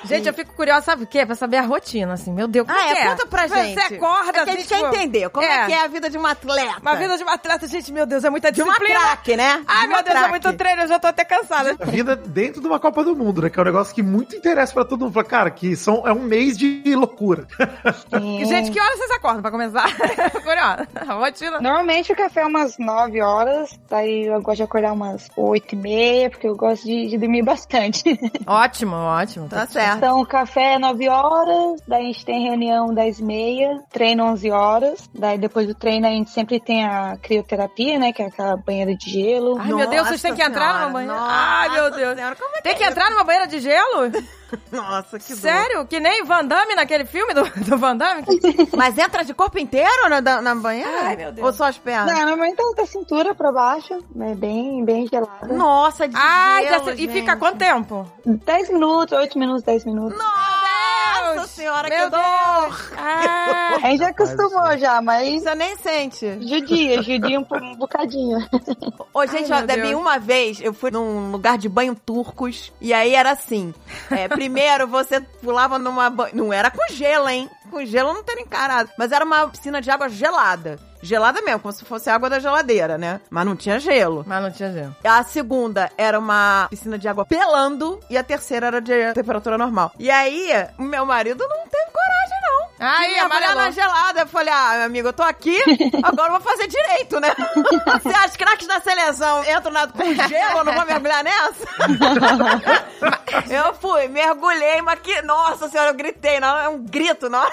Gente, 0.10 0.28
eu 0.28 0.34
fico 0.34 0.54
curiosa, 0.54 0.82
sabe 0.82 1.04
o 1.04 1.08
quê? 1.08 1.26
Pra 1.26 1.36
saber 1.36 1.58
a 1.58 1.62
rotina, 1.62 2.14
assim. 2.14 2.32
Meu 2.34 2.48
Deus, 2.48 2.68
como 2.68 2.78
Ah, 2.80 2.84
que 2.94 3.00
é, 3.00 3.06
conta 3.10 3.26
pra 3.28 3.48
gente. 3.48 3.74
Você 3.80 3.96
acorda, 3.96 4.30
é 4.30 4.34
que 4.34 4.40
a 4.40 4.44
assim, 4.44 4.52
gente 4.58 4.68
quer 4.68 4.76
tipo, 4.78 4.88
entender 4.96 5.30
como 5.30 5.46
é. 5.46 5.66
que 5.66 5.74
é 5.74 5.84
a 5.84 5.88
vida 5.88 6.10
de 6.10 6.18
uma 6.18 6.32
atleta. 6.32 6.80
Uma 6.82 6.96
vida 6.96 7.18
de 7.18 7.24
uma 7.24 7.34
atleta, 7.34 7.68
gente, 7.68 7.92
meu 7.92 8.06
Deus, 8.06 8.24
é 8.24 8.30
muita 8.30 8.52
de 8.52 8.62
uma 8.62 8.74
disciplina. 8.74 9.00
craque, 9.00 9.36
né? 9.38 9.64
Ai, 9.68 9.82
De 9.82 9.88
meu 9.88 9.98
Deus, 9.98 10.08
é 10.08 10.12
craque. 10.12 10.30
muito 10.30 10.54
treino, 10.54 10.82
eu 10.84 10.88
já 10.88 11.00
tô 11.00 11.08
até 11.08 11.24
cansada. 11.24 11.76
A 11.80 11.86
vida 11.86 12.16
dentro 12.16 12.62
de 12.62 12.68
uma 12.68 12.80
Copa 12.80 13.04
do 13.04 13.16
Mundo, 13.16 13.42
né? 13.42 13.50
Que 13.50 13.60
é 13.60 13.62
um 13.62 13.66
negócio 13.66 13.94
que 13.94 14.02
muito 14.04 14.36
interessa 14.36 14.74
pra 14.74 14.86
todo 14.86 15.02
mundo. 15.06 15.14
Fala, 15.14 15.26
cara, 15.26 15.52
que 15.52 15.76
são, 15.76 16.08
é 16.08 16.12
um 16.14 16.22
mês 16.24 16.58
de 16.58 16.84
loucura. 16.96 17.48
Sim. 18.10 18.46
Gente, 18.50 18.72
que 18.72 18.80
horas 18.80 18.98
vocês 18.98 19.12
acordam 19.12 19.42
pra 19.42 19.52
começar? 19.52 19.86
Curiosa. 20.44 20.88
A 20.96 21.14
rotina. 21.14 21.60
Normalmente 21.62 22.12
o 22.12 22.16
café 22.16 22.42
é 22.42 22.46
umas 22.46 22.78
9 22.78 23.22
horas, 23.22 23.78
daí 23.90 24.26
eu 24.28 24.42
gosto 24.42 24.58
de 24.58 24.64
acordar 24.64 24.94
umas 24.94 25.28
8 25.36 25.74
e 25.74 25.78
meia, 25.78 26.30
porque 26.30 26.48
eu 26.48 26.56
gosto 26.56 26.86
de, 26.86 27.08
de 27.08 27.18
dormir 27.18 27.44
bastante. 27.44 28.04
Ótimo, 28.48 28.96
ótimo. 28.96 29.48
Tá 29.48 29.66
certo. 29.68 29.99
Então, 30.00 30.22
o 30.22 30.26
café 30.26 30.76
é 30.76 30.80
9 30.80 31.10
horas, 31.10 31.82
daí 31.86 32.04
a 32.04 32.06
gente 32.06 32.24
tem 32.24 32.48
reunião 32.48 32.94
10 32.94 33.20
e 33.20 33.24
meia, 33.24 33.84
treino 33.92 34.24
11 34.24 34.50
horas, 34.50 35.10
daí 35.14 35.38
depois 35.38 35.68
do 35.68 35.76
treino 35.76 36.08
a 36.08 36.10
gente 36.10 36.30
sempre 36.30 36.58
tem 36.58 36.86
a 36.86 37.18
crioterapia, 37.22 38.00
né, 38.00 38.14
que 38.14 38.22
é 38.22 38.28
aquela 38.28 38.56
banheira 38.56 38.96
de 38.96 39.10
gelo. 39.10 39.58
Ai, 39.60 39.74
meu 39.74 39.90
Deus, 39.90 40.08
vocês 40.08 40.22
têm 40.22 40.34
que 40.34 40.42
entrar 40.42 40.68
Senhora, 40.68 40.80
numa 40.80 40.94
banheira. 40.94 41.16
nossa 41.16 41.34
Ai, 41.34 41.70
meu 41.70 41.92
Deus. 41.92 42.16
Senhora, 42.16 42.36
como 42.38 42.56
é 42.56 42.62
Tem 42.62 42.76
que 42.76 42.84
entrar 42.86 43.10
numa 43.10 43.26
banheira 43.26 43.48
de 43.48 43.60
gelo? 43.60 44.10
Nossa, 44.72 45.20
que 45.20 45.30
dor. 45.34 45.38
Sério? 45.42 45.86
Que 45.86 46.00
nem 46.00 46.24
Van 46.24 46.46
Damme 46.46 46.76
naquele 46.76 47.06
filme 47.06 47.34
do, 47.34 47.44
do 47.44 47.78
Van 47.78 47.96
Damme? 47.96 48.24
Mas 48.76 48.98
entra 48.98 49.24
de 49.24 49.34
corpo 49.34 49.58
inteiro 49.60 50.10
na, 50.10 50.42
na 50.42 50.56
banheira? 50.56 50.90
Ai, 51.04 51.16
meu 51.16 51.32
Deus. 51.32 51.46
Ou 51.48 51.54
só 51.54 51.66
as 51.66 51.78
pernas? 51.78 52.12
Não, 52.14 52.26
normalmente 52.26 52.56
tá 52.56 52.64
da 52.78 52.86
cintura 52.86 53.34
pra 53.36 53.52
baixo, 53.52 53.94
é 54.22 54.36
bem, 54.36 54.84
bem 54.84 55.08
gelada. 55.08 55.48
Nossa, 55.54 56.08
de 56.08 56.16
Ai, 56.18 56.64
gelo, 56.68 56.86
dessa- 56.86 57.02
e 57.02 57.08
fica 57.08 57.36
quanto 57.38 57.58
tempo? 57.58 58.06
10 58.26 58.70
minutos, 58.70 59.18
8 59.18 59.38
minutos, 59.38 59.64
10 59.64 59.86
minutos. 59.86 60.18
Meu 60.18 60.28
Nossa 61.36 61.48
senhora, 61.48 61.88
Meu 61.90 62.06
que 62.06 62.10
dor! 62.10 62.92
Ah, 62.98 63.76
A 63.76 63.80
gente 63.90 64.00
já 64.00 64.10
acostumou 64.10 64.78
já, 64.78 65.02
mas 65.02 65.44
Você 65.44 65.56
nem 65.56 65.76
sente. 65.78 66.48
judia, 66.48 67.02
judia 67.02 67.40
um, 67.40 67.46
um 67.62 67.76
bocadinho. 67.76 68.38
Ô, 69.14 69.26
gente, 69.26 69.52
Ai, 69.52 69.64
ó, 69.64 69.66
Debbie, 69.66 69.96
uma 69.96 70.18
vez 70.20 70.60
eu 70.62 70.74
fui 70.74 70.92
num 70.92 71.32
lugar 71.32 71.58
de 71.58 71.70
banho 71.70 71.96
turcos 71.96 72.72
e 72.82 72.94
aí 72.94 73.14
era 73.16 73.32
assim. 73.32 73.74
é, 74.12 74.28
primeiro 74.28 74.88
você 74.88 75.20
pulava 75.22 75.78
numa 75.80 76.10
banho. 76.10 76.36
Não 76.36 76.54
era 76.54 76.70
com 76.72 76.82
gelo, 76.94 77.30
hein? 77.30 77.50
Com 77.70 77.86
gelo 77.86 78.10
eu 78.10 78.14
não 78.16 78.24
teria 78.24 78.44
encarado. 78.44 78.90
Mas 78.98 79.12
era 79.12 79.24
uma 79.26 79.48
piscina 79.48 79.82
de 79.82 79.90
água 79.92 80.10
gelada. 80.10 80.80
Gelada 81.02 81.42
mesmo, 81.42 81.60
como 81.62 81.72
se 81.74 81.86
fosse 81.86 82.10
água 82.10 82.30
da 82.30 82.40
geladeira, 82.40 82.98
né? 82.98 83.22
Mas 83.30 83.46
não 83.46 83.56
tinha 83.56 83.80
gelo. 83.80 84.24
mas 84.28 84.42
não 84.44 84.52
tinha 84.52 84.72
gelo. 84.72 84.96
A 85.04 85.24
segunda 85.24 85.90
era 85.98 86.20
uma 86.20 86.68
piscina 86.70 86.98
de 86.98 87.08
água 87.08 87.26
pelando 87.26 88.00
e 88.10 88.18
a 88.18 88.24
terceira 88.24 88.68
era 88.68 88.82
de 88.82 89.14
temperatura 89.14 89.58
normal. 89.58 89.92
E 89.98 90.10
aí, 90.10 90.50
meu 90.78 91.06
marido 91.06 91.46
não 91.48 91.68
teve 91.68 91.79
Aí, 92.80 93.10
de 93.10 93.14
mergulhar 93.16 93.26
amarelou. 93.26 93.64
na 93.64 93.72
gelada. 93.72 94.22
Eu 94.22 94.28
falei, 94.28 94.54
ah, 94.54 94.74
meu 94.78 94.86
amigo, 94.86 95.08
eu 95.10 95.14
tô 95.14 95.24
aqui, 95.24 95.58
agora 96.04 96.30
eu 96.34 96.40
vou 96.40 96.42
fazer 96.42 96.68
direito, 96.68 97.20
né? 97.20 97.30
Se 98.02 98.26
as 98.26 98.38
craques 98.38 98.68
da 98.68 98.80
seleção 98.80 99.44
entram 99.44 99.72
na, 99.72 99.88
com 99.88 100.14
gelo, 100.14 100.60
eu 100.60 100.64
não 100.64 100.74
vou 100.74 100.86
mergulhar 100.86 101.24
nessa? 101.24 101.68
eu 103.50 103.74
fui, 103.76 104.08
mergulhei, 104.08 104.82
mas 104.82 105.00
que... 105.00 105.22
Nossa 105.22 105.70
senhora, 105.70 105.90
eu 105.90 105.96
gritei, 105.96 106.40
não, 106.40 106.58
é 106.58 106.70
um 106.70 106.80
grito, 106.80 107.30
não. 107.30 107.46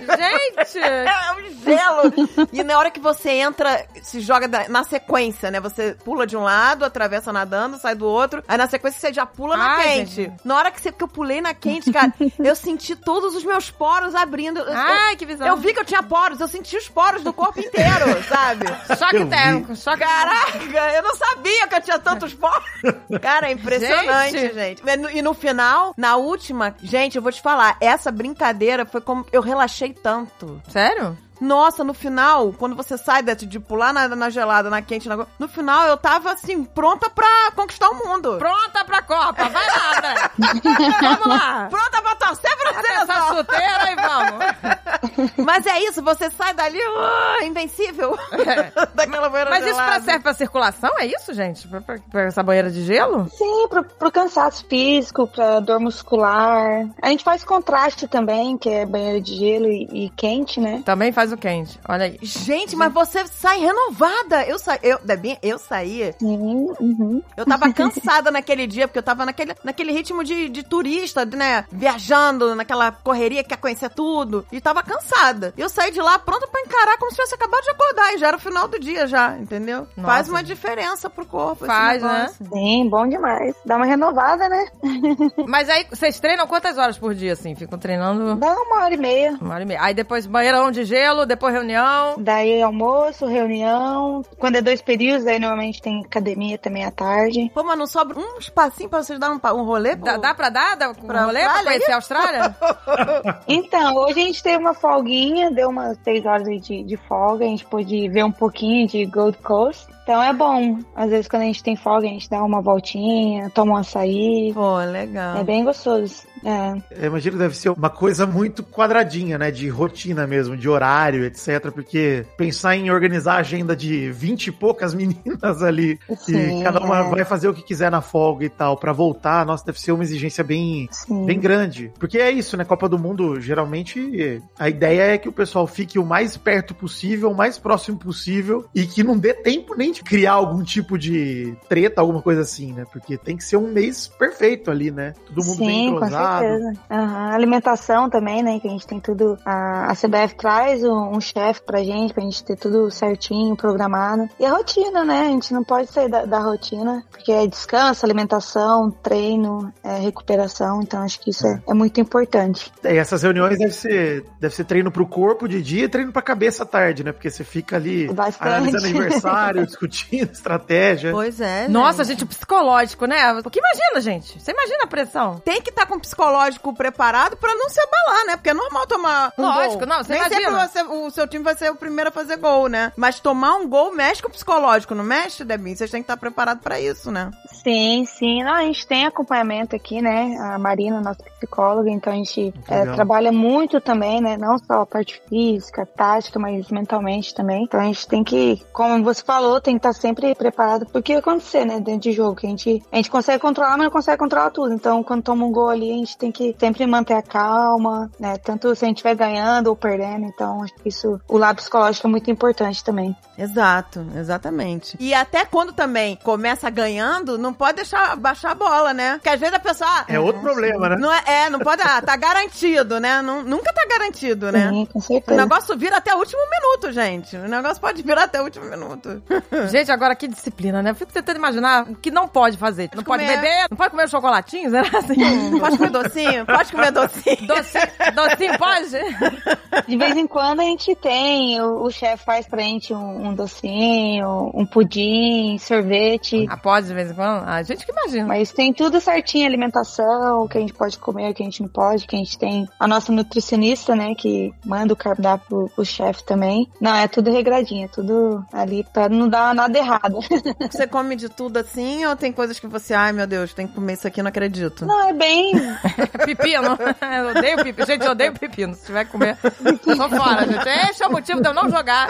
Gente! 0.00 0.80
É 1.10 1.32
um 1.32 1.62
gelo. 1.62 2.48
E 2.52 2.62
na 2.62 2.78
hora 2.78 2.90
que 2.90 3.00
você 3.00 3.30
entra, 3.30 3.86
se 4.02 4.20
joga 4.20 4.48
na 4.68 4.84
sequência, 4.84 5.50
né? 5.50 5.60
Você 5.60 5.96
pula 6.04 6.26
de 6.26 6.36
um 6.36 6.42
lado, 6.42 6.84
atravessa 6.84 7.32
nadando, 7.32 7.78
sai 7.78 7.94
do 7.94 8.06
outro. 8.06 8.42
Aí 8.46 8.56
na 8.56 8.68
sequência 8.68 9.00
você 9.00 9.12
já 9.12 9.26
pula 9.26 9.56
na 9.56 9.76
Ai, 9.76 9.82
quente. 9.82 10.10
gente. 10.10 10.32
Na 10.44 10.56
hora 10.56 10.70
que, 10.70 10.80
você, 10.80 10.92
que 10.92 11.02
eu 11.02 11.08
pulei 11.08 11.40
na 11.40 11.54
quente, 11.54 11.92
cara, 11.92 12.12
eu 12.38 12.54
senti 12.54 12.94
todos 12.96 13.34
os 13.34 13.44
meus 13.44 13.70
poros 13.70 14.14
abrindo. 14.14 14.59
Eu- 14.62 14.76
Ai, 14.76 15.16
que 15.16 15.26
visão. 15.26 15.46
Eu 15.46 15.56
vi 15.56 15.72
que 15.74 15.80
eu 15.80 15.84
tinha 15.84 16.02
poros, 16.02 16.40
eu 16.40 16.48
senti 16.48 16.76
os 16.76 16.88
poros 16.88 17.22
do 17.22 17.32
corpo 17.32 17.60
inteiro, 17.60 18.04
sabe? 18.28 18.66
Choque 18.98 19.16
Eu 19.16 19.28
térmico, 19.28 19.76
choque 19.76 19.98
Caraca, 19.98 20.58
eu 20.96 21.02
não 21.02 21.14
sabia 21.16 21.66
que 21.68 21.74
eu 21.74 21.80
tinha 21.82 21.98
tantos 21.98 22.34
poros. 22.34 22.64
Cara, 23.20 23.48
é 23.48 23.52
impressionante, 23.52 24.38
Gente. 24.38 24.54
gente. 24.54 24.82
E 24.86 24.96
no- 24.96 25.10
E 25.10 25.22
no 25.22 25.34
final, 25.34 25.92
na 25.96 26.16
última, 26.16 26.74
gente, 26.82 27.16
eu 27.16 27.22
vou 27.22 27.32
te 27.32 27.40
falar, 27.42 27.76
essa 27.80 28.10
brincadeira 28.10 28.84
foi 28.86 29.00
como 29.00 29.26
eu 29.32 29.40
relaxei 29.42 29.92
tanto. 29.92 30.60
Sério? 30.68 31.16
Nossa, 31.40 31.82
no 31.82 31.94
final, 31.94 32.52
quando 32.52 32.76
você 32.76 32.98
sai 32.98 33.22
de, 33.22 33.34
de 33.46 33.58
pular 33.60 33.92
na, 33.92 34.08
na 34.08 34.30
gelada, 34.30 34.68
na 34.70 34.82
quente, 34.82 35.08
na... 35.08 35.26
no 35.38 35.48
final 35.48 35.86
eu 35.86 35.96
tava 35.96 36.32
assim, 36.32 36.64
pronta 36.64 37.08
pra 37.10 37.50
conquistar 37.56 37.88
o 37.90 37.94
mundo. 37.94 38.36
Pronta 38.38 38.84
pra 38.84 39.02
Copa, 39.02 39.48
vai 39.48 39.66
lá, 39.66 40.00
né? 40.02 40.14
Vamos 41.00 41.26
lá. 41.26 41.66
Pronta 41.70 42.02
pra 42.02 42.14
torcer 42.16 42.56
pra 42.58 42.70
Essa 42.70 42.82
seleção. 43.06 43.36
chuteira 43.36 43.90
e 43.90 43.96
vamos. 43.96 45.34
Mas 45.44 45.66
é 45.66 45.78
isso, 45.84 46.02
você 46.02 46.30
sai 46.30 46.54
dali, 46.54 46.78
uh, 46.78 47.44
invencível. 47.44 48.16
Daquela 48.94 49.28
banheira 49.28 49.50
Mas 49.50 49.64
isso 49.64 49.74
pra, 49.74 49.84
gelada. 49.84 50.04
serve 50.04 50.20
pra 50.20 50.34
circulação, 50.34 50.90
é 50.98 51.06
isso, 51.06 51.32
gente? 51.34 51.66
Pra, 51.68 51.80
pra- 51.80 51.98
pra 52.10 52.22
essa 52.24 52.42
banheira 52.42 52.70
de 52.70 52.84
gelo? 52.84 53.28
Sim, 53.30 53.66
pro, 53.68 53.84
pro 53.84 54.10
cansaço 54.12 54.64
físico, 54.68 55.26
pra 55.26 55.60
dor 55.60 55.80
muscular. 55.80 56.86
A 57.00 57.08
gente 57.08 57.24
faz 57.24 57.44
contraste 57.44 58.06
também, 58.08 58.56
que 58.58 58.68
é 58.68 58.84
banheiro 58.86 59.20
de 59.20 59.34
gelo 59.36 59.66
e, 59.66 60.06
e 60.06 60.10
quente, 60.10 60.60
né? 60.60 60.82
Também 60.84 61.12
faz 61.12 61.29
o 61.32 61.36
quente. 61.36 61.78
Olha 61.88 62.06
aí. 62.06 62.18
Gente, 62.22 62.76
mas 62.76 62.92
você 62.92 63.26
sai 63.26 63.58
renovada. 63.60 64.44
Eu 64.44 64.58
saí, 64.58 64.78
eu, 64.82 64.98
Debinha, 65.04 65.38
eu 65.42 65.58
saí. 65.58 66.14
Uhum. 66.22 67.22
Eu 67.36 67.44
tava 67.44 67.70
cansada 67.74 68.30
naquele 68.30 68.66
dia, 68.66 68.86
porque 68.86 68.98
eu 68.98 69.02
tava 69.02 69.24
naquele, 69.24 69.54
naquele 69.64 69.92
ritmo 69.92 70.22
de, 70.24 70.48
de 70.48 70.62
turista, 70.62 71.24
né? 71.24 71.64
Viajando, 71.70 72.54
naquela 72.54 72.92
correria, 72.92 73.44
quer 73.44 73.56
conhecer 73.56 73.90
tudo. 73.90 74.46
E 74.52 74.60
tava 74.60 74.82
cansada. 74.82 75.52
E 75.56 75.60
eu 75.60 75.68
saí 75.68 75.90
de 75.90 76.00
lá 76.00 76.18
pronta 76.18 76.46
pra 76.46 76.60
encarar 76.60 76.98
como 76.98 77.10
se 77.10 77.16
tivesse 77.16 77.34
acabado 77.34 77.62
de 77.62 77.70
acordar. 77.70 78.14
E 78.14 78.18
já 78.18 78.28
era 78.28 78.36
o 78.36 78.40
final 78.40 78.68
do 78.68 78.78
dia, 78.78 79.06
já, 79.06 79.36
entendeu? 79.38 79.86
Nossa. 79.96 80.08
Faz 80.08 80.28
uma 80.28 80.42
diferença 80.42 81.08
pro 81.10 81.26
corpo. 81.26 81.66
Faz, 81.66 82.02
né? 82.02 82.30
Sim, 82.52 82.88
bom 82.88 83.06
demais. 83.08 83.54
Dá 83.64 83.76
uma 83.76 83.86
renovada, 83.86 84.48
né? 84.48 84.66
Mas 85.46 85.68
aí, 85.68 85.86
vocês 85.90 86.18
treinam 86.20 86.46
quantas 86.46 86.78
horas 86.78 86.98
por 86.98 87.14
dia, 87.14 87.32
assim? 87.32 87.54
Ficam 87.54 87.78
treinando 87.78 88.36
Dá 88.36 88.52
uma 88.52 88.84
hora 88.84 88.94
e 88.94 88.96
meia. 88.96 89.38
uma 89.40 89.54
hora 89.54 89.62
e 89.62 89.66
meia. 89.66 89.82
Aí 89.82 89.94
depois 89.94 90.26
banheirão 90.26 90.70
de 90.70 90.84
gelo, 90.84 91.19
depois 91.26 91.54
reunião. 91.54 92.16
Daí 92.18 92.62
almoço, 92.62 93.26
reunião. 93.26 94.22
Quando 94.38 94.56
é 94.56 94.62
dois 94.62 94.82
períodos, 94.82 95.26
aí 95.26 95.38
normalmente 95.38 95.82
tem 95.82 96.02
academia 96.04 96.58
também 96.58 96.84
à 96.84 96.90
tarde. 96.90 97.50
Pô, 97.54 97.62
mas 97.62 97.78
não 97.78 97.86
sobra 97.86 98.18
um 98.18 98.38
espacinho 98.38 98.88
pra 98.88 99.02
vocês 99.02 99.18
darem 99.18 99.36
um, 99.36 99.56
um 99.56 99.64
rolê? 99.64 99.96
Dá, 99.96 100.16
dá 100.16 100.34
pra 100.34 100.48
dar? 100.48 100.76
Dá 100.76 100.90
um 100.90 100.94
Pra 100.94 101.24
rolê 101.24 101.40
pra 101.40 101.64
conhecer 101.64 101.92
a 101.92 101.96
Austrália? 101.96 102.56
Então, 103.48 103.96
hoje 103.96 104.20
a 104.20 104.24
gente 104.24 104.42
teve 104.42 104.56
uma 104.58 104.74
folguinha, 104.74 105.50
deu 105.50 105.70
umas 105.70 105.98
seis 106.04 106.24
horas 106.24 106.46
aí 106.46 106.60
de, 106.60 106.82
de 106.82 106.96
folga, 106.96 107.44
a 107.44 107.48
gente 107.48 107.64
pôde 107.64 108.08
ver 108.08 108.24
um 108.24 108.30
pouquinho 108.30 108.86
de 108.86 109.04
Gold 109.06 109.38
Coast. 109.38 109.86
Então 110.10 110.20
é 110.20 110.32
bom. 110.32 110.80
Às 110.92 111.08
vezes 111.08 111.28
quando 111.28 111.42
a 111.42 111.44
gente 111.44 111.62
tem 111.62 111.76
folga, 111.76 112.08
a 112.08 112.10
gente 112.10 112.28
dá 112.28 112.42
uma 112.42 112.60
voltinha, 112.60 113.48
toma 113.50 113.74
um 113.74 113.76
açaí. 113.76 114.50
Pô, 114.52 114.78
legal. 114.78 115.36
É 115.36 115.44
bem 115.44 115.64
gostoso. 115.64 116.26
É. 116.44 117.02
Eu 117.02 117.06
imagino 117.08 117.36
que 117.36 117.42
deve 117.42 117.56
ser 117.56 117.70
uma 117.70 117.90
coisa 117.90 118.26
muito 118.26 118.62
quadradinha, 118.62 119.38
né? 119.38 119.50
De 119.50 119.68
rotina 119.68 120.26
mesmo, 120.26 120.56
de 120.56 120.68
horário, 120.68 121.24
etc. 121.24 121.70
Porque 121.70 122.24
pensar 122.36 122.76
em 122.76 122.90
organizar 122.90 123.34
a 123.34 123.38
agenda 123.38 123.76
de 123.76 124.10
20 124.10 124.46
e 124.46 124.52
poucas 124.52 124.94
meninas 124.94 125.62
ali, 125.62 125.98
Sim, 126.16 126.60
e 126.60 126.64
cada 126.64 126.80
uma 126.80 127.00
é. 127.00 127.10
vai 127.10 127.24
fazer 127.24 127.48
o 127.48 127.54
que 127.54 127.62
quiser 127.62 127.90
na 127.90 128.00
folga 128.00 128.44
e 128.44 128.48
tal, 128.48 128.76
pra 128.76 128.92
voltar, 128.92 129.44
nossa, 129.46 129.64
deve 129.64 129.80
ser 129.80 129.92
uma 129.92 130.02
exigência 130.02 130.42
bem, 130.42 130.88
Sim. 130.90 131.26
bem 131.26 131.38
grande. 131.38 131.92
Porque 131.98 132.18
é 132.18 132.30
isso, 132.30 132.56
né? 132.56 132.64
Copa 132.64 132.88
do 132.88 132.98
Mundo, 132.98 133.40
geralmente, 133.40 134.42
a 134.58 134.68
ideia 134.68 135.14
é 135.14 135.18
que 135.18 135.28
o 135.28 135.32
pessoal 135.32 135.66
fique 135.66 135.98
o 135.98 136.04
mais 136.04 136.36
perto 136.36 136.74
possível, 136.74 137.30
o 137.30 137.36
mais 137.36 137.58
próximo 137.58 137.98
possível, 137.98 138.64
e 138.74 138.86
que 138.86 139.04
não 139.04 139.16
dê 139.16 139.34
tempo 139.34 139.74
nem 139.76 139.92
de 139.92 139.99
criar 140.04 140.32
algum 140.32 140.62
tipo 140.62 140.98
de 140.98 141.56
treta, 141.68 142.00
alguma 142.00 142.22
coisa 142.22 142.42
assim, 142.42 142.72
né? 142.72 142.84
Porque 142.92 143.16
tem 143.16 143.36
que 143.36 143.44
ser 143.44 143.56
um 143.56 143.70
mês 143.72 144.08
perfeito 144.08 144.70
ali, 144.70 144.90
né? 144.90 145.14
Todo 145.26 145.44
mundo 145.44 145.58
bem 145.58 145.84
Sim, 145.84 145.90
com 145.90 145.96
entrosado. 145.96 146.44
certeza. 146.46 146.72
Aham. 146.90 147.30
Alimentação 147.32 148.10
também, 148.10 148.42
né? 148.42 148.58
Que 148.60 148.68
a 148.68 148.70
gente 148.70 148.86
tem 148.86 149.00
tudo. 149.00 149.38
A, 149.44 149.90
a 149.90 149.94
CBF 149.94 150.34
traz 150.36 150.82
um, 150.84 151.16
um 151.16 151.20
chefe 151.20 151.62
pra 151.62 151.82
gente, 151.82 152.12
pra 152.14 152.22
gente 152.22 152.42
ter 152.44 152.56
tudo 152.56 152.90
certinho, 152.90 153.56
programado. 153.56 154.28
E 154.38 154.44
a 154.44 154.50
rotina, 154.50 155.04
né? 155.04 155.20
A 155.20 155.30
gente 155.30 155.52
não 155.52 155.64
pode 155.64 155.90
sair 155.90 156.08
da, 156.08 156.24
da 156.24 156.38
rotina, 156.38 157.02
porque 157.10 157.32
é 157.32 157.46
descanso, 157.46 158.04
alimentação, 158.04 158.90
treino, 158.90 159.72
é 159.82 159.98
recuperação. 159.98 160.80
Então 160.82 161.02
acho 161.02 161.20
que 161.20 161.30
isso 161.30 161.46
é, 161.46 161.62
é 161.68 161.74
muito 161.74 162.00
importante. 162.00 162.72
É, 162.82 162.94
E 162.94 162.98
essas 162.98 163.22
reuniões 163.22 163.58
deve 163.58 163.72
ser, 163.72 164.24
deve 164.40 164.54
ser 164.54 164.64
treino 164.64 164.90
pro 164.90 165.06
corpo 165.06 165.48
de 165.48 165.62
dia 165.62 165.84
e 165.84 165.88
treino 165.88 166.12
pra 166.12 166.22
cabeça 166.22 166.62
à 166.62 166.66
tarde, 166.66 167.04
né? 167.04 167.12
Porque 167.12 167.30
você 167.30 167.44
fica 167.44 167.76
ali 167.76 168.12
Bastante. 168.12 168.48
analisando 168.48 168.86
aniversário, 168.86 169.62
discutindo 169.86 170.30
estratégia. 170.32 171.10
Pois 171.12 171.40
é. 171.40 171.68
Nossa, 171.68 172.04
gente, 172.04 172.24
o 172.24 172.26
psicológico, 172.26 173.06
né? 173.06 173.40
Porque 173.42 173.58
imagina, 173.58 174.00
gente. 174.00 174.40
Você 174.40 174.50
imagina 174.52 174.84
a 174.84 174.86
pressão. 174.86 175.38
Tem 175.44 175.60
que 175.62 175.70
estar 175.70 175.86
com 175.86 175.96
o 175.96 176.00
psicológico 176.00 176.74
preparado 176.74 177.36
pra 177.36 177.54
não 177.54 177.68
se 177.68 177.80
abalar, 177.80 178.26
né? 178.26 178.36
Porque 178.36 178.50
é 178.50 178.54
normal 178.54 178.86
tomar 178.86 179.32
um 179.38 179.42
Lógico, 179.42 179.78
gol. 179.78 179.86
não, 179.88 179.98
você 180.04 180.12
Nem 180.12 180.20
imagina. 180.22 180.68
sempre 180.68 180.82
você- 180.88 181.06
o 181.06 181.10
seu 181.10 181.26
time 181.26 181.44
vai 181.44 181.54
ser 181.54 181.70
o 181.70 181.76
primeiro 181.76 182.08
a 182.08 182.12
fazer 182.12 182.36
gol, 182.36 182.68
né? 182.68 182.92
Mas 182.96 183.20
tomar 183.20 183.54
um 183.56 183.68
gol 183.68 183.94
mexe 183.94 184.22
com 184.22 184.28
o 184.28 184.32
psicológico, 184.32 184.94
não 184.94 185.04
mexe, 185.04 185.44
Debinho? 185.44 185.76
Vocês 185.76 185.90
têm 185.90 186.02
que 186.02 186.04
estar 186.04 186.16
preparados 186.16 186.62
pra 186.62 186.80
isso, 186.80 187.10
né? 187.10 187.30
Sim, 187.62 188.04
sim. 188.06 188.42
Não, 188.42 188.54
a 188.54 188.62
gente 188.62 188.86
tem 188.86 189.06
acompanhamento 189.06 189.76
aqui, 189.76 190.00
né? 190.00 190.36
A 190.40 190.58
Marina, 190.58 191.00
nossa 191.00 191.22
psicóloga, 191.38 191.90
então 191.90 192.12
a 192.12 192.16
gente 192.16 192.52
é, 192.68 192.84
trabalha 192.86 193.30
muito 193.32 193.80
também, 193.80 194.20
né? 194.20 194.36
Não 194.36 194.58
só 194.58 194.80
a 194.82 194.86
parte 194.86 195.20
física, 195.28 195.86
tática, 195.86 196.38
mas 196.38 196.68
mentalmente 196.70 197.34
também. 197.34 197.64
Então 197.64 197.80
a 197.80 197.84
gente 197.84 198.06
tem 198.06 198.24
que, 198.24 198.62
como 198.72 199.02
você 199.04 199.22
falou, 199.22 199.60
tem 199.60 199.69
que 199.78 199.86
estar 199.86 199.92
sempre 199.92 200.34
preparado 200.34 200.86
porque 200.86 201.12
que 201.12 201.18
acontecer, 201.18 201.64
né? 201.64 201.80
Dentro 201.80 202.00
de 202.02 202.12
jogo. 202.12 202.36
Que 202.36 202.46
a 202.46 202.50
gente, 202.50 202.82
a 202.92 202.96
gente 202.96 203.10
consegue 203.10 203.38
controlar, 203.40 203.72
mas 203.72 203.84
não 203.84 203.90
consegue 203.90 204.18
controlar 204.18 204.50
tudo. 204.50 204.72
Então, 204.72 205.02
quando 205.02 205.22
toma 205.22 205.44
um 205.44 205.50
gol 205.52 205.68
ali, 205.68 205.90
a 205.90 205.96
gente 205.96 206.16
tem 206.16 206.30
que 206.30 206.54
sempre 206.58 206.86
manter 206.86 207.14
a 207.14 207.22
calma, 207.22 208.10
né? 208.18 208.38
Tanto 208.38 208.74
se 208.76 208.84
a 208.84 208.88
gente 208.88 208.98
estiver 208.98 209.14
ganhando 209.16 209.68
ou 209.68 209.76
perdendo. 209.76 210.24
Então, 210.26 210.62
acho 210.62 210.74
que 210.74 210.88
isso, 210.88 211.20
o 211.28 211.36
lado 211.36 211.56
psicológico 211.56 212.06
é 212.06 212.10
muito 212.10 212.30
importante 212.30 212.82
também. 212.84 213.16
Exato, 213.36 214.06
exatamente. 214.16 214.96
E 215.00 215.12
até 215.14 215.44
quando 215.44 215.72
também 215.72 216.16
começa 216.22 216.68
ganhando, 216.70 217.38
não 217.38 217.52
pode 217.52 217.76
deixar 217.76 218.14
baixar 218.16 218.52
a 218.52 218.54
bola, 218.54 218.92
né? 218.94 219.14
Porque 219.14 219.28
às 219.30 219.40
vezes 219.40 219.54
a 219.54 219.58
pessoa. 219.58 219.88
ah, 219.90 220.04
É 220.08 220.20
outro 220.20 220.40
problema, 220.42 220.90
né? 220.90 220.96
Não 220.96 221.12
é, 221.12 221.22
é, 221.26 221.50
não 221.50 221.58
pode. 221.58 221.82
Ah, 221.82 222.00
tá 222.02 222.16
garantido, 222.16 223.00
né? 223.00 223.22
Não- 223.22 223.42
nunca 223.42 223.72
tá 223.72 223.86
garantido, 223.88 224.52
né? 224.52 224.68
Sim, 224.70 224.86
com 224.92 224.98
O 224.98 225.02
certeza. 225.02 225.40
negócio 225.40 225.76
vira 225.76 225.96
até 225.96 226.14
o 226.14 226.18
último 226.18 226.42
minuto, 226.50 226.92
gente. 226.92 227.36
O 227.36 227.48
negócio 227.48 227.80
pode 227.80 228.02
virar 228.02 228.24
até 228.24 228.40
o 228.40 228.44
último 228.44 228.66
minuto. 228.66 229.22
Gente, 229.70 229.90
agora 229.90 230.14
que 230.14 230.28
disciplina, 230.28 230.82
né? 230.82 230.90
Eu 230.90 230.94
fico 230.94 231.12
tentando 231.12 231.36
imaginar 231.36 231.84
o 231.88 231.96
que 231.96 232.10
não 232.10 232.28
pode 232.28 232.56
fazer. 232.56 232.90
Não 232.94 233.02
pode 233.02 233.24
comer. 233.24 233.36
beber, 233.36 233.66
não 233.70 233.76
pode 233.76 233.90
comer 233.90 234.08
chocolatinhos, 234.08 234.72
era 234.72 234.98
assim. 234.98 235.58
Pode 235.58 235.76
comer 235.76 235.90
docinho? 235.90 236.46
Pode 236.46 236.72
comer 236.72 236.92
docinho. 236.92 237.46
Docinho, 237.46 237.86
docinho 238.14 238.58
pode? 238.58 239.86
De 239.86 239.96
vez 239.96 240.16
em 240.16 240.26
quando 240.26 240.60
a 240.60 240.64
gente 240.64 240.94
tem, 240.94 241.60
o, 241.60 241.84
o 241.84 241.90
chefe 241.90 242.24
faz 242.24 242.46
pra 242.46 242.60
gente 242.62 242.92
um, 242.92 243.28
um 243.28 243.34
docinho, 243.34 244.50
um 244.54 244.66
pudim, 244.66 245.56
sorvete. 245.58 246.46
Ah, 246.48 246.56
pode 246.56 246.86
de 246.86 246.94
vez 246.94 247.10
em 247.10 247.14
quando? 247.14 247.48
A 247.48 247.62
gente 247.62 247.84
que 247.84 247.92
imagina. 247.92 248.26
Mas 248.26 248.52
tem 248.52 248.72
tudo 248.72 249.00
certinho, 249.00 249.46
alimentação, 249.46 250.42
o 250.42 250.48
que 250.48 250.58
a 250.58 250.60
gente 250.60 250.74
pode 250.74 250.98
comer, 250.98 251.30
o 251.30 251.34
que 251.34 251.42
a 251.42 251.46
gente 251.46 251.62
não 251.62 251.68
pode, 251.68 252.06
que 252.06 252.16
a 252.16 252.18
gente 252.18 252.38
tem 252.38 252.68
a 252.78 252.86
nossa 252.86 253.12
nutricionista, 253.12 253.94
né, 253.94 254.14
que 254.14 254.52
manda 254.64 254.92
o 254.92 254.96
cardápio 254.96 255.46
pro, 255.48 255.68
pro 255.68 255.84
chefe 255.84 256.24
também. 256.24 256.68
Não, 256.80 256.94
é 256.94 257.08
tudo 257.08 257.30
regradinho, 257.30 257.84
é 257.84 257.88
tudo 257.88 258.44
ali 258.52 258.84
pra 258.92 259.08
não 259.08 259.28
dar 259.28 259.49
nada 259.54 259.78
errado. 259.78 260.20
Você 260.70 260.86
come 260.86 261.16
de 261.16 261.28
tudo 261.28 261.58
assim 261.58 262.04
ou 262.06 262.16
tem 262.16 262.32
coisas 262.32 262.58
que 262.58 262.66
você, 262.66 262.94
ai 262.94 263.12
meu 263.12 263.26
Deus, 263.26 263.52
tem 263.52 263.66
que 263.66 263.74
comer 263.74 263.94
isso 263.94 264.06
aqui, 264.06 264.22
não 264.22 264.28
acredito? 264.28 264.86
Não, 264.86 265.08
é 265.08 265.12
bem. 265.12 265.52
Pepino. 266.24 266.78
Eu 267.16 267.30
odeio 267.30 267.56
pepino. 267.56 267.86
Gente, 267.86 268.04
eu 268.04 268.12
odeio 268.12 268.32
pepino. 268.32 268.74
Se 268.74 268.86
tiver 268.86 269.04
que 269.04 269.10
comer, 269.12 269.36
tô 269.82 270.08
fora, 270.08 270.46
gente. 270.46 270.68
Esse 270.90 271.02
é 271.02 271.06
o 271.06 271.12
motivo 271.12 271.40
de 271.40 271.48
eu 271.48 271.54
não 271.54 271.68
jogar. 271.70 272.08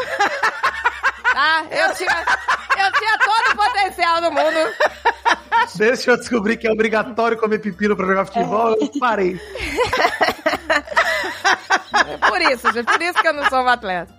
Tá? 1.33 1.65
Eu 1.71 1.95
tinha, 1.95 2.11
eu 2.11 2.93
tinha 2.93 3.19
todo 3.19 3.53
o 3.53 3.57
potencial 3.57 4.21
do 4.21 4.31
mundo. 4.33 4.75
Deixa 5.77 6.11
eu 6.11 6.17
descobrir 6.17 6.57
que 6.57 6.67
é 6.67 6.73
obrigatório 6.73 7.39
comer 7.39 7.59
pepino 7.59 7.97
pra 7.97 8.07
jogar 8.07 8.27
futebol, 8.27 8.77
eu 8.81 8.91
parei. 8.99 9.41
Por 12.29 12.41
isso, 12.43 12.73
gente. 12.73 12.87
Por 12.87 13.03
isso 13.03 13.21
que 13.21 13.29
eu 13.29 13.33
não 13.33 13.49
sou 13.49 13.63
um 13.63 13.69
atleta. 13.69 14.13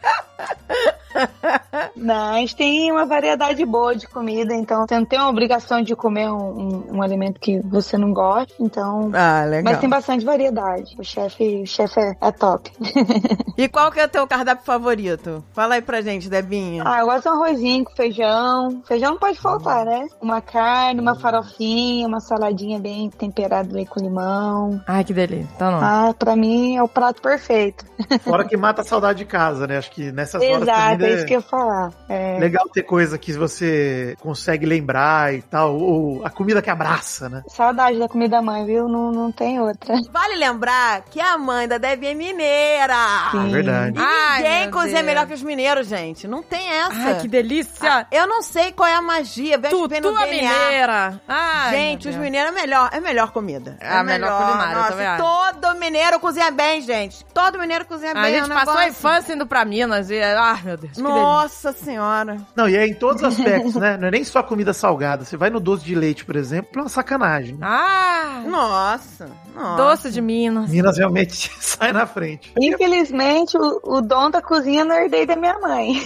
Não, 1.95 2.33
a 2.33 2.37
gente 2.37 2.55
tem 2.55 2.91
uma 2.91 3.05
variedade 3.05 3.63
boa 3.65 3.95
de 3.95 4.07
comida, 4.07 4.53
então 4.55 4.85
você 4.87 4.97
não 4.97 5.05
tem 5.05 5.19
uma 5.19 5.29
obrigação 5.29 5.81
de 5.81 5.95
comer 5.95 6.29
um, 6.29 6.37
um- 6.37 6.83
um 6.97 7.01
alimento 7.01 7.39
que 7.39 7.59
você 7.59 7.97
não 7.97 8.13
gosta, 8.13 8.53
então. 8.59 9.11
Ah, 9.13 9.43
legal. 9.45 9.71
Mas 9.73 9.79
tem 9.79 9.89
bastante 9.89 10.25
variedade. 10.25 10.95
O 10.97 11.03
chefe, 11.03 11.61
o 11.63 11.65
chefe 11.67 11.99
é, 11.99 12.15
é 12.21 12.31
top. 12.31 12.71
E 13.57 13.67
qual 13.67 13.91
que 13.91 13.99
é 13.99 14.05
o 14.05 14.09
teu 14.09 14.25
cardápio 14.25 14.65
favorito? 14.65 15.43
Fala 15.53 15.75
aí 15.75 15.81
pra 15.83 16.01
gente, 16.01 16.27
Debinha. 16.29 16.83
ah, 16.85 16.99
eu 17.01 17.05
gosto 17.05 17.23
de 17.23 17.29
um 17.29 17.43
arrozinho 17.43 17.83
com 17.85 17.91
feijão. 17.95 18.81
Feijão 18.87 19.11
não 19.11 19.19
pode 19.19 19.37
faltar, 19.39 19.85
né? 19.85 20.07
Uma 20.19 20.41
carne, 20.41 20.99
uma 20.99 21.13
farofinha, 21.15 22.07
uma 22.07 22.19
saladinha 22.19 22.79
bem 22.79 23.09
temperada 23.11 23.69
ali 23.71 23.85
com 23.85 23.99
limão. 23.99 24.81
Ai, 24.87 25.03
que 25.03 25.13
delícia. 25.13 25.47
Então 25.55 25.69
não. 25.69 25.79
Ah, 25.79 26.13
pra 26.17 26.35
mim 26.35 26.75
é 26.77 26.81
o 26.81 26.87
prato 26.87 27.21
perfeito. 27.21 27.85
Fora 28.23 28.45
que 28.45 28.57
mata 28.57 28.81
a 28.81 28.85
saudade 28.85 29.19
de 29.19 29.25
casa, 29.25 29.67
né? 29.67 29.77
Acho 29.77 29.91
que 29.91 30.11
nessas 30.39 30.49
horas 30.49 30.61
Exato, 30.61 31.03
é 31.05 31.13
isso 31.13 31.25
que 31.25 31.33
eu 31.33 31.39
ia 31.39 31.45
falar. 31.45 31.91
É, 32.09 32.37
legal 32.39 32.67
ter 32.69 32.83
coisa 32.83 33.17
que 33.17 33.33
você 33.33 34.15
consegue 34.19 34.65
lembrar 34.65 35.33
e 35.33 35.41
tal, 35.41 35.75
ou 35.77 36.25
a 36.25 36.29
comida 36.29 36.61
que 36.61 36.69
abraça, 36.69 37.29
né? 37.29 37.43
Saudade 37.47 37.97
da 37.99 38.07
comida 38.07 38.41
mãe, 38.41 38.65
viu? 38.65 38.87
Não, 38.87 39.11
não 39.11 39.31
tem 39.31 39.59
outra. 39.59 39.95
Vale 40.11 40.35
lembrar 40.35 41.01
que 41.09 41.19
a 41.19 41.37
mãe 41.37 41.67
da 41.67 41.77
Debbie 41.77 42.07
é 42.07 42.13
mineira. 42.13 42.95
É 43.33 43.51
verdade. 43.51 43.97
E 43.97 44.01
Ai, 44.01 44.37
ninguém 44.43 44.71
cozinha 44.71 44.93
Deus. 44.95 45.05
melhor 45.05 45.27
que 45.27 45.33
os 45.33 45.43
mineiros, 45.43 45.87
gente. 45.87 46.27
Não 46.27 46.41
tem 46.43 46.69
essa. 46.69 46.93
Ai, 46.93 47.19
que 47.19 47.27
delícia. 47.27 48.07
Eu 48.11 48.27
não 48.27 48.41
sei 48.41 48.71
qual 48.71 48.87
é 48.89 48.95
a 48.95 49.01
magia. 49.01 49.57
Tu, 49.59 49.87
bem 49.87 50.01
no 50.01 50.09
tua 50.11 50.25
DNA. 50.25 50.49
mineira. 50.53 51.21
Ai, 51.27 51.71
Gente, 51.71 52.09
os 52.09 52.15
mineiros 52.15 52.51
é 52.51 52.53
melhor, 52.61 52.89
é 52.91 52.99
melhor 52.99 53.31
comida. 53.31 53.77
É 53.79 53.89
a 53.97 54.03
melhor 54.03 54.31
culinária, 54.37 54.73
eu 54.73 54.77
Nossa, 54.79 54.91
também 54.91 55.17
todo 55.17 55.79
mineiro 55.79 56.19
cozinha 56.19 56.51
bem, 56.51 56.81
gente. 56.81 57.23
Todo 57.33 57.59
mineiro 57.59 57.85
cozinha 57.85 58.11
A 58.11 58.21
bem. 58.21 58.33
gente 58.35 58.49
é 58.49 58.53
um 58.53 58.57
passou 58.57 58.77
a 58.77 58.87
infância 58.87 59.33
indo 59.33 59.45
pra 59.47 59.63
Minas 59.65 60.09
e... 60.09 60.20
Ah, 60.23 60.59
meu 60.63 60.77
Deus, 60.77 60.93
que. 60.93 61.01
Nossa 61.01 61.71
senhora. 61.73 62.37
Não, 62.55 62.67
e 62.69 62.75
é 62.75 62.85
em 62.87 62.93
todos 62.93 63.21
os 63.21 63.27
aspectos, 63.37 63.75
né? 63.75 63.97
Não 63.97 64.07
é 64.07 64.11
nem 64.11 64.23
só 64.23 64.41
comida 64.43 64.73
salgada. 64.73 65.23
Você 65.25 65.35
vai 65.37 65.49
no 65.49 65.59
doce 65.59 65.83
de 65.85 65.95
leite, 65.95 66.25
por 66.25 66.35
exemplo, 66.35 66.69
é 66.75 66.79
uma 66.83 66.89
sacanagem. 66.89 67.53
né? 67.55 67.59
Ah, 67.67 68.41
Nossa. 68.45 69.29
Nossa. 69.55 69.83
doce 69.83 70.11
de 70.11 70.21
Minas. 70.21 70.69
Minas 70.69 70.97
realmente 70.97 71.51
sai 71.59 71.91
na 71.91 72.05
frente. 72.05 72.53
Infelizmente, 72.59 73.57
o, 73.57 73.79
o 73.83 74.01
dom 74.01 74.29
da 74.31 74.41
cozinha 74.41 74.85
não 74.85 74.95
herdei 74.95 75.25
da 75.25 75.35
minha 75.35 75.57
mãe. 75.59 76.01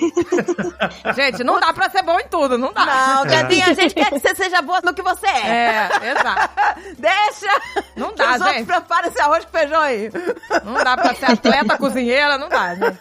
Gente, 1.15 1.43
não 1.43 1.59
dá 1.59 1.71
pra 1.73 1.89
ser 1.89 2.01
bom 2.03 2.19
em 2.19 2.27
tudo, 2.27 2.57
não 2.57 2.73
dá. 2.73 2.85
Não, 2.85 3.25
Debinha, 3.25 3.67
a 3.67 3.73
gente 3.73 3.93
quer 3.93 4.09
que 4.11 4.19
você 4.19 4.33
seja 4.35 4.61
boa 4.61 4.79
no 4.83 4.93
que 4.93 5.01
você 5.01 5.27
é. 5.27 5.47
É, 5.47 6.11
exato. 6.11 6.49
Deixa 6.97 7.61
Não 7.95 8.09
que 8.09 8.15
dá, 8.17 8.25
os 8.31 8.41
outros 8.41 8.53
gente. 8.55 8.65
preparem 8.65 9.09
esse 9.11 9.21
arroz 9.21 9.45
com 9.45 9.51
feijão 9.57 9.81
aí. 9.81 10.09
Não 10.63 10.83
dá 10.83 10.97
pra 10.97 11.13
ser 11.13 11.25
atleta, 11.31 11.77
cozinheira, 11.77 12.37
não 12.37 12.49
dá, 12.49 12.75
gente. 12.75 12.99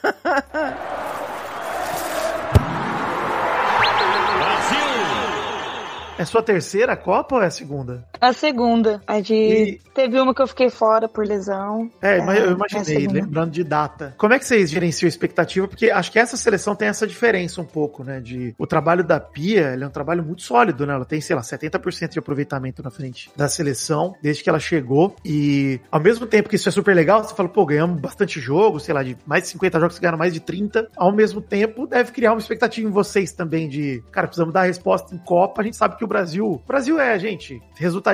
É 6.17 6.25
sua 6.25 6.43
terceira 6.43 6.97
Copa 6.97 7.37
ou 7.37 7.43
é 7.43 7.47
a 7.47 7.51
segunda? 7.51 8.05
A 8.25 8.33
segunda. 8.33 9.03
A 9.07 9.21
de. 9.21 9.35
E- 9.35 9.81
Teve 9.95 10.19
uma 10.21 10.35
que 10.35 10.43
eu 10.43 10.47
fiquei 10.49 10.71
fora 10.71 11.09
por 11.09 11.25
lesão. 11.25 11.89
É, 12.03 12.21
mas 12.21 12.39
eu 12.39 12.47
é 12.47 12.49
a 12.49 12.53
imaginei, 12.53 13.07
lembrando 13.07 13.53
de 13.53 13.63
data. 13.63 14.13
Como 14.19 14.35
é 14.35 14.41
que 14.41 14.45
vocês 14.45 14.69
gerenciam 14.69 15.07
a 15.07 15.09
expectativa? 15.09 15.69
Porque 15.69 15.89
acho 15.89 16.11
que 16.11 16.19
essa 16.19 16.37
seleção 16.37 16.75
tem 16.75 16.89
essa 16.89 17.07
diferença 17.07 17.61
um 17.61 17.65
pouco, 17.65 18.03
né? 18.03 18.19
De 18.21 18.53
o 18.59 18.67
trabalho 18.67 19.05
da 19.05 19.21
Pia, 19.21 19.73
ele 19.73 19.85
é 19.85 19.87
um 19.87 19.91
trabalho 19.91 20.25
muito 20.25 20.43
sólido, 20.43 20.85
né? 20.85 20.95
Ela 20.95 21.05
tem, 21.05 21.21
sei 21.21 21.37
lá, 21.37 21.43
70% 21.43 22.09
de 22.09 22.19
aproveitamento 22.19 22.83
na 22.83 22.91
frente 22.91 23.31
da 23.37 23.47
seleção, 23.47 24.17
desde 24.21 24.43
que 24.43 24.49
ela 24.49 24.59
chegou. 24.59 25.15
E 25.25 25.79
ao 25.93 26.01
mesmo 26.01 26.27
tempo 26.27 26.49
que 26.49 26.57
isso 26.57 26.69
é 26.69 26.73
super 26.73 26.95
legal, 26.97 27.23
você 27.23 27.33
fala, 27.33 27.49
pô, 27.49 27.65
ganhamos 27.65 28.01
bastante 28.01 28.41
jogo, 28.41 28.81
sei 28.81 28.93
lá, 28.95 29.05
de 29.05 29.17
mais 29.25 29.45
de 29.45 29.51
50 29.51 29.79
jogos, 29.79 29.99
ganharam 30.01 30.19
mais 30.19 30.33
de 30.35 30.41
30. 30.41 30.89
Ao 30.97 31.13
mesmo 31.13 31.41
tempo, 31.41 31.87
deve 31.87 32.11
criar 32.11 32.33
uma 32.33 32.41
expectativa 32.41 32.89
em 32.89 32.91
vocês 32.91 33.31
também 33.31 33.69
de, 33.69 34.03
cara, 34.11 34.27
precisamos 34.27 34.53
dar 34.53 34.63
a 34.63 34.65
resposta 34.65 35.15
em 35.15 35.19
Copa. 35.19 35.63
A 35.63 35.65
gente 35.65 35.77
sabe 35.77 35.97
que 35.97 36.05
o 36.05 36.09
Brasil. 36.09 36.47
O 36.47 36.63
Brasil 36.67 36.99
é, 36.99 37.17
gente, 37.17 37.63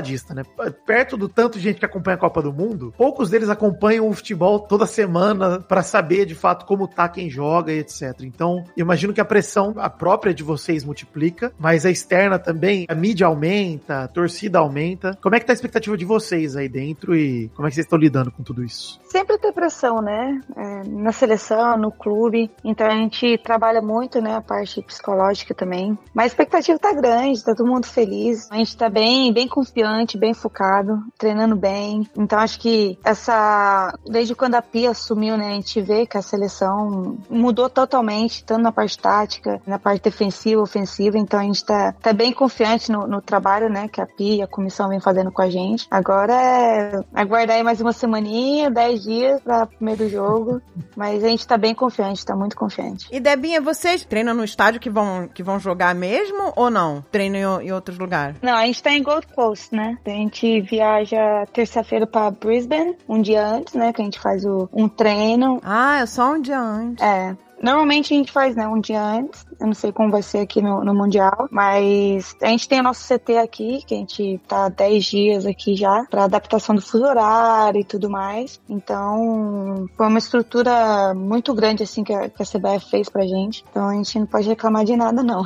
resultadista, 0.01 0.35
né? 0.35 0.43
Perto 0.87 1.17
do 1.17 1.29
tanto 1.29 1.59
de 1.59 1.65
gente 1.65 1.79
que 1.79 1.85
acompanha 1.85 2.17
a 2.17 2.21
Copa 2.21 2.43
do 2.43 2.53
Mundo, 2.53 2.93
poucos 2.97 3.31
deles 3.31 3.49
acompanham 3.49 4.09
o 4.09 4.13
futebol 4.13 4.59
toda 4.61 4.87
semana 4.87 5.61
pra 5.61 5.83
saber 5.83 6.25
de 6.27 6.35
fato 6.35 6.67
como 6.67 6.89
tá 6.89 7.09
quem 7.09 7.31
joga 7.31 7.73
e 7.73 7.79
etc. 7.79 8.23
Então, 8.23 8.65
imagino 8.77 9.13
que 9.13 9.21
a 9.21 9.25
pressão, 9.25 9.75
a 9.77 9.91
própria 9.91 10.35
de 10.35 10.43
vocês 10.43 10.85
multiplica, 10.85 11.53
mas 11.59 11.85
a 11.85 11.91
externa 11.91 12.39
também, 12.39 12.87
a 12.89 12.95
mídia 12.95 13.27
aumenta, 13.27 14.05
a 14.05 14.09
torcida 14.09 14.59
aumenta. 14.59 15.17
Como 15.23 15.35
é 15.35 15.41
que 15.41 15.47
tá 15.47 15.53
a 15.53 15.55
expectativa 15.55 15.97
de 15.97 16.05
vocês 16.05 16.57
aí 16.57 16.69
dentro 16.69 17.15
e 17.15 17.49
como 17.55 17.67
é 17.67 17.71
que 17.71 17.75
vocês 17.75 17.87
estão 17.87 17.99
lidando 17.99 18.31
com 18.31 18.43
tudo 18.43 18.65
isso? 18.65 18.99
Sempre 19.05 19.39
tem 19.39 19.53
pressão, 19.53 20.01
né? 20.01 20.41
É, 20.57 20.89
na 20.89 21.13
seleção, 21.13 21.77
no 21.77 21.93
clube. 21.93 22.51
Então 22.65 22.87
a 22.87 22.95
gente 22.95 23.39
trabalha 23.39 23.83
muito, 23.83 24.21
né? 24.21 24.37
A 24.37 24.41
parte 24.41 24.83
psicológica 24.83 25.55
também. 25.55 25.99
Mas 26.15 26.25
a 26.25 26.27
expectativa 26.29 26.79
tá 26.79 26.93
grande, 26.93 27.45
tá 27.45 27.55
todo 27.55 27.69
mundo 27.69 27.87
feliz. 27.87 28.51
A 28.51 28.57
gente 28.57 28.77
tá 28.77 28.89
bem, 28.89 29.33
bem 29.33 29.49
confiante, 29.49 29.80
bem 30.19 30.35
focado, 30.35 31.03
treinando 31.19 31.57
bem. 31.57 32.09
Então 32.17 32.39
acho 32.39 32.59
que 32.61 32.99
essa. 33.05 33.95
Desde 34.07 34.35
quando 34.35 34.55
a 34.55 34.63
Pia 34.63 34.91
assumiu, 34.91 35.37
né? 35.37 35.49
A 35.49 35.55
gente 35.55 35.81
vê 35.81 36.07
que 36.07 36.17
a 36.17 36.23
seleção 36.23 37.19
mudou 37.29 37.69
totalmente, 37.69 38.45
tanto 38.45 38.63
na 38.63 38.73
parte 38.73 38.99
tática, 38.99 39.61
na 39.67 39.79
parte 39.79 40.03
defensiva, 40.03 40.61
ofensiva. 40.61 41.19
Então 41.19 41.41
a 41.41 41.43
gente 41.43 41.65
tá, 41.65 41.93
tá 42.01 42.13
bem 42.13 42.33
confiante 42.33 42.91
no, 42.91 43.07
no 43.07 43.21
trabalho, 43.21 43.69
né? 43.69 43.89
Que 43.89 44.01
a 44.01 44.07
Pia 44.07 44.37
e 44.37 44.43
a 44.43 44.47
comissão 44.47 44.89
vem 44.89 45.01
fazendo 45.01 45.31
com 45.33 45.43
a 45.43 45.51
gente. 45.51 45.87
Agora 45.91 46.33
é 46.35 47.01
aguardar 47.15 47.57
aí 47.57 47.63
mais 47.63 47.81
uma 47.81 47.93
semaninha, 47.93 48.71
10 48.71 49.03
dias 49.03 49.41
para 49.41 49.67
primeiro 49.67 50.09
jogo. 50.09 50.61
Mas 50.97 51.25
a 51.25 51.29
gente 51.29 51.47
tá 51.47 51.57
bem 51.57 51.75
confiante, 51.75 52.25
tá 52.25 52.37
muito 52.37 52.57
confiante. 52.57 53.07
E 53.11 53.21
Debinha, 53.21 53.61
vocês 53.61 54.05
treinam 54.05 54.35
no 54.35 54.45
estádio 54.45 54.81
que 54.81 54.91
vão, 54.91 55.29
que 55.29 55.43
vão 55.43 55.59
jogar 55.59 55.95
mesmo 55.95 56.53
ou 56.57 56.71
não? 56.71 57.03
Treinam 57.11 57.61
em, 57.61 57.69
em 57.69 57.73
outros 57.73 57.99
lugares? 57.99 58.37
Não, 58.43 58.55
a 58.55 58.67
gente 58.67 58.83
tá 58.83 58.93
em 58.93 59.03
Gold 59.03 59.27
Coast, 59.29 59.70
né? 59.71 59.99
A 60.07 60.11
gente 60.11 60.61
viaja 60.61 61.47
terça-feira 61.53 62.07
pra 62.07 62.31
Brisbane, 62.31 62.97
um 63.09 63.21
dia 63.21 63.45
antes, 63.47 63.75
né? 63.75 63.93
Que 63.93 64.03
a 64.03 64.05
gente 64.05 64.21
faz 64.21 64.45
o, 64.45 64.69
um 64.73 64.89
treino. 64.89 65.61
Ah, 65.63 66.01
é 66.01 66.07
só 66.07 66.33
um 66.33 66.41
dia 66.41 66.59
antes. 66.59 67.03
É. 67.03 67.37
Normalmente 67.63 68.15
a 68.15 68.17
gente 68.17 68.33
faz, 68.33 68.57
né, 68.57 68.67
um 68.67 68.81
dia 68.81 69.03
antes. 69.03 69.45
Eu 69.61 69.67
não 69.67 69.75
sei 69.75 69.93
como 69.93 70.11
vai 70.11 70.23
ser 70.23 70.39
aqui 70.39 70.63
no, 70.63 70.85
no 70.85 70.95
Mundial, 70.95 71.49
mas 71.51 72.35
a 72.43 72.47
gente 72.47 72.69
tem 72.69 72.81
o 72.81 72.83
nosso 72.83 73.07
CT 73.07 73.37
aqui, 73.39 73.83
que 73.87 73.95
a 73.95 73.99
gente 73.99 74.41
tá 74.49 74.69
10 74.69 75.05
dias 75.05 75.47
aqui 75.47 75.77
já, 75.77 76.05
pra 76.11 76.25
adaptação 76.25 76.75
do 76.75 76.83
fuso 76.83 77.05
horário 77.05 77.81
e 77.81 77.85
tudo 77.85 78.09
mais. 78.09 78.61
Então, 78.69 79.87
foi 79.97 80.07
uma 80.07 80.19
estrutura 80.19 81.15
muito 81.15 81.55
grande, 81.55 81.83
assim, 81.83 82.03
que 82.03 82.13
a, 82.13 82.29
que 82.29 82.43
a 82.43 82.47
CBF 82.47 82.91
fez 82.91 83.09
pra 83.09 83.27
gente. 83.27 83.65
Então 83.71 83.89
a 83.89 83.95
gente 83.95 84.19
não 84.19 84.27
pode 84.27 84.49
reclamar 84.49 84.85
de 84.85 84.97
nada, 84.97 85.23
não. 85.23 85.45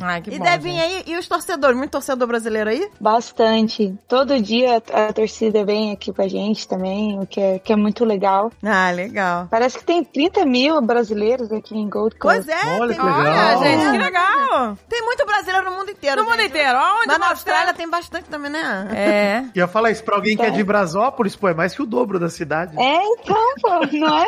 Ai, 0.00 0.20
que 0.22 0.30
e 0.30 0.38
bom, 0.38 0.44
Debinha, 0.44 0.88
gente. 0.88 1.10
e, 1.10 1.12
e 1.12 1.16
os 1.16 1.28
torcedores? 1.28 1.76
Muito 1.76 1.90
torcedor 1.90 2.26
brasileiro 2.26 2.70
aí? 2.70 2.90
Bastante. 3.00 3.94
Todo 4.08 4.40
dia 4.40 4.82
a 4.92 5.12
torcida 5.12 5.64
vem 5.64 5.92
aqui 5.92 6.12
com 6.12 6.22
a 6.22 6.28
gente 6.28 6.66
também, 6.66 7.18
o 7.20 7.26
que 7.26 7.40
é, 7.40 7.58
que 7.58 7.72
é 7.72 7.76
muito 7.76 8.04
legal. 8.04 8.50
Ah, 8.62 8.90
legal. 8.90 9.46
Parece 9.50 9.78
que 9.78 9.84
tem 9.84 10.02
30 10.02 10.44
mil 10.44 10.80
brasileiros 10.82 11.52
aqui 11.52 11.76
em 11.76 11.88
Gold 11.88 12.16
Coast. 12.16 12.44
Pois 12.44 12.48
é, 12.48 12.71
Olha 12.80 12.94
que 12.94 13.00
legal. 13.02 13.18
Olha, 13.20 13.58
gente, 13.58 13.90
que 13.90 13.96
É. 13.96 14.00
legal. 14.00 14.78
tem 14.88 15.02
muito 15.02 15.26
brasileiro 15.26 15.70
no 15.70 15.76
mundo 15.76 15.90
inteiro. 15.90 16.22
No 16.22 16.30
mundo 16.30 16.42
inteiro. 16.42 16.78
Aonde 16.78 17.06
Mas 17.08 17.18
na? 17.18 17.28
Austrália 17.30 17.74
tem 17.74 17.88
bastante 17.88 18.28
também, 18.28 18.50
né? 18.50 18.88
É. 18.94 19.44
E 19.54 19.58
eu 19.58 19.68
falar 19.68 19.90
isso 19.90 20.04
pra 20.04 20.16
alguém 20.16 20.36
que 20.36 20.42
é 20.44 20.50
de 20.50 20.62
Brasópolis, 20.62 21.34
pô, 21.36 21.48
é 21.48 21.54
mais 21.54 21.74
que 21.74 21.82
o 21.82 21.86
dobro 21.86 22.18
da 22.18 22.28
cidade. 22.28 22.74
É, 22.78 23.02
então, 23.04 23.54
pô, 23.60 23.68
não 23.96 24.18
é? 24.18 24.26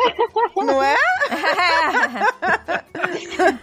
Não 0.65 0.81
é? 0.81 0.95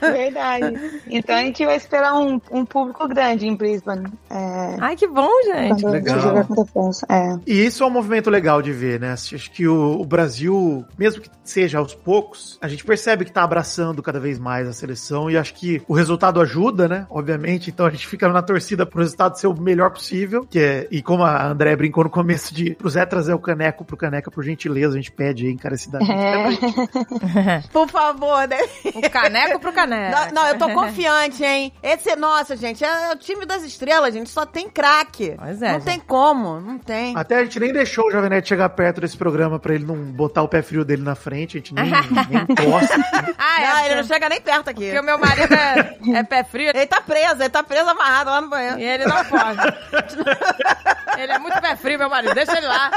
Verdade. 0.00 1.00
Então 1.08 1.36
a 1.36 1.40
gente 1.40 1.64
vai 1.64 1.76
esperar 1.76 2.14
um, 2.14 2.40
um 2.50 2.64
público 2.64 3.06
grande 3.08 3.46
em 3.46 3.54
Brisbane. 3.56 4.06
É, 4.30 4.76
Ai, 4.80 4.96
que 4.96 5.06
bom, 5.06 5.28
gente. 5.44 5.84
legal. 5.86 6.18
É. 7.08 7.38
E 7.46 7.64
isso 7.66 7.82
é 7.82 7.86
um 7.86 7.90
movimento 7.90 8.30
legal 8.30 8.62
de 8.62 8.72
ver, 8.72 9.00
né? 9.00 9.12
Acho 9.12 9.50
que 9.50 9.66
o, 9.66 10.00
o 10.00 10.04
Brasil, 10.04 10.84
mesmo 10.98 11.22
que 11.22 11.30
seja 11.44 11.78
aos 11.78 11.94
poucos, 11.94 12.58
a 12.60 12.68
gente 12.68 12.84
percebe 12.84 13.24
que 13.24 13.32
tá 13.32 13.42
abraçando 13.42 14.02
cada 14.02 14.20
vez 14.20 14.38
mais 14.38 14.68
a 14.72 14.74
seleção 14.74 15.30
e 15.30 15.36
acho 15.36 15.54
que 15.54 15.82
o 15.86 15.94
resultado 15.94 16.40
ajuda, 16.40 16.88
né? 16.88 17.06
Obviamente, 17.08 17.70
então 17.70 17.86
a 17.86 17.90
gente 17.90 18.06
fica 18.06 18.28
na 18.28 18.42
torcida 18.42 18.84
pro 18.84 19.00
resultado 19.00 19.38
ser 19.38 19.46
o 19.46 19.54
melhor 19.54 19.90
possível, 19.90 20.46
que 20.48 20.58
é, 20.58 20.88
e 20.90 21.02
como 21.02 21.22
a 21.22 21.46
André 21.46 21.76
brincou 21.76 22.04
no 22.04 22.10
começo 22.10 22.54
de 22.54 22.74
pro 22.74 22.90
Zé 22.90 23.06
trazer 23.06 23.34
o 23.34 23.38
caneco 23.38 23.84
pro 23.84 23.96
caneca, 23.96 24.30
por 24.30 24.42
gentileza, 24.42 24.94
a 24.94 24.96
gente 24.96 25.12
pede 25.12 25.46
aí 25.46 25.52
encarecidamente. 25.52 26.12
É. 26.12 27.62
Por 27.72 27.88
favor, 27.88 28.46
né? 28.48 28.58
O 28.94 29.10
caneco 29.10 29.58
pro 29.60 29.72
caneco. 29.72 30.16
Não, 30.16 30.42
não, 30.42 30.48
eu 30.48 30.58
tô 30.58 30.68
confiante, 30.70 31.44
hein? 31.44 31.72
Esse, 31.82 32.14
nossa, 32.16 32.56
gente, 32.56 32.84
é 32.84 33.12
o 33.12 33.16
time 33.16 33.46
das 33.46 33.62
estrelas, 33.62 34.12
gente. 34.12 34.30
Só 34.30 34.44
tem 34.44 34.68
craque. 34.68 35.34
Pois 35.38 35.62
é, 35.62 35.66
Não 35.68 35.74
gente. 35.74 35.84
tem 35.84 36.00
como, 36.00 36.60
não 36.60 36.78
tem. 36.78 37.16
Até 37.16 37.36
a 37.38 37.44
gente 37.44 37.60
nem 37.60 37.72
deixou 37.72 38.06
o 38.06 38.10
Jovem 38.10 38.30
Nerd 38.30 38.46
chegar 38.46 38.68
perto 38.70 39.00
desse 39.00 39.16
programa 39.16 39.58
pra 39.58 39.74
ele 39.74 39.84
não 39.84 39.96
botar 39.96 40.42
o 40.42 40.48
pé 40.48 40.62
frio 40.62 40.84
dele 40.84 41.02
na 41.02 41.14
frente, 41.14 41.56
a 41.56 41.60
gente 41.60 41.74
nem, 41.74 41.84
nem 41.84 42.42
encosta. 42.48 43.02
Ah, 43.38 43.62
é. 43.62 43.66
não, 43.66 43.84
ele 43.86 43.94
não 43.96 44.04
chega 44.04 44.28
nem 44.28 44.40
perto 44.40 44.61
aqui. 44.70 44.84
Porque 44.86 45.00
o 45.00 45.02
meu 45.02 45.18
marido 45.18 45.54
é, 45.54 45.96
é 46.18 46.22
pé 46.22 46.44
frio 46.44 46.70
Ele 46.70 46.86
tá 46.86 47.00
preso, 47.00 47.42
ele 47.42 47.48
tá 47.50 47.62
preso 47.62 47.88
amarrado 47.90 48.30
lá 48.30 48.40
no 48.40 48.48
banheiro. 48.48 48.78
e 48.78 48.84
ele 48.84 49.04
não 49.06 49.24
pode. 49.24 49.58
ele 51.18 51.32
é 51.32 51.38
muito 51.38 51.60
pé 51.60 51.76
frio, 51.76 51.98
meu 51.98 52.08
marido. 52.10 52.34
Deixa 52.34 52.56
ele 52.56 52.66
lá. 52.66 52.90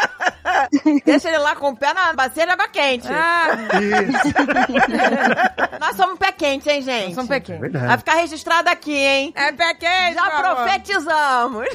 Deixa 1.05 1.27
ele 1.29 1.37
lá 1.39 1.55
com 1.55 1.69
o 1.69 1.75
pé 1.75 1.93
na 1.93 2.13
bacia 2.13 2.45
de 2.45 2.51
água 2.51 2.67
quente. 2.67 3.07
Ah, 3.11 3.47
Isso, 3.81 5.79
Nós 5.79 5.95
somos 5.95 6.17
pé 6.17 6.31
quente, 6.31 6.69
hein, 6.69 6.81
gente? 6.81 7.13
sou 7.15 7.23
um 7.23 7.27
pequeno. 7.27 7.59
Vai 7.59 7.69
verdade. 7.69 7.97
ficar 7.97 8.13
registrado 8.15 8.69
aqui, 8.69 8.95
hein? 8.95 9.33
É 9.35 9.51
pé 9.51 9.73
quente, 9.73 10.13
Já 10.13 10.23
meu 10.25 10.33
amor. 10.37 10.55
profetizamos. 10.55 11.65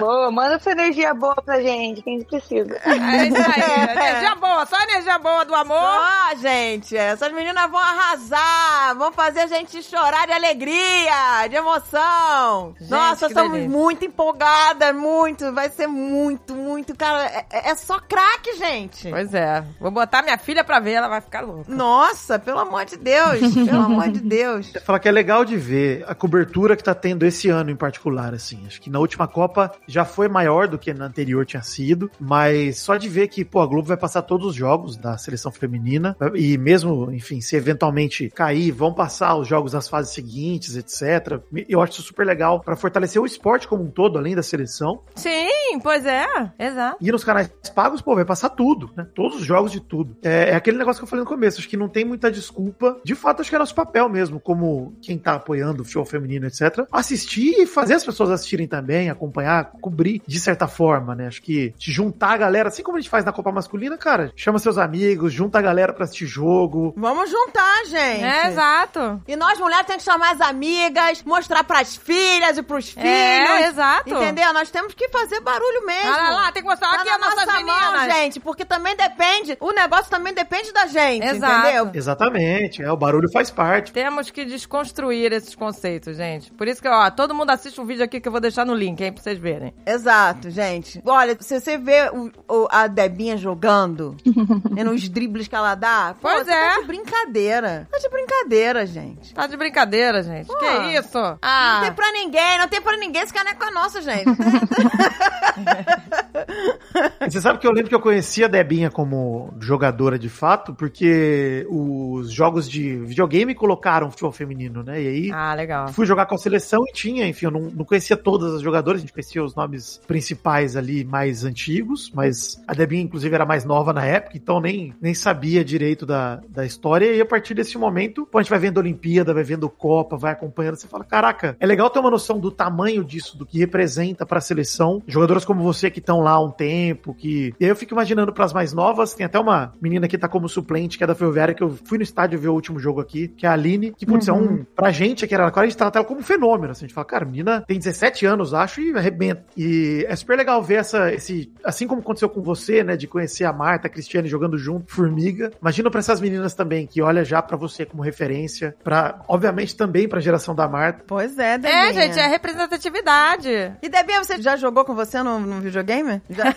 Boa, 0.00 0.30
manda 0.30 0.54
essa 0.56 0.70
energia 0.72 1.14
boa 1.14 1.36
pra 1.36 1.60
gente, 1.60 2.02
que 2.02 2.10
a 2.10 2.12
gente 2.14 2.24
precisa. 2.26 2.74
É 2.84 3.24
isso 3.26 3.36
aí. 3.36 3.90
Energia 3.90 4.34
boa, 4.36 4.66
só 4.66 4.80
energia 4.82 5.18
boa 5.18 5.44
do 5.44 5.54
amor. 5.54 5.78
Ó, 5.78 6.34
gente, 6.36 6.96
essas 6.96 7.32
meninas 7.32 7.70
vão 7.70 7.80
arrasar, 7.80 8.67
vão 8.96 9.12
fazer 9.12 9.40
a 9.40 9.46
gente 9.46 9.82
chorar 9.82 10.26
de 10.26 10.32
alegria, 10.32 11.46
de 11.48 11.56
emoção. 11.56 12.74
Gente, 12.78 12.90
Nossa, 12.90 13.26
estamos 13.26 13.52
delícia. 13.52 13.70
muito 13.70 14.04
empolgadas, 14.04 14.94
muito, 14.94 15.52
vai 15.52 15.68
ser 15.70 15.86
muito, 15.86 16.54
muito, 16.54 16.96
cara, 16.96 17.24
é, 17.50 17.70
é 17.70 17.74
só 17.74 17.98
craque, 18.00 18.56
gente. 18.56 19.10
Pois 19.10 19.34
é. 19.34 19.64
Vou 19.80 19.90
botar 19.90 20.22
minha 20.22 20.38
filha 20.38 20.64
pra 20.64 20.80
ver, 20.80 20.92
ela 20.92 21.08
vai 21.08 21.20
ficar 21.20 21.40
louca. 21.40 21.72
Nossa, 21.72 22.38
pelo 22.38 22.58
amor 22.58 22.84
de 22.84 22.96
Deus, 22.96 23.40
pelo 23.54 23.82
amor 23.82 24.08
de 24.08 24.20
Deus. 24.20 24.72
Falar 24.84 24.98
que 24.98 25.08
é 25.08 25.12
legal 25.12 25.44
de 25.44 25.56
ver 25.56 26.04
a 26.08 26.14
cobertura 26.14 26.76
que 26.76 26.84
tá 26.84 26.94
tendo 26.94 27.24
esse 27.24 27.48
ano 27.48 27.70
em 27.70 27.76
particular, 27.76 28.34
assim. 28.34 28.64
Acho 28.66 28.80
que 28.80 28.90
na 28.90 28.98
última 28.98 29.26
Copa 29.28 29.72
já 29.86 30.04
foi 30.04 30.28
maior 30.28 30.68
do 30.68 30.78
que 30.78 30.92
na 30.92 31.06
anterior 31.06 31.44
tinha 31.44 31.62
sido, 31.62 32.10
mas 32.18 32.78
só 32.78 32.96
de 32.96 33.08
ver 33.08 33.28
que, 33.28 33.44
pô, 33.44 33.60
a 33.60 33.66
Globo 33.66 33.88
vai 33.88 33.96
passar 33.96 34.22
todos 34.22 34.48
os 34.48 34.54
jogos 34.54 34.96
da 34.96 35.16
seleção 35.18 35.50
feminina 35.52 36.16
e 36.34 36.56
mesmo, 36.58 37.12
enfim, 37.12 37.40
se 37.40 37.56
eventualmente 37.56 38.30
cair, 38.30 38.57
vão 38.70 38.92
passar 38.92 39.36
os 39.36 39.46
jogos 39.46 39.72
das 39.72 39.88
fases 39.88 40.12
seguintes, 40.12 40.76
etc. 40.76 41.40
Eu 41.68 41.80
acho 41.80 41.92
isso 41.92 42.02
super 42.02 42.26
legal 42.26 42.60
pra 42.60 42.76
fortalecer 42.76 43.20
o 43.20 43.26
esporte 43.26 43.68
como 43.68 43.84
um 43.84 43.90
todo, 43.90 44.18
além 44.18 44.34
da 44.34 44.42
seleção. 44.42 45.00
Sim, 45.14 45.67
pois 45.80 46.04
é. 46.04 46.26
Exato. 46.58 46.96
E 47.00 47.10
nos 47.10 47.24
canais 47.24 47.50
pagos, 47.74 48.00
pô, 48.00 48.14
vai 48.14 48.24
passar 48.24 48.50
tudo, 48.50 48.90
né? 48.96 49.06
Todos 49.14 49.40
os 49.40 49.44
jogos 49.46 49.70
de 49.70 49.80
tudo. 49.80 50.16
É, 50.22 50.50
é 50.50 50.54
aquele 50.54 50.78
negócio 50.78 51.00
que 51.00 51.04
eu 51.04 51.08
falei 51.08 51.24
no 51.24 51.28
começo, 51.28 51.58
acho 51.58 51.68
que 51.68 51.76
não 51.76 51.88
tem 51.88 52.04
muita 52.04 52.30
desculpa. 52.30 53.00
De 53.04 53.14
fato, 53.14 53.40
acho 53.40 53.50
que 53.50 53.56
é 53.56 53.58
nosso 53.58 53.74
papel 53.74 54.08
mesmo, 54.08 54.40
como 54.40 54.96
quem 55.02 55.18
tá 55.18 55.34
apoiando 55.34 55.82
o 55.82 55.84
futebol 55.84 56.04
feminino, 56.04 56.46
etc. 56.46 56.86
Assistir 56.90 57.60
e 57.60 57.66
fazer 57.66 57.94
as 57.94 58.04
pessoas 58.04 58.30
assistirem 58.30 58.66
também, 58.66 59.10
acompanhar, 59.10 59.72
cobrir 59.80 60.22
de 60.26 60.40
certa 60.40 60.66
forma, 60.66 61.14
né? 61.14 61.26
Acho 61.26 61.42
que 61.42 61.70
te 61.78 61.92
juntar 61.92 62.32
a 62.32 62.36
galera, 62.36 62.68
assim 62.68 62.82
como 62.82 62.96
a 62.96 63.00
gente 63.00 63.10
faz 63.10 63.24
na 63.24 63.32
Copa 63.32 63.52
Masculina, 63.52 63.96
cara, 63.96 64.32
chama 64.34 64.58
seus 64.58 64.78
amigos, 64.78 65.32
junta 65.32 65.58
a 65.58 65.62
galera 65.62 65.92
pra 65.92 66.04
assistir 66.04 66.26
jogo. 66.26 66.94
Vamos 66.96 67.30
juntar, 67.30 67.84
gente. 67.86 68.24
É, 68.24 68.48
exato. 68.48 69.22
E 69.26 69.36
nós, 69.36 69.58
mulheres, 69.58 69.86
temos 69.86 70.04
que 70.04 70.10
chamar 70.10 70.32
as 70.32 70.40
amigas, 70.40 71.22
mostrar 71.24 71.64
pras 71.64 71.96
filhas 71.96 72.56
e 72.56 72.62
pros 72.62 72.90
filhos. 72.90 73.08
É, 73.08 73.68
exato. 73.68 74.10
Entendeu? 74.10 74.52
Nós 74.52 74.70
temos 74.70 74.94
que 74.94 75.08
fazer 75.08 75.40
barulho 75.40 75.67
mesmo. 75.84 76.10
Olha 76.10 76.30
lá, 76.30 76.52
tem 76.52 76.62
que 76.62 76.68
mostrar 76.68 76.88
Tá 76.90 77.00
aqui 77.02 77.18
nossas 77.18 77.46
nossa 77.46 77.52
meninas. 77.58 77.80
mão, 77.92 78.10
gente, 78.10 78.40
porque 78.40 78.64
também 78.64 78.96
depende, 78.96 79.56
o 79.60 79.72
negócio 79.72 80.10
também 80.10 80.32
depende 80.34 80.72
da 80.72 80.86
gente, 80.86 81.26
Exato. 81.26 81.58
entendeu? 81.66 81.90
Exatamente, 81.94 82.82
é, 82.82 82.90
o 82.90 82.96
barulho 82.96 83.30
faz 83.32 83.50
parte. 83.50 83.92
Temos 83.92 84.30
que 84.30 84.44
desconstruir 84.44 85.32
esses 85.32 85.54
conceitos, 85.54 86.16
gente. 86.16 86.50
Por 86.52 86.66
isso 86.68 86.80
que, 86.82 86.88
ó, 86.88 87.10
todo 87.10 87.34
mundo 87.34 87.50
assiste 87.50 87.80
um 87.80 87.84
vídeo 87.86 88.04
aqui 88.04 88.20
que 88.20 88.28
eu 88.28 88.32
vou 88.32 88.40
deixar 88.40 88.64
no 88.64 88.74
link, 88.74 89.00
hein, 89.02 89.12
pra 89.12 89.22
vocês 89.22 89.38
verem. 89.38 89.74
Exato, 89.86 90.50
gente. 90.50 91.02
Olha, 91.04 91.36
se 91.40 91.60
você 91.60 91.76
vê 91.78 92.10
o- 92.12 92.30
o- 92.48 92.68
a 92.70 92.86
Debinha 92.86 93.36
jogando, 93.36 94.16
e 94.76 94.84
nos 94.84 95.08
dribles 95.08 95.48
que 95.48 95.54
ela 95.54 95.74
dá, 95.74 96.14
pô, 96.20 96.28
Pois 96.28 96.44
você 96.46 96.52
é. 96.52 96.74
Tá 96.74 96.80
de 96.80 96.86
brincadeira. 96.86 97.88
Tá 97.90 97.98
de 97.98 98.08
brincadeira, 98.08 98.86
gente. 98.86 99.34
Tá 99.34 99.46
de 99.46 99.56
brincadeira, 99.56 100.22
gente. 100.22 100.46
Pô. 100.46 100.56
Que 100.56 100.66
isso? 100.98 101.18
Não 101.18 101.38
Ah, 101.42 101.80
tem 101.84 101.92
pra 101.92 102.12
ninguém, 102.12 102.58
não 102.58 102.68
tem 102.68 102.80
pra 102.80 102.96
ninguém. 102.96 103.22
Esse 103.22 103.32
caneco 103.32 103.64
é 103.64 103.70
nosso, 103.70 104.00
gente. 104.02 104.24
Você 107.28 107.40
sabe 107.40 107.58
que 107.58 107.66
eu 107.66 107.72
lembro 107.72 107.88
que 107.88 107.94
eu 107.94 108.00
conhecia 108.00 108.46
a 108.46 108.48
Debinha 108.48 108.90
como 108.90 109.52
jogadora 109.60 110.18
de 110.18 110.28
fato, 110.28 110.74
porque 110.74 111.66
os 111.68 112.30
jogos 112.32 112.68
de 112.68 112.96
videogame 112.96 113.54
colocaram 113.54 114.10
futebol 114.10 114.32
feminino, 114.32 114.82
né? 114.82 115.02
E 115.02 115.08
aí 115.08 115.30
ah 115.32 115.54
legal. 115.54 115.88
fui 115.88 116.06
jogar 116.06 116.26
com 116.26 116.34
a 116.34 116.38
seleção 116.38 116.82
e 116.88 116.92
tinha, 116.92 117.26
enfim, 117.26 117.46
eu 117.46 117.50
não, 117.50 117.60
não 117.60 117.84
conhecia 117.84 118.16
todas 118.16 118.54
as 118.54 118.62
jogadoras, 118.62 119.00
a 119.00 119.02
gente 119.02 119.12
conhecia 119.12 119.44
os 119.44 119.54
nomes 119.54 120.00
principais 120.06 120.76
ali 120.76 121.04
mais 121.04 121.44
antigos, 121.44 122.10
mas 122.14 122.62
a 122.66 122.74
Debinha, 122.74 123.02
inclusive, 123.02 123.34
era 123.34 123.46
mais 123.46 123.64
nova 123.64 123.92
na 123.92 124.04
época, 124.04 124.36
então 124.36 124.60
nem, 124.60 124.94
nem 125.00 125.14
sabia 125.14 125.64
direito 125.64 126.06
da, 126.06 126.40
da 126.48 126.64
história. 126.64 127.12
E 127.12 127.20
a 127.20 127.26
partir 127.26 127.54
desse 127.54 127.76
momento, 127.76 128.26
pô, 128.26 128.38
a 128.38 128.42
gente 128.42 128.50
vai 128.50 128.58
vendo 128.58 128.78
Olimpíada, 128.78 129.34
vai 129.34 129.44
vendo 129.44 129.68
Copa, 129.68 130.16
vai 130.16 130.32
acompanhando, 130.32 130.76
você 130.76 130.88
fala: 130.88 131.04
caraca, 131.04 131.56
é 131.60 131.66
legal 131.66 131.90
ter 131.90 131.98
uma 131.98 132.10
noção 132.10 132.38
do 132.38 132.50
tamanho 132.50 133.04
disso, 133.04 133.36
do 133.36 133.46
que 133.46 133.58
representa 133.58 134.24
pra 134.24 134.40
seleção. 134.40 135.02
Jogadoras 135.06 135.44
como 135.48 135.62
você 135.62 135.90
que 135.90 135.98
estão 135.98 136.20
lá 136.20 136.32
há 136.32 136.44
um 136.44 136.50
tempo, 136.50 137.14
que. 137.14 137.54
E 137.58 137.64
aí 137.64 137.70
eu 137.70 137.74
fico 137.74 137.94
imaginando 137.94 138.34
pras 138.34 138.52
mais 138.52 138.74
novas, 138.74 139.14
tem 139.14 139.24
até 139.24 139.38
uma 139.38 139.72
menina 139.80 140.06
que 140.06 140.18
tá 140.18 140.28
como 140.28 140.46
suplente, 140.46 140.98
que 140.98 141.04
é 141.04 141.06
da 141.06 141.14
Ferroviária, 141.14 141.54
que 141.54 141.62
eu 141.62 141.70
fui 141.86 141.96
no 141.96 142.04
estádio 142.04 142.38
ver 142.38 142.48
o 142.48 142.52
último 142.52 142.78
jogo 142.78 143.00
aqui, 143.00 143.28
que 143.28 143.46
é 143.46 143.48
a 143.48 143.54
Aline, 143.54 143.94
que, 143.96 144.04
putz, 144.04 144.28
é 144.28 144.32
um. 144.32 144.62
Pra 144.76 144.90
gente 144.90 145.24
aqui 145.24 145.34
era 145.34 145.50
a 145.50 145.64
gente 145.64 145.76
trata 145.76 145.98
ela 145.98 146.06
como 146.06 146.20
um 146.20 146.22
fenômeno. 146.22 146.72
Assim, 146.72 146.84
a 146.84 146.88
gente 146.88 146.94
fala, 146.94 147.06
cara, 147.06 147.24
a 147.24 147.26
menina 147.26 147.64
tem 147.66 147.78
17 147.78 148.26
anos, 148.26 148.52
acho, 148.52 148.82
e 148.82 148.94
arrebenta. 148.94 149.46
E 149.56 150.04
é 150.06 150.14
super 150.14 150.36
legal 150.36 150.62
ver 150.62 150.80
essa, 150.80 151.14
esse. 151.14 151.50
Assim 151.64 151.86
como 151.86 152.02
aconteceu 152.02 152.28
com 152.28 152.42
você, 152.42 152.84
né, 152.84 152.94
de 152.94 153.06
conhecer 153.06 153.44
a 153.44 153.52
Marta, 153.52 153.86
a 153.86 153.90
Cristiane 153.90 154.28
jogando 154.28 154.58
junto, 154.58 154.92
Formiga. 154.92 155.50
Imagina 155.62 155.90
pra 155.90 156.00
essas 156.00 156.20
meninas 156.20 156.52
também, 156.52 156.86
que 156.86 157.00
olha 157.00 157.24
já 157.24 157.40
pra 157.40 157.56
você 157.56 157.86
como 157.86 158.02
referência, 158.02 158.76
pra, 158.84 159.22
obviamente, 159.26 159.74
também 159.74 160.06
pra 160.06 160.20
geração 160.20 160.54
da 160.54 160.68
Marta. 160.68 161.04
Pois 161.06 161.38
é, 161.38 161.56
Debinha. 161.56 161.88
É, 161.88 161.94
gente, 161.94 162.18
é 162.18 162.26
representatividade. 162.26 163.48
E 163.82 163.88
Debinha, 163.88 164.22
você 164.22 164.40
já 164.42 164.54
jogou 164.54 164.84
com 164.84 164.94
você 164.94 165.22
no, 165.22 165.37
no 165.46 165.60
videogame? 165.60 166.20
Já? 166.30 166.44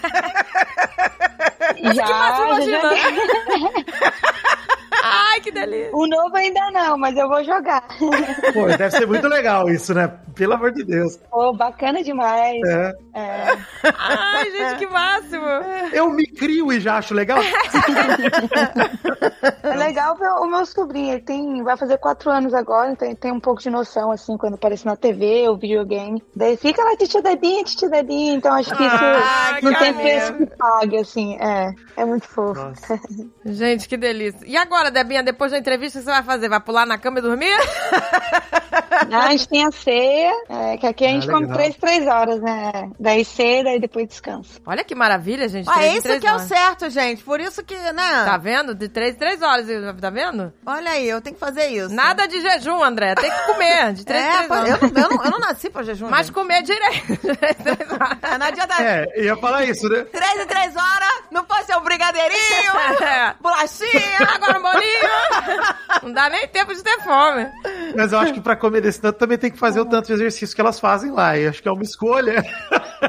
Já, 1.93 2.05
já 2.05 2.45
imagina. 2.45 2.91
Ai, 5.11 5.41
que 5.41 5.51
delícia. 5.51 5.91
O 5.93 6.07
novo 6.07 6.35
ainda 6.35 6.71
não, 6.71 6.97
mas 6.97 7.15
eu 7.17 7.27
vou 7.27 7.43
jogar. 7.43 7.83
Pô, 8.53 8.65
deve 8.65 8.91
ser 8.91 9.05
muito 9.05 9.27
legal 9.27 9.69
isso, 9.69 9.93
né? 9.93 10.07
Pelo 10.35 10.53
amor 10.53 10.71
de 10.71 10.83
Deus. 10.83 11.17
Pô, 11.29 11.53
bacana 11.53 12.01
demais. 12.01 12.61
É. 12.65 12.93
É. 13.13 13.57
Ai, 13.97 14.51
gente, 14.51 14.79
que 14.79 14.87
máximo. 14.87 15.45
Eu 15.91 16.09
me 16.09 16.25
crio 16.25 16.71
e 16.71 16.79
já 16.79 16.97
acho 16.97 17.13
legal. 17.13 17.39
É 19.63 19.75
legal 19.75 20.15
ver 20.15 20.29
o 20.29 20.45
meu 20.47 20.65
sobrinho, 20.65 21.13
ele 21.13 21.21
tem, 21.21 21.63
vai 21.63 21.75
fazer 21.75 21.97
quatro 21.97 22.29
anos 22.29 22.53
agora, 22.53 22.91
então 22.91 23.07
ele 23.07 23.17
tem 23.17 23.31
um 23.31 23.39
pouco 23.39 23.61
de 23.61 23.69
noção, 23.69 24.11
assim, 24.11 24.37
quando 24.37 24.55
aparece 24.55 24.85
na 24.85 24.95
TV 24.95 25.47
ou 25.49 25.57
videogame. 25.57 26.23
Daí 26.35 26.55
fica 26.57 26.83
lá, 26.83 26.95
titia 26.95 27.21
Debinha, 27.21 27.63
titia 27.63 27.89
Debinha, 27.89 28.33
então 28.33 28.53
acho 28.53 28.75
que 28.75 28.83
isso 28.83 28.95
Ah, 28.95 29.59
não 29.61 29.73
que 29.73 29.79
tem 29.79 29.93
preço 29.93 30.33
que 30.33 30.45
pague, 30.45 30.97
assim, 30.97 31.35
é. 31.39 31.73
É 31.97 32.05
muito 32.05 32.27
fofo. 32.27 32.61
Nossa. 32.61 32.99
Gente, 33.45 33.87
que 33.87 33.97
delícia. 33.97 34.45
E 34.45 34.55
agora, 34.57 34.91
Debinha, 35.01 35.23
depois 35.23 35.51
da 35.51 35.57
entrevista, 35.57 35.97
o 35.97 36.01
que 36.01 36.05
você 36.05 36.11
vai 36.11 36.23
fazer? 36.23 36.47
Vai 36.47 36.59
pular 36.59 36.85
na 36.85 36.97
cama 36.97 37.17
e 37.17 37.21
dormir? 37.23 37.57
Ah, 39.11 39.25
a 39.27 39.31
gente 39.31 39.47
tem 39.47 39.65
a 39.65 39.71
ceia, 39.71 40.33
é, 40.49 40.77
que 40.77 40.87
aqui 40.87 41.05
a 41.05 41.09
Ah, 41.09 41.11
gente 41.11 41.27
come 41.27 41.41
legal. 41.41 41.57
três, 41.57 41.75
três 41.75 42.07
horas, 42.07 42.41
né? 42.41 42.89
Daí 42.99 43.23
ceia, 43.25 43.63
daí 43.63 43.79
depois 43.79 44.07
descansa. 44.07 44.59
Olha 44.65 44.83
que 44.83 44.95
maravilha, 44.95 45.47
gente. 45.49 45.69
Ah, 45.69 45.73
Três 45.73 45.93
isso 45.95 46.03
três 46.03 46.19
que 46.19 46.27
é 46.27 46.31
o 46.31 46.35
horas. 46.35 46.47
certo, 46.47 46.89
gente. 46.89 47.23
Por 47.23 47.39
isso 47.39 47.63
que, 47.63 47.75
né? 47.75 48.23
Tá 48.25 48.37
vendo? 48.37 48.73
De 48.75 48.87
três 48.89 49.15
em 49.15 49.17
três 49.17 49.41
horas, 49.41 49.65
tá 49.99 50.09
vendo? 50.09 50.53
Olha 50.65 50.91
aí, 50.91 51.07
eu 51.07 51.21
tenho 51.21 51.33
que 51.35 51.39
fazer 51.39 51.67
isso. 51.67 51.93
Nada 51.93 52.27
de 52.27 52.39
jejum, 52.41 52.83
André. 52.83 53.15
Tem 53.15 53.29
que 53.31 53.45
comer. 53.45 53.93
De 53.93 54.05
três 54.05 54.23
em 54.23 54.27
É, 54.27 54.31
três 54.33 54.47
pô, 54.47 54.53
horas. 54.55 54.69
eu, 54.69 54.77
não, 54.81 55.01
eu, 55.03 55.09
não, 55.17 55.25
eu 55.25 55.31
não 55.31 55.39
nasci 55.39 55.69
pra 55.69 55.83
jejum. 55.83 56.07
Mas 56.09 56.27
gente. 56.27 56.35
comer 56.35 56.61
direito. 56.63 57.07
De 57.21 57.35
três 57.37 57.59
em 57.59 57.63
três 57.63 57.91
horas. 57.91 58.17
É, 58.21 58.37
não 58.37 58.45
adianta. 58.47 58.73
É, 58.83 59.23
ia 59.23 59.35
falar 59.37 59.65
isso, 59.65 59.87
né? 59.89 60.03
Três 60.11 60.39
em 60.41 60.45
três 60.45 60.75
horas, 60.75 61.23
não 61.31 61.43
pode 61.43 61.65
ser 61.65 61.75
um 61.75 61.81
brigadeirinho, 61.81 62.71
É. 63.01 63.33
bolachinha. 63.41 63.91
Agora 64.35 64.59
um 64.59 64.61
bolinho. 64.61 65.61
Não 66.03 66.13
dá 66.13 66.29
nem 66.29 66.47
tempo 66.47 66.73
de 66.73 66.83
ter 66.83 66.99
fome. 67.01 67.47
Mas 67.95 68.11
eu 68.13 68.19
acho 68.19 68.33
que 68.33 68.41
pra 68.41 68.55
comer 68.55 68.81
desse 68.81 69.00
tanto 69.01 69.17
também 69.17 69.37
tem 69.37 69.51
que 69.51 69.57
fazer 69.57 69.79
o 69.79 69.85
tanto 69.85 70.07
de 70.07 70.13
exercício 70.13 70.55
que 70.55 70.61
elas 70.61 70.79
fazem 70.79 71.11
lá. 71.11 71.37
E 71.37 71.47
acho 71.47 71.61
que 71.61 71.67
é 71.67 71.71
uma 71.71 71.83
escolha. 71.83 72.43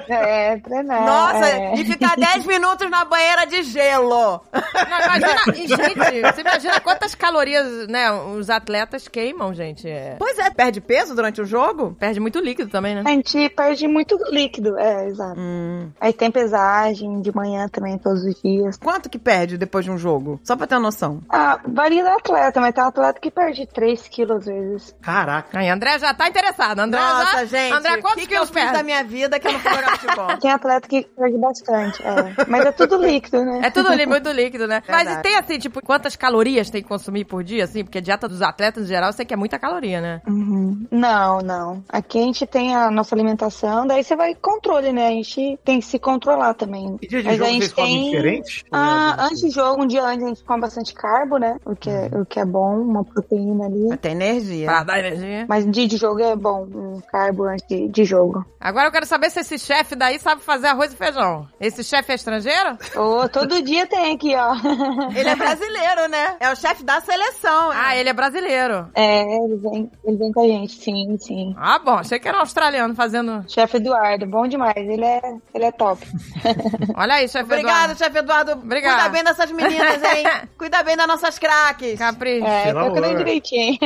É, 0.09 0.57
treinar. 0.59 1.05
Nossa, 1.05 1.49
é. 1.49 1.75
e 1.75 1.85
ficar 1.85 2.17
10 2.17 2.47
minutos 2.47 2.91
na 2.91 3.05
banheira 3.05 3.47
de 3.47 3.63
gelo. 3.63 4.41
Não, 4.53 5.01
imagina, 5.05 5.43
e, 5.55 5.67
gente, 5.67 6.23
você 6.23 6.41
imagina 6.41 6.81
quantas 6.81 7.15
calorias, 7.15 7.87
né, 7.89 8.11
os 8.11 8.49
atletas 8.49 9.07
queimam, 9.07 9.53
gente. 9.53 9.89
É. 9.89 10.17
Pois 10.19 10.39
é, 10.39 10.51
perde 10.51 10.81
peso 10.81 11.15
durante 11.15 11.41
o 11.41 11.45
jogo? 11.45 11.95
Perde 11.99 12.21
muito 12.21 12.41
líquido 12.41 12.71
também, 12.71 12.95
né? 12.95 13.03
A 13.05 13.11
gente 13.11 13.49
perde 13.51 13.87
muito 13.87 14.19
líquido, 14.31 14.79
é, 14.79 15.07
exato. 15.09 15.38
Hum. 15.38 15.90
Aí 16.01 16.13
tem 16.13 16.31
pesagem 16.31 17.21
de 17.21 17.35
manhã 17.35 17.69
também, 17.69 17.99
todos 17.99 18.25
os 18.25 18.40
dias. 18.40 18.79
Quanto 18.79 19.11
que 19.11 19.19
perde 19.19 19.59
depois 19.59 19.85
de 19.85 19.90
um 19.90 19.99
jogo? 19.99 20.40
Só 20.43 20.57
pra 20.57 20.67
ter 20.67 20.75
uma 20.77 20.83
noção. 20.83 21.21
Ah, 21.29 21.61
varia 21.67 22.03
do 22.03 22.11
atleta, 22.11 22.61
mas 22.61 22.75
tem 22.75 22.83
um 22.83 22.87
atleta 22.87 23.21
que 23.21 23.31
perde 23.31 23.67
3 23.67 24.09
quilos 24.09 24.38
às 24.38 24.47
vezes. 24.47 24.97
Caraca. 25.03 25.59
Aí, 25.59 25.69
André 25.73 25.98
já 25.98 26.14
tá 26.14 26.29
interessado. 26.29 26.79
André 26.81 27.00
Nossa, 27.00 27.38
já... 27.38 27.44
gente, 27.46 27.73
André, 27.75 27.94
o 27.96 28.02
quantos 28.02 28.20
que, 28.20 28.27
que 28.29 28.35
eu 28.35 28.38
quilos 28.46 28.50
fiz 28.50 28.62
perde? 28.62 28.73
da 28.79 28.83
minha 28.83 29.02
vida 29.04 29.38
que 29.40 29.46
eu 29.48 29.52
não 29.52 29.60
fui 29.60 29.70
jogar 29.75 29.98
futebol? 29.98 30.37
Tem 30.40 30.50
atleta 30.50 30.88
que 30.88 31.02
perde 31.16 31.38
bastante, 31.38 32.02
é. 32.02 32.44
Mas 32.48 32.64
é 32.66 32.73
tudo 32.73 32.96
líquido, 32.96 33.44
né? 33.44 33.60
É 33.64 33.70
tudo 33.70 33.90
muito 34.08 34.31
líquido, 34.31 34.66
né? 34.66 34.83
Mas 34.88 35.04
Verdade. 35.04 35.18
e 35.20 35.23
tem 35.23 35.38
assim, 35.38 35.58
tipo, 35.58 35.81
quantas 35.85 36.16
calorias 36.16 36.70
tem 36.70 36.83
que 36.83 36.88
consumir 36.88 37.25
por 37.25 37.42
dia, 37.44 37.64
assim? 37.64 37.85
Porque 37.85 37.98
a 37.98 38.00
dieta 38.00 38.29
dos 38.29 38.42
atletas, 38.42 38.85
em 38.85 38.87
geral, 38.87 39.10
eu 39.10 39.12
sei 39.12 39.25
que 39.25 39.35
é 39.35 39.37
muita 39.37 39.58
caloria, 39.58 40.00
né? 40.00 40.20
Uhum. 40.27 40.87
Não, 40.90 41.38
não. 41.40 41.85
Aqui 41.88 42.18
a 42.18 42.23
gente 42.23 42.46
tem 42.46 42.75
a 42.75 42.90
nossa 42.90 43.14
alimentação, 43.14 43.87
daí 43.87 44.02
você 44.04 44.14
vai 44.16 44.35
controle, 44.35 44.92
né? 44.92 45.08
A 45.08 45.10
gente 45.10 45.58
tem 45.64 45.81
que 45.81 45.87
se 45.87 45.98
controlar 45.98 46.54
também. 46.54 46.96
E 47.00 47.06
dia 47.06 47.20
de 47.23 47.29
Mas 47.29 47.37
jogo 47.38 47.48
a 47.48 47.52
gente 47.52 47.62
vocês 47.68 47.73
tem- 47.75 48.10
diferente? 48.10 48.64
Ah, 48.73 49.16
é- 49.18 49.23
antes 49.25 49.40
do 49.42 49.50
jogo, 49.50 49.83
um 49.83 49.87
dia 49.87 50.02
antes 50.04 50.25
a 50.25 50.29
gente 50.29 50.44
come 50.44 50.60
bastante 50.60 50.94
carbo, 50.94 51.38
né? 51.38 51.56
O 51.64 51.75
que 51.77 51.90
é, 51.90 52.10
o 52.12 52.25
que 52.27 52.40
é 52.40 52.44
bom, 52.44 52.77
uma 52.81 53.04
proteína 53.04 53.66
ali. 53.66 53.88
Pra 53.88 53.96
ter 53.96 54.10
energia. 54.10 54.66
Pra 54.66 54.83
dar 54.85 54.98
energia. 54.98 55.46
Mas 55.48 55.62
dia 55.71 55.87
de 55.87 55.96
jogo 55.96 56.21
é 56.21 56.35
bom, 56.37 56.67
um 56.75 57.00
carbo 57.10 57.44
antes 57.44 57.67
de, 57.67 57.88
de 57.88 58.04
jogo. 58.04 58.44
Agora 58.60 58.88
eu 58.88 58.92
quero 58.92 59.06
saber 59.06 59.31
se 59.31 59.40
esse 59.40 59.58
chefe 59.58 59.94
daí 59.96 60.19
sabe 60.19 60.42
fazer 60.42 60.69
arroz 60.69 60.92
e 60.92 60.96
feijão. 60.96 61.48
Esse 61.60 61.83
chefe 61.83 62.13
é 62.13 62.15
estrangeiro? 62.15 62.79
Ô, 62.96 63.29
todo 63.29 63.60
dia 63.63 63.87
tem 63.87 64.15
aqui, 64.15 64.35
ó. 64.37 64.54
Ele 65.15 65.29
é 65.29 65.37
brasileiro, 65.37 66.08
né? 66.08 66.37
É 66.40 66.50
o 66.52 66.56
chefe 66.56 66.85
da 66.85 67.00
seleção. 67.00 67.71
né? 67.71 67.77
Ah, 67.83 67.96
ele 67.96 68.08
é 68.08 68.13
brasileiro. 68.13 68.88
É, 68.94 69.23
ele 69.23 69.56
vem, 69.56 69.90
ele 70.04 70.17
vem 70.17 70.33
com 70.33 70.40
a 70.42 70.46
gente, 70.46 70.73
sim, 70.77 71.17
sim. 71.19 71.54
Ah, 71.58 71.79
bom, 71.79 71.94
achei 71.98 72.19
que 72.19 72.29
era 72.29 72.37
um 72.37 72.40
australiano 72.40 72.94
fazendo. 72.94 73.44
Chefe 73.48 73.77
Eduardo, 73.79 74.27
bom 74.27 74.46
demais. 74.46 74.77
Ele 74.77 75.04
é, 75.04 75.21
ele 75.54 75.65
é 75.65 75.73
top. 75.73 76.06
Olha 76.96 77.15
aí, 77.15 77.29
chefe 77.29 77.44
Obrigada, 77.44 77.92
Eduardo. 77.92 77.98
chefe 77.98 78.19
Eduardo. 78.19 78.52
Obrigada. 78.52 78.96
Cuida 78.96 79.08
bem 79.10 79.25
dessas 79.25 79.50
meninas, 79.52 80.02
hein? 80.02 80.25
Cuida 80.58 80.83
bem 80.83 80.96
das 80.96 81.06
nossas 81.06 81.38
craques. 81.38 81.98
Capricho. 81.98 82.46
É, 82.46 82.73
cuidando 82.73 83.04
amor. 83.04 83.17
direitinho. 83.19 83.79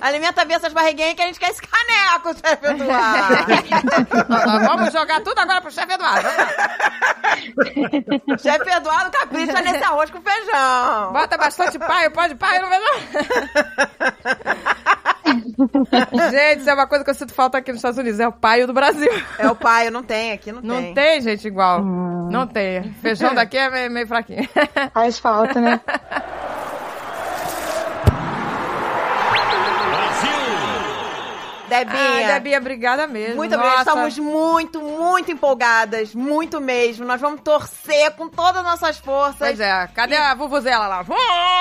Alimenta 0.00 0.44
bem 0.44 0.56
essas 0.56 0.67
barriguinhas 0.72 1.14
que 1.14 1.22
a 1.22 1.26
gente 1.26 1.40
quer 1.40 1.50
esse 1.50 1.62
caneco, 1.62 2.34
chefe 2.34 2.66
Eduardo. 2.66 3.46
Vamos 4.66 4.92
jogar 4.92 5.20
tudo 5.22 5.38
agora 5.38 5.60
pro 5.60 5.70
chefe 5.70 5.92
Eduardo. 5.92 6.28
chefe 8.40 8.70
Eduardo 8.70 9.10
capricha 9.10 9.60
nesse 9.62 9.84
arroz 9.84 10.10
com 10.10 10.20
feijão. 10.20 11.12
Bota 11.12 11.36
bastante 11.36 11.78
paio, 11.78 12.10
pode 12.10 12.34
paio 12.36 12.62
no 12.62 12.68
feijão. 12.68 12.98
gente, 16.30 16.60
isso 16.60 16.70
é 16.70 16.74
uma 16.74 16.86
coisa 16.86 17.04
que 17.04 17.10
eu 17.10 17.14
sinto 17.14 17.34
falta 17.34 17.58
aqui 17.58 17.70
nos 17.70 17.78
Estados 17.78 17.98
Unidos. 17.98 18.20
É 18.20 18.28
o 18.28 18.32
paio 18.32 18.66
do 18.66 18.72
Brasil. 18.72 19.10
É 19.38 19.48
o 19.48 19.54
pai, 19.54 19.90
não 19.90 20.02
tem, 20.02 20.32
aqui 20.32 20.52
não, 20.52 20.62
Não 20.62 20.82
tem. 20.82 20.94
tem, 20.94 21.20
gente, 21.20 21.46
igual. 21.46 21.82
Não 21.82 22.46
tem. 22.46 22.92
Feijão 22.94 23.34
daqui 23.34 23.56
é 23.56 23.70
meio, 23.70 23.90
meio 23.90 24.06
fraquinho. 24.06 24.48
Faz 24.92 25.18
falta, 25.18 25.60
né? 25.60 25.80
Debinha. 31.68 32.26
Ah, 32.28 32.32
Debinha, 32.34 32.58
obrigada 32.58 33.06
mesmo. 33.06 33.36
Muito 33.36 33.54
obrigada. 33.54 33.80
Estamos 33.80 34.18
muito, 34.18 34.80
muito 34.80 35.30
empolgadas. 35.30 36.14
Muito 36.14 36.60
mesmo. 36.60 37.04
Nós 37.04 37.20
vamos 37.20 37.40
torcer 37.42 38.10
com 38.12 38.28
todas 38.28 38.56
as 38.58 38.64
nossas 38.64 38.98
forças. 38.98 39.38
Pois 39.38 39.60
é, 39.60 39.88
cadê 39.94 40.16
a 40.16 40.34
vuvuzela 40.34 40.86
lá? 40.86 41.02
Vum, 41.02 41.14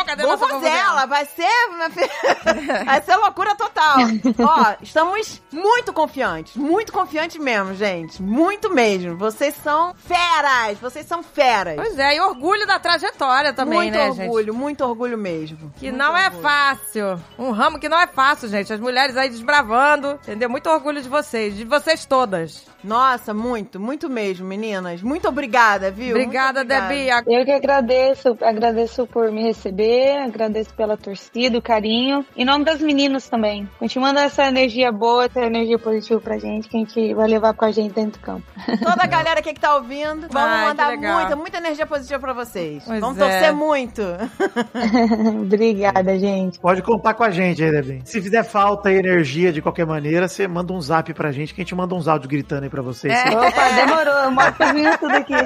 cadê 0.06 0.24
a 0.24 0.36
Vuvuzela, 0.36 1.06
vai 1.06 1.26
ser, 1.26 1.48
vai 2.86 3.02
ser 3.02 3.16
loucura 3.18 3.56
total. 3.56 3.98
Ó, 4.40 4.76
estamos 4.82 5.42
muito 5.52 5.94
confiantes, 5.94 6.56
muito 6.56 6.92
confiantes 6.92 7.38
mesmo, 7.38 7.74
gente, 7.76 8.22
muito 8.22 8.70
mesmo. 8.70 9.18
Vocês 9.18 9.56
são 9.64 9.94
feras, 9.96 10.78
vocês 10.80 11.06
são 11.06 11.24
feras. 11.24 11.76
Pois 11.76 11.98
é, 11.98 12.16
e 12.16 12.22
orgulho 12.22 12.66
da 12.68 12.80
trajetória 12.80 13.54
também, 13.54 13.80
muito 13.80 13.94
né, 13.98 14.10
orgulho, 14.10 14.46
gente? 14.54 14.56
muito 14.56 14.84
orgulho 14.86 15.18
mesmo. 15.18 15.72
Que 15.78 15.88
Muito 15.92 15.98
não 15.98 16.16
é 16.16 16.26
orgulho. 16.26 16.44
fácil. 16.44 17.24
Um 17.38 17.52
ramo 17.52 17.80
que 17.80 17.90
não 17.90 18.00
é 18.00 18.08
fácil, 18.08 18.48
gente. 18.50 18.72
As 18.72 18.80
mulheres 18.80 19.16
aí 19.18 19.30
desbravando, 19.30 19.97
entendeu? 19.98 20.50
Muito 20.50 20.70
orgulho 20.70 21.02
de 21.02 21.10
vocês, 21.10 21.56
de 21.56 21.64
vocês 21.64 22.06
todas. 22.06 22.66
Nossa, 22.84 23.34
muito, 23.34 23.80
muito 23.80 24.10
mesmo, 24.10 24.48
meninas. 24.48 25.02
Muito 25.02 25.28
obrigada, 25.28 25.92
viu? 25.92 26.12
Obrigada, 26.12 26.62
obrigada. 26.62 26.88
Debbie. 26.88 27.36
Eu 27.36 27.46
que 27.46 27.52
agradeço, 27.52 28.38
agradeço 28.42 29.08
por 29.08 29.32
me 29.32 29.44
receber, 29.44 30.18
agradeço 30.18 30.74
pela 30.74 30.96
torcida, 30.96 31.58
o 31.58 31.62
carinho. 31.62 32.26
Em 32.36 32.46
nome 32.46 32.64
das 32.64 32.82
meninas 32.82 33.28
também. 33.28 33.68
Continuando 33.80 34.20
essa 34.20 34.46
energia 34.46 34.92
boa, 34.92 35.26
essa 35.26 35.42
energia 35.42 35.80
positiva 35.80 36.20
pra 36.22 36.38
gente, 36.38 36.68
que 36.68 36.78
a 36.78 36.80
gente 36.80 37.14
vai 37.14 37.28
levar 37.28 37.54
com 37.54 37.66
a 37.66 37.72
gente 37.72 37.94
dentro 37.94 38.20
do 38.20 38.24
campo. 38.24 38.46
Toda 38.84 39.04
a 39.04 39.08
galera 39.08 39.40
aqui 39.40 39.54
que 39.54 39.60
tá 39.60 39.76
ouvindo, 39.76 40.28
vamos 40.30 40.58
Ai, 40.58 40.66
mandar 40.68 40.98
muita, 40.98 41.36
muita 41.36 41.58
energia 41.58 41.86
positiva 41.86 42.20
pra 42.20 42.34
vocês. 42.34 42.84
Pois 42.86 43.00
vamos 43.00 43.18
é. 43.18 43.22
torcer 43.22 43.54
muito. 43.54 44.02
Obrigada, 45.44 46.18
gente. 46.20 46.60
Pode 46.60 46.82
contar 46.82 47.14
com 47.16 47.24
a 47.24 47.32
gente 47.32 47.64
aí, 47.64 47.72
Devin. 47.72 48.02
Se 48.06 48.22
fizer 48.22 48.44
falta 48.44 48.92
e 48.92 48.98
energia 48.98 49.52
de 49.52 49.62
qualquer 49.62 49.86
maneira, 49.88 50.28
você 50.28 50.48
manda 50.48 50.72
um 50.74 50.82
zap 50.82 51.14
pra 51.14 51.32
gente, 51.32 51.54
que 51.54 51.62
a 51.62 51.64
gente 51.64 51.74
manda 51.74 51.96
uns 51.96 52.08
áudios 52.08 52.30
gritando 52.30 52.64
aí 52.64 52.70
pra 52.70 52.82
vocês. 52.82 53.14
É. 53.14 53.30
Opa, 53.30 53.70
demorou. 53.70 54.14
Eu 54.24 54.32
mostro 54.32 54.68
meninas 54.68 54.98
tudo 54.98 55.16
aqui. 55.16 55.34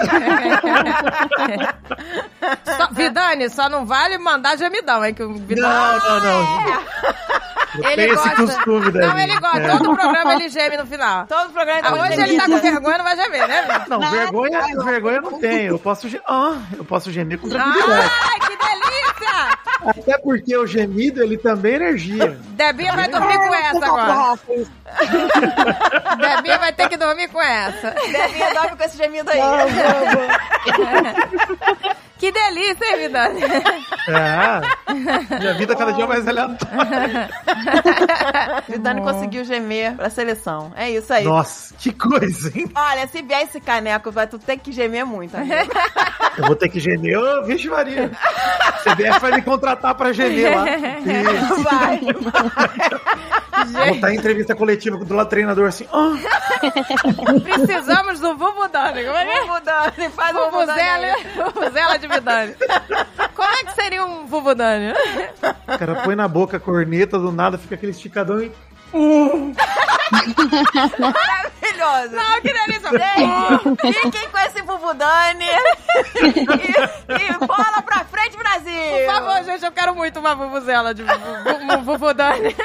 Só, 2.66 2.88
Vidani, 2.92 3.50
só 3.50 3.70
não 3.70 3.86
vale 3.86 4.18
mandar 4.18 4.58
gemidão, 4.58 5.06
hein? 5.06 5.14
Que 5.14 5.24
o 5.24 5.34
Vidani... 5.36 5.62
Não, 5.62 6.00
não, 6.00 6.20
não. 6.20 6.74
Eu 6.74 7.51
Ele 7.76 7.96
tenho 7.96 8.14
esse 8.14 8.30
gosta. 8.30 8.36
costume. 8.56 8.92
Não, 8.92 9.18
ele 9.20 9.40
gosta. 9.40 9.58
É. 9.60 9.78
Todo 9.78 9.96
programa 9.96 10.34
ele 10.36 10.50
geme 10.50 10.78
no 10.78 10.86
final. 10.86 11.26
Todo 11.28 11.50
o 11.50 11.54
programa 11.54 11.80
Ah, 11.80 11.84
tá 11.84 11.94
hoje 11.94 12.22
ele 12.22 12.38
tá 12.38 12.46
com 12.46 12.58
vergonha, 12.60 12.98
não 12.98 13.06
vai 13.06 13.16
gemer, 13.16 13.48
né? 13.48 13.86
Não, 13.88 14.00
vergonha, 14.12 14.62
vergonha 14.84 15.16
eu 15.18 15.22
não 15.22 15.40
tenho. 15.40 15.74
Eu 15.74 15.80
posso, 15.80 16.10
ge- 16.10 16.22
ah, 16.28 16.58
eu 16.78 16.84
posso 16.84 17.12
gemer 17.12 17.38
com 17.38 17.48
tranquilidade. 17.50 18.12
Ai, 18.32 18.40
que 18.42 18.58
delícia! 18.58 18.92
Até 19.84 20.18
porque 20.20 20.56
o 20.58 20.68
gemido, 20.68 21.24
ele 21.24 21.38
também 21.38 21.74
é 21.74 21.76
energia. 21.78 22.38
Debinha 22.50 22.94
vai 22.94 23.08
dormir 23.08 23.38
com 23.38 23.56
essa 23.56 23.86
agora. 23.86 24.14
Rafa, 24.14 24.54
isso. 24.54 24.72
Debinha 26.18 26.58
vai 26.60 26.74
ter 26.74 26.90
que 26.90 26.98
dormir 26.98 27.28
com 27.30 27.42
essa. 27.42 27.92
Debinha 27.92 28.54
dorme 28.54 28.78
com 28.78 28.84
esse 28.84 28.98
gemido 28.98 29.32
aí. 29.32 29.40
Não, 29.40 29.58
boa, 29.58 30.12
boa. 31.74 31.96
Que 32.22 32.32
delícia, 32.32 32.86
hein, 32.86 32.98
Vidani? 33.00 33.42
É. 34.08 35.40
Minha 35.40 35.54
vida 35.56 35.76
cada 35.76 35.92
dia 35.92 36.04
é 36.04 36.08
mais 36.08 36.28
aleatória. 36.28 37.30
Vidani 38.70 39.02
conseguiu 39.02 39.44
gemer 39.44 39.96
pra 39.96 40.08
seleção. 40.10 40.72
É 40.76 40.90
isso 40.92 41.12
aí. 41.12 41.24
Nossa, 41.24 41.74
que 41.80 41.92
coisa, 41.92 42.52
hein? 42.56 42.72
Olha, 42.76 43.08
se 43.08 43.24
vier 43.24 43.42
esse 43.44 43.60
caneco, 43.60 44.12
vai 44.12 44.28
tu 44.28 44.38
ter 44.38 44.58
que 44.58 44.72
gemer 44.72 45.04
muito, 45.04 45.36
amigo. 45.36 45.72
Eu 46.38 46.46
vou 46.46 46.56
ter 46.56 46.70
que 46.70 46.80
gemer. 46.80 47.18
Ô, 47.18 47.44
vixe, 47.44 47.68
Maria. 47.68 48.12
CBF 48.84 49.20
vai 49.20 49.32
me 49.32 49.42
contratar 49.42 49.96
pra 49.96 50.14
gemer 50.14 50.56
lá. 50.56 50.66
Isso. 50.70 51.64
Vai. 51.64 52.00
Vou 53.86 53.96
estar 53.96 54.12
em 54.14 54.18
entrevista 54.18 54.56
coletiva 54.56 54.98
do 54.98 55.14
lado 55.16 55.28
do 55.28 55.30
treinador 55.30 55.68
assim. 55.68 55.88
"Ah, 55.92 56.14
Precisamos 57.44 58.20
do 58.20 58.36
Vuvudani. 58.36 59.04
Como 59.06 59.18
é 59.18 59.26
que 59.26 59.32
é? 59.32 59.42
Vamos 59.42 59.62
Dani, 59.64 60.10
faz 60.10 60.36
um 60.36 60.50
Vuvuzela, 60.50 61.16
Vuvuzela 61.54 61.98
de 62.00 62.08
Vidani. 62.08 62.56
Como 63.36 63.54
é 63.54 63.64
que 63.64 63.74
seria 63.74 64.06
um 64.06 64.26
Vuvudani? 64.26 64.94
o 64.94 65.78
cara 65.78 65.96
põe 66.04 66.16
na 66.16 66.28
boca 66.28 66.58
a 66.58 66.60
corneta, 66.60 67.18
do 67.20 67.32
nada 67.32 67.58
fica 67.58 67.76
aquele 67.76 67.92
esticadão 67.92 68.42
e. 68.42 68.52
Maravilhoso. 71.00 72.16
Não, 72.16 72.42
que 72.42 72.54
delícia. 72.54 72.90
Fiquem 74.04 74.30
com 74.30 74.38
esse 74.40 74.62
Vuvudani 74.62 75.46
e, 75.46 76.40
e 77.34 77.48
bola 77.48 77.82
pra 77.82 78.04
frente, 78.06 78.38
Brasil! 78.38 78.74
Por 78.74 79.06
favor, 79.14 79.44
gente, 79.46 79.66
eu 79.66 79.72
quero 79.72 79.96
muito 79.96 80.20
uma 80.20 80.36
Vuvuzela 80.36 80.94
de 80.94 81.04
vu- 81.04 81.10
vu- 81.14 81.82
Vuvudani. 81.84 82.56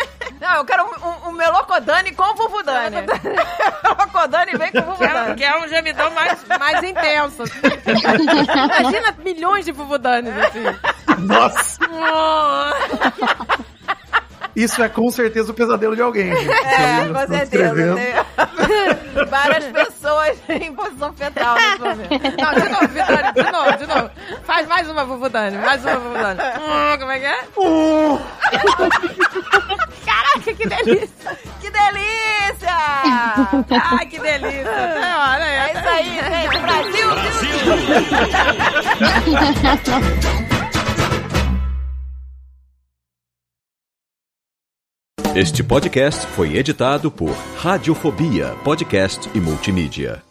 Não, 0.41 0.57
eu 0.57 0.65
quero 0.65 0.85
um, 0.85 1.09
um, 1.09 1.29
um 1.29 1.33
Melocodani 1.33 2.13
com 2.13 2.35
Vuvudani. 2.35 2.97
Melocodani 3.83 4.53
vem 4.57 4.73
com 4.73 4.79
é, 4.79 4.83
Vuvudani. 4.83 5.35
que 5.35 5.45
é 5.45 5.59
um 5.59 5.69
gemidão 5.69 6.11
mais, 6.11 6.45
mais 6.45 6.83
intenso. 6.83 7.45
Imagina 8.83 9.15
milhões 9.25 9.65
de 9.65 9.73
Vuvudanes, 9.73 10.33
assim. 10.37 10.65
Nossa! 11.21 11.79
Isso 14.57 14.83
é 14.83 14.89
com 14.89 15.11
certeza 15.11 15.53
o 15.53 15.55
pesadelo 15.55 15.95
de 15.95 16.01
alguém. 16.01 16.35
gente. 16.35 16.51
É, 16.51 17.07
com 17.13 17.21
estão 17.21 17.27
certeza. 17.27 17.95
Tem 17.95 19.25
várias 19.29 19.65
pessoas 19.67 20.39
em 20.49 20.75
posição 20.75 21.13
fetal 21.13 21.57
nesse 21.57 21.79
momento. 21.79 22.11
Não, 22.41 22.55
de 22.55 22.69
novo, 22.71 22.89
Vidani, 22.89 23.33
de 23.35 23.53
novo, 23.53 23.77
de 23.77 23.87
novo. 23.87 24.11
Faz 24.45 24.67
mais 24.67 24.89
uma, 24.89 25.05
Fufu 25.07 25.29
Dani. 25.29 25.59
Mais 25.59 25.85
uma, 25.85 26.01
Fufu 26.01 26.15
Dani. 26.15 26.41
Hum, 26.41 26.99
como 26.99 27.11
é 27.13 27.19
que 27.19 27.27
é? 27.27 27.45
Caraca, 30.17 30.55
que 30.55 30.67
delícia. 30.67 31.39
Que 31.61 31.71
delícia! 31.71 32.71
Ah, 32.71 34.07
que 34.09 34.19
delícia. 34.19 34.71
É, 34.71 35.17
olha. 35.19 35.45
É 35.45 35.73
isso 35.73 35.89
aí, 35.89 36.19
gente. 36.25 36.59
Brasil! 36.63 37.09
Este 45.35 45.63
podcast 45.63 46.27
foi 46.29 46.57
editado 46.57 47.11
por 47.11 47.37
Radiofobia, 47.59 48.57
podcast 48.65 49.29
e 49.35 49.41
multimídia. 49.41 50.26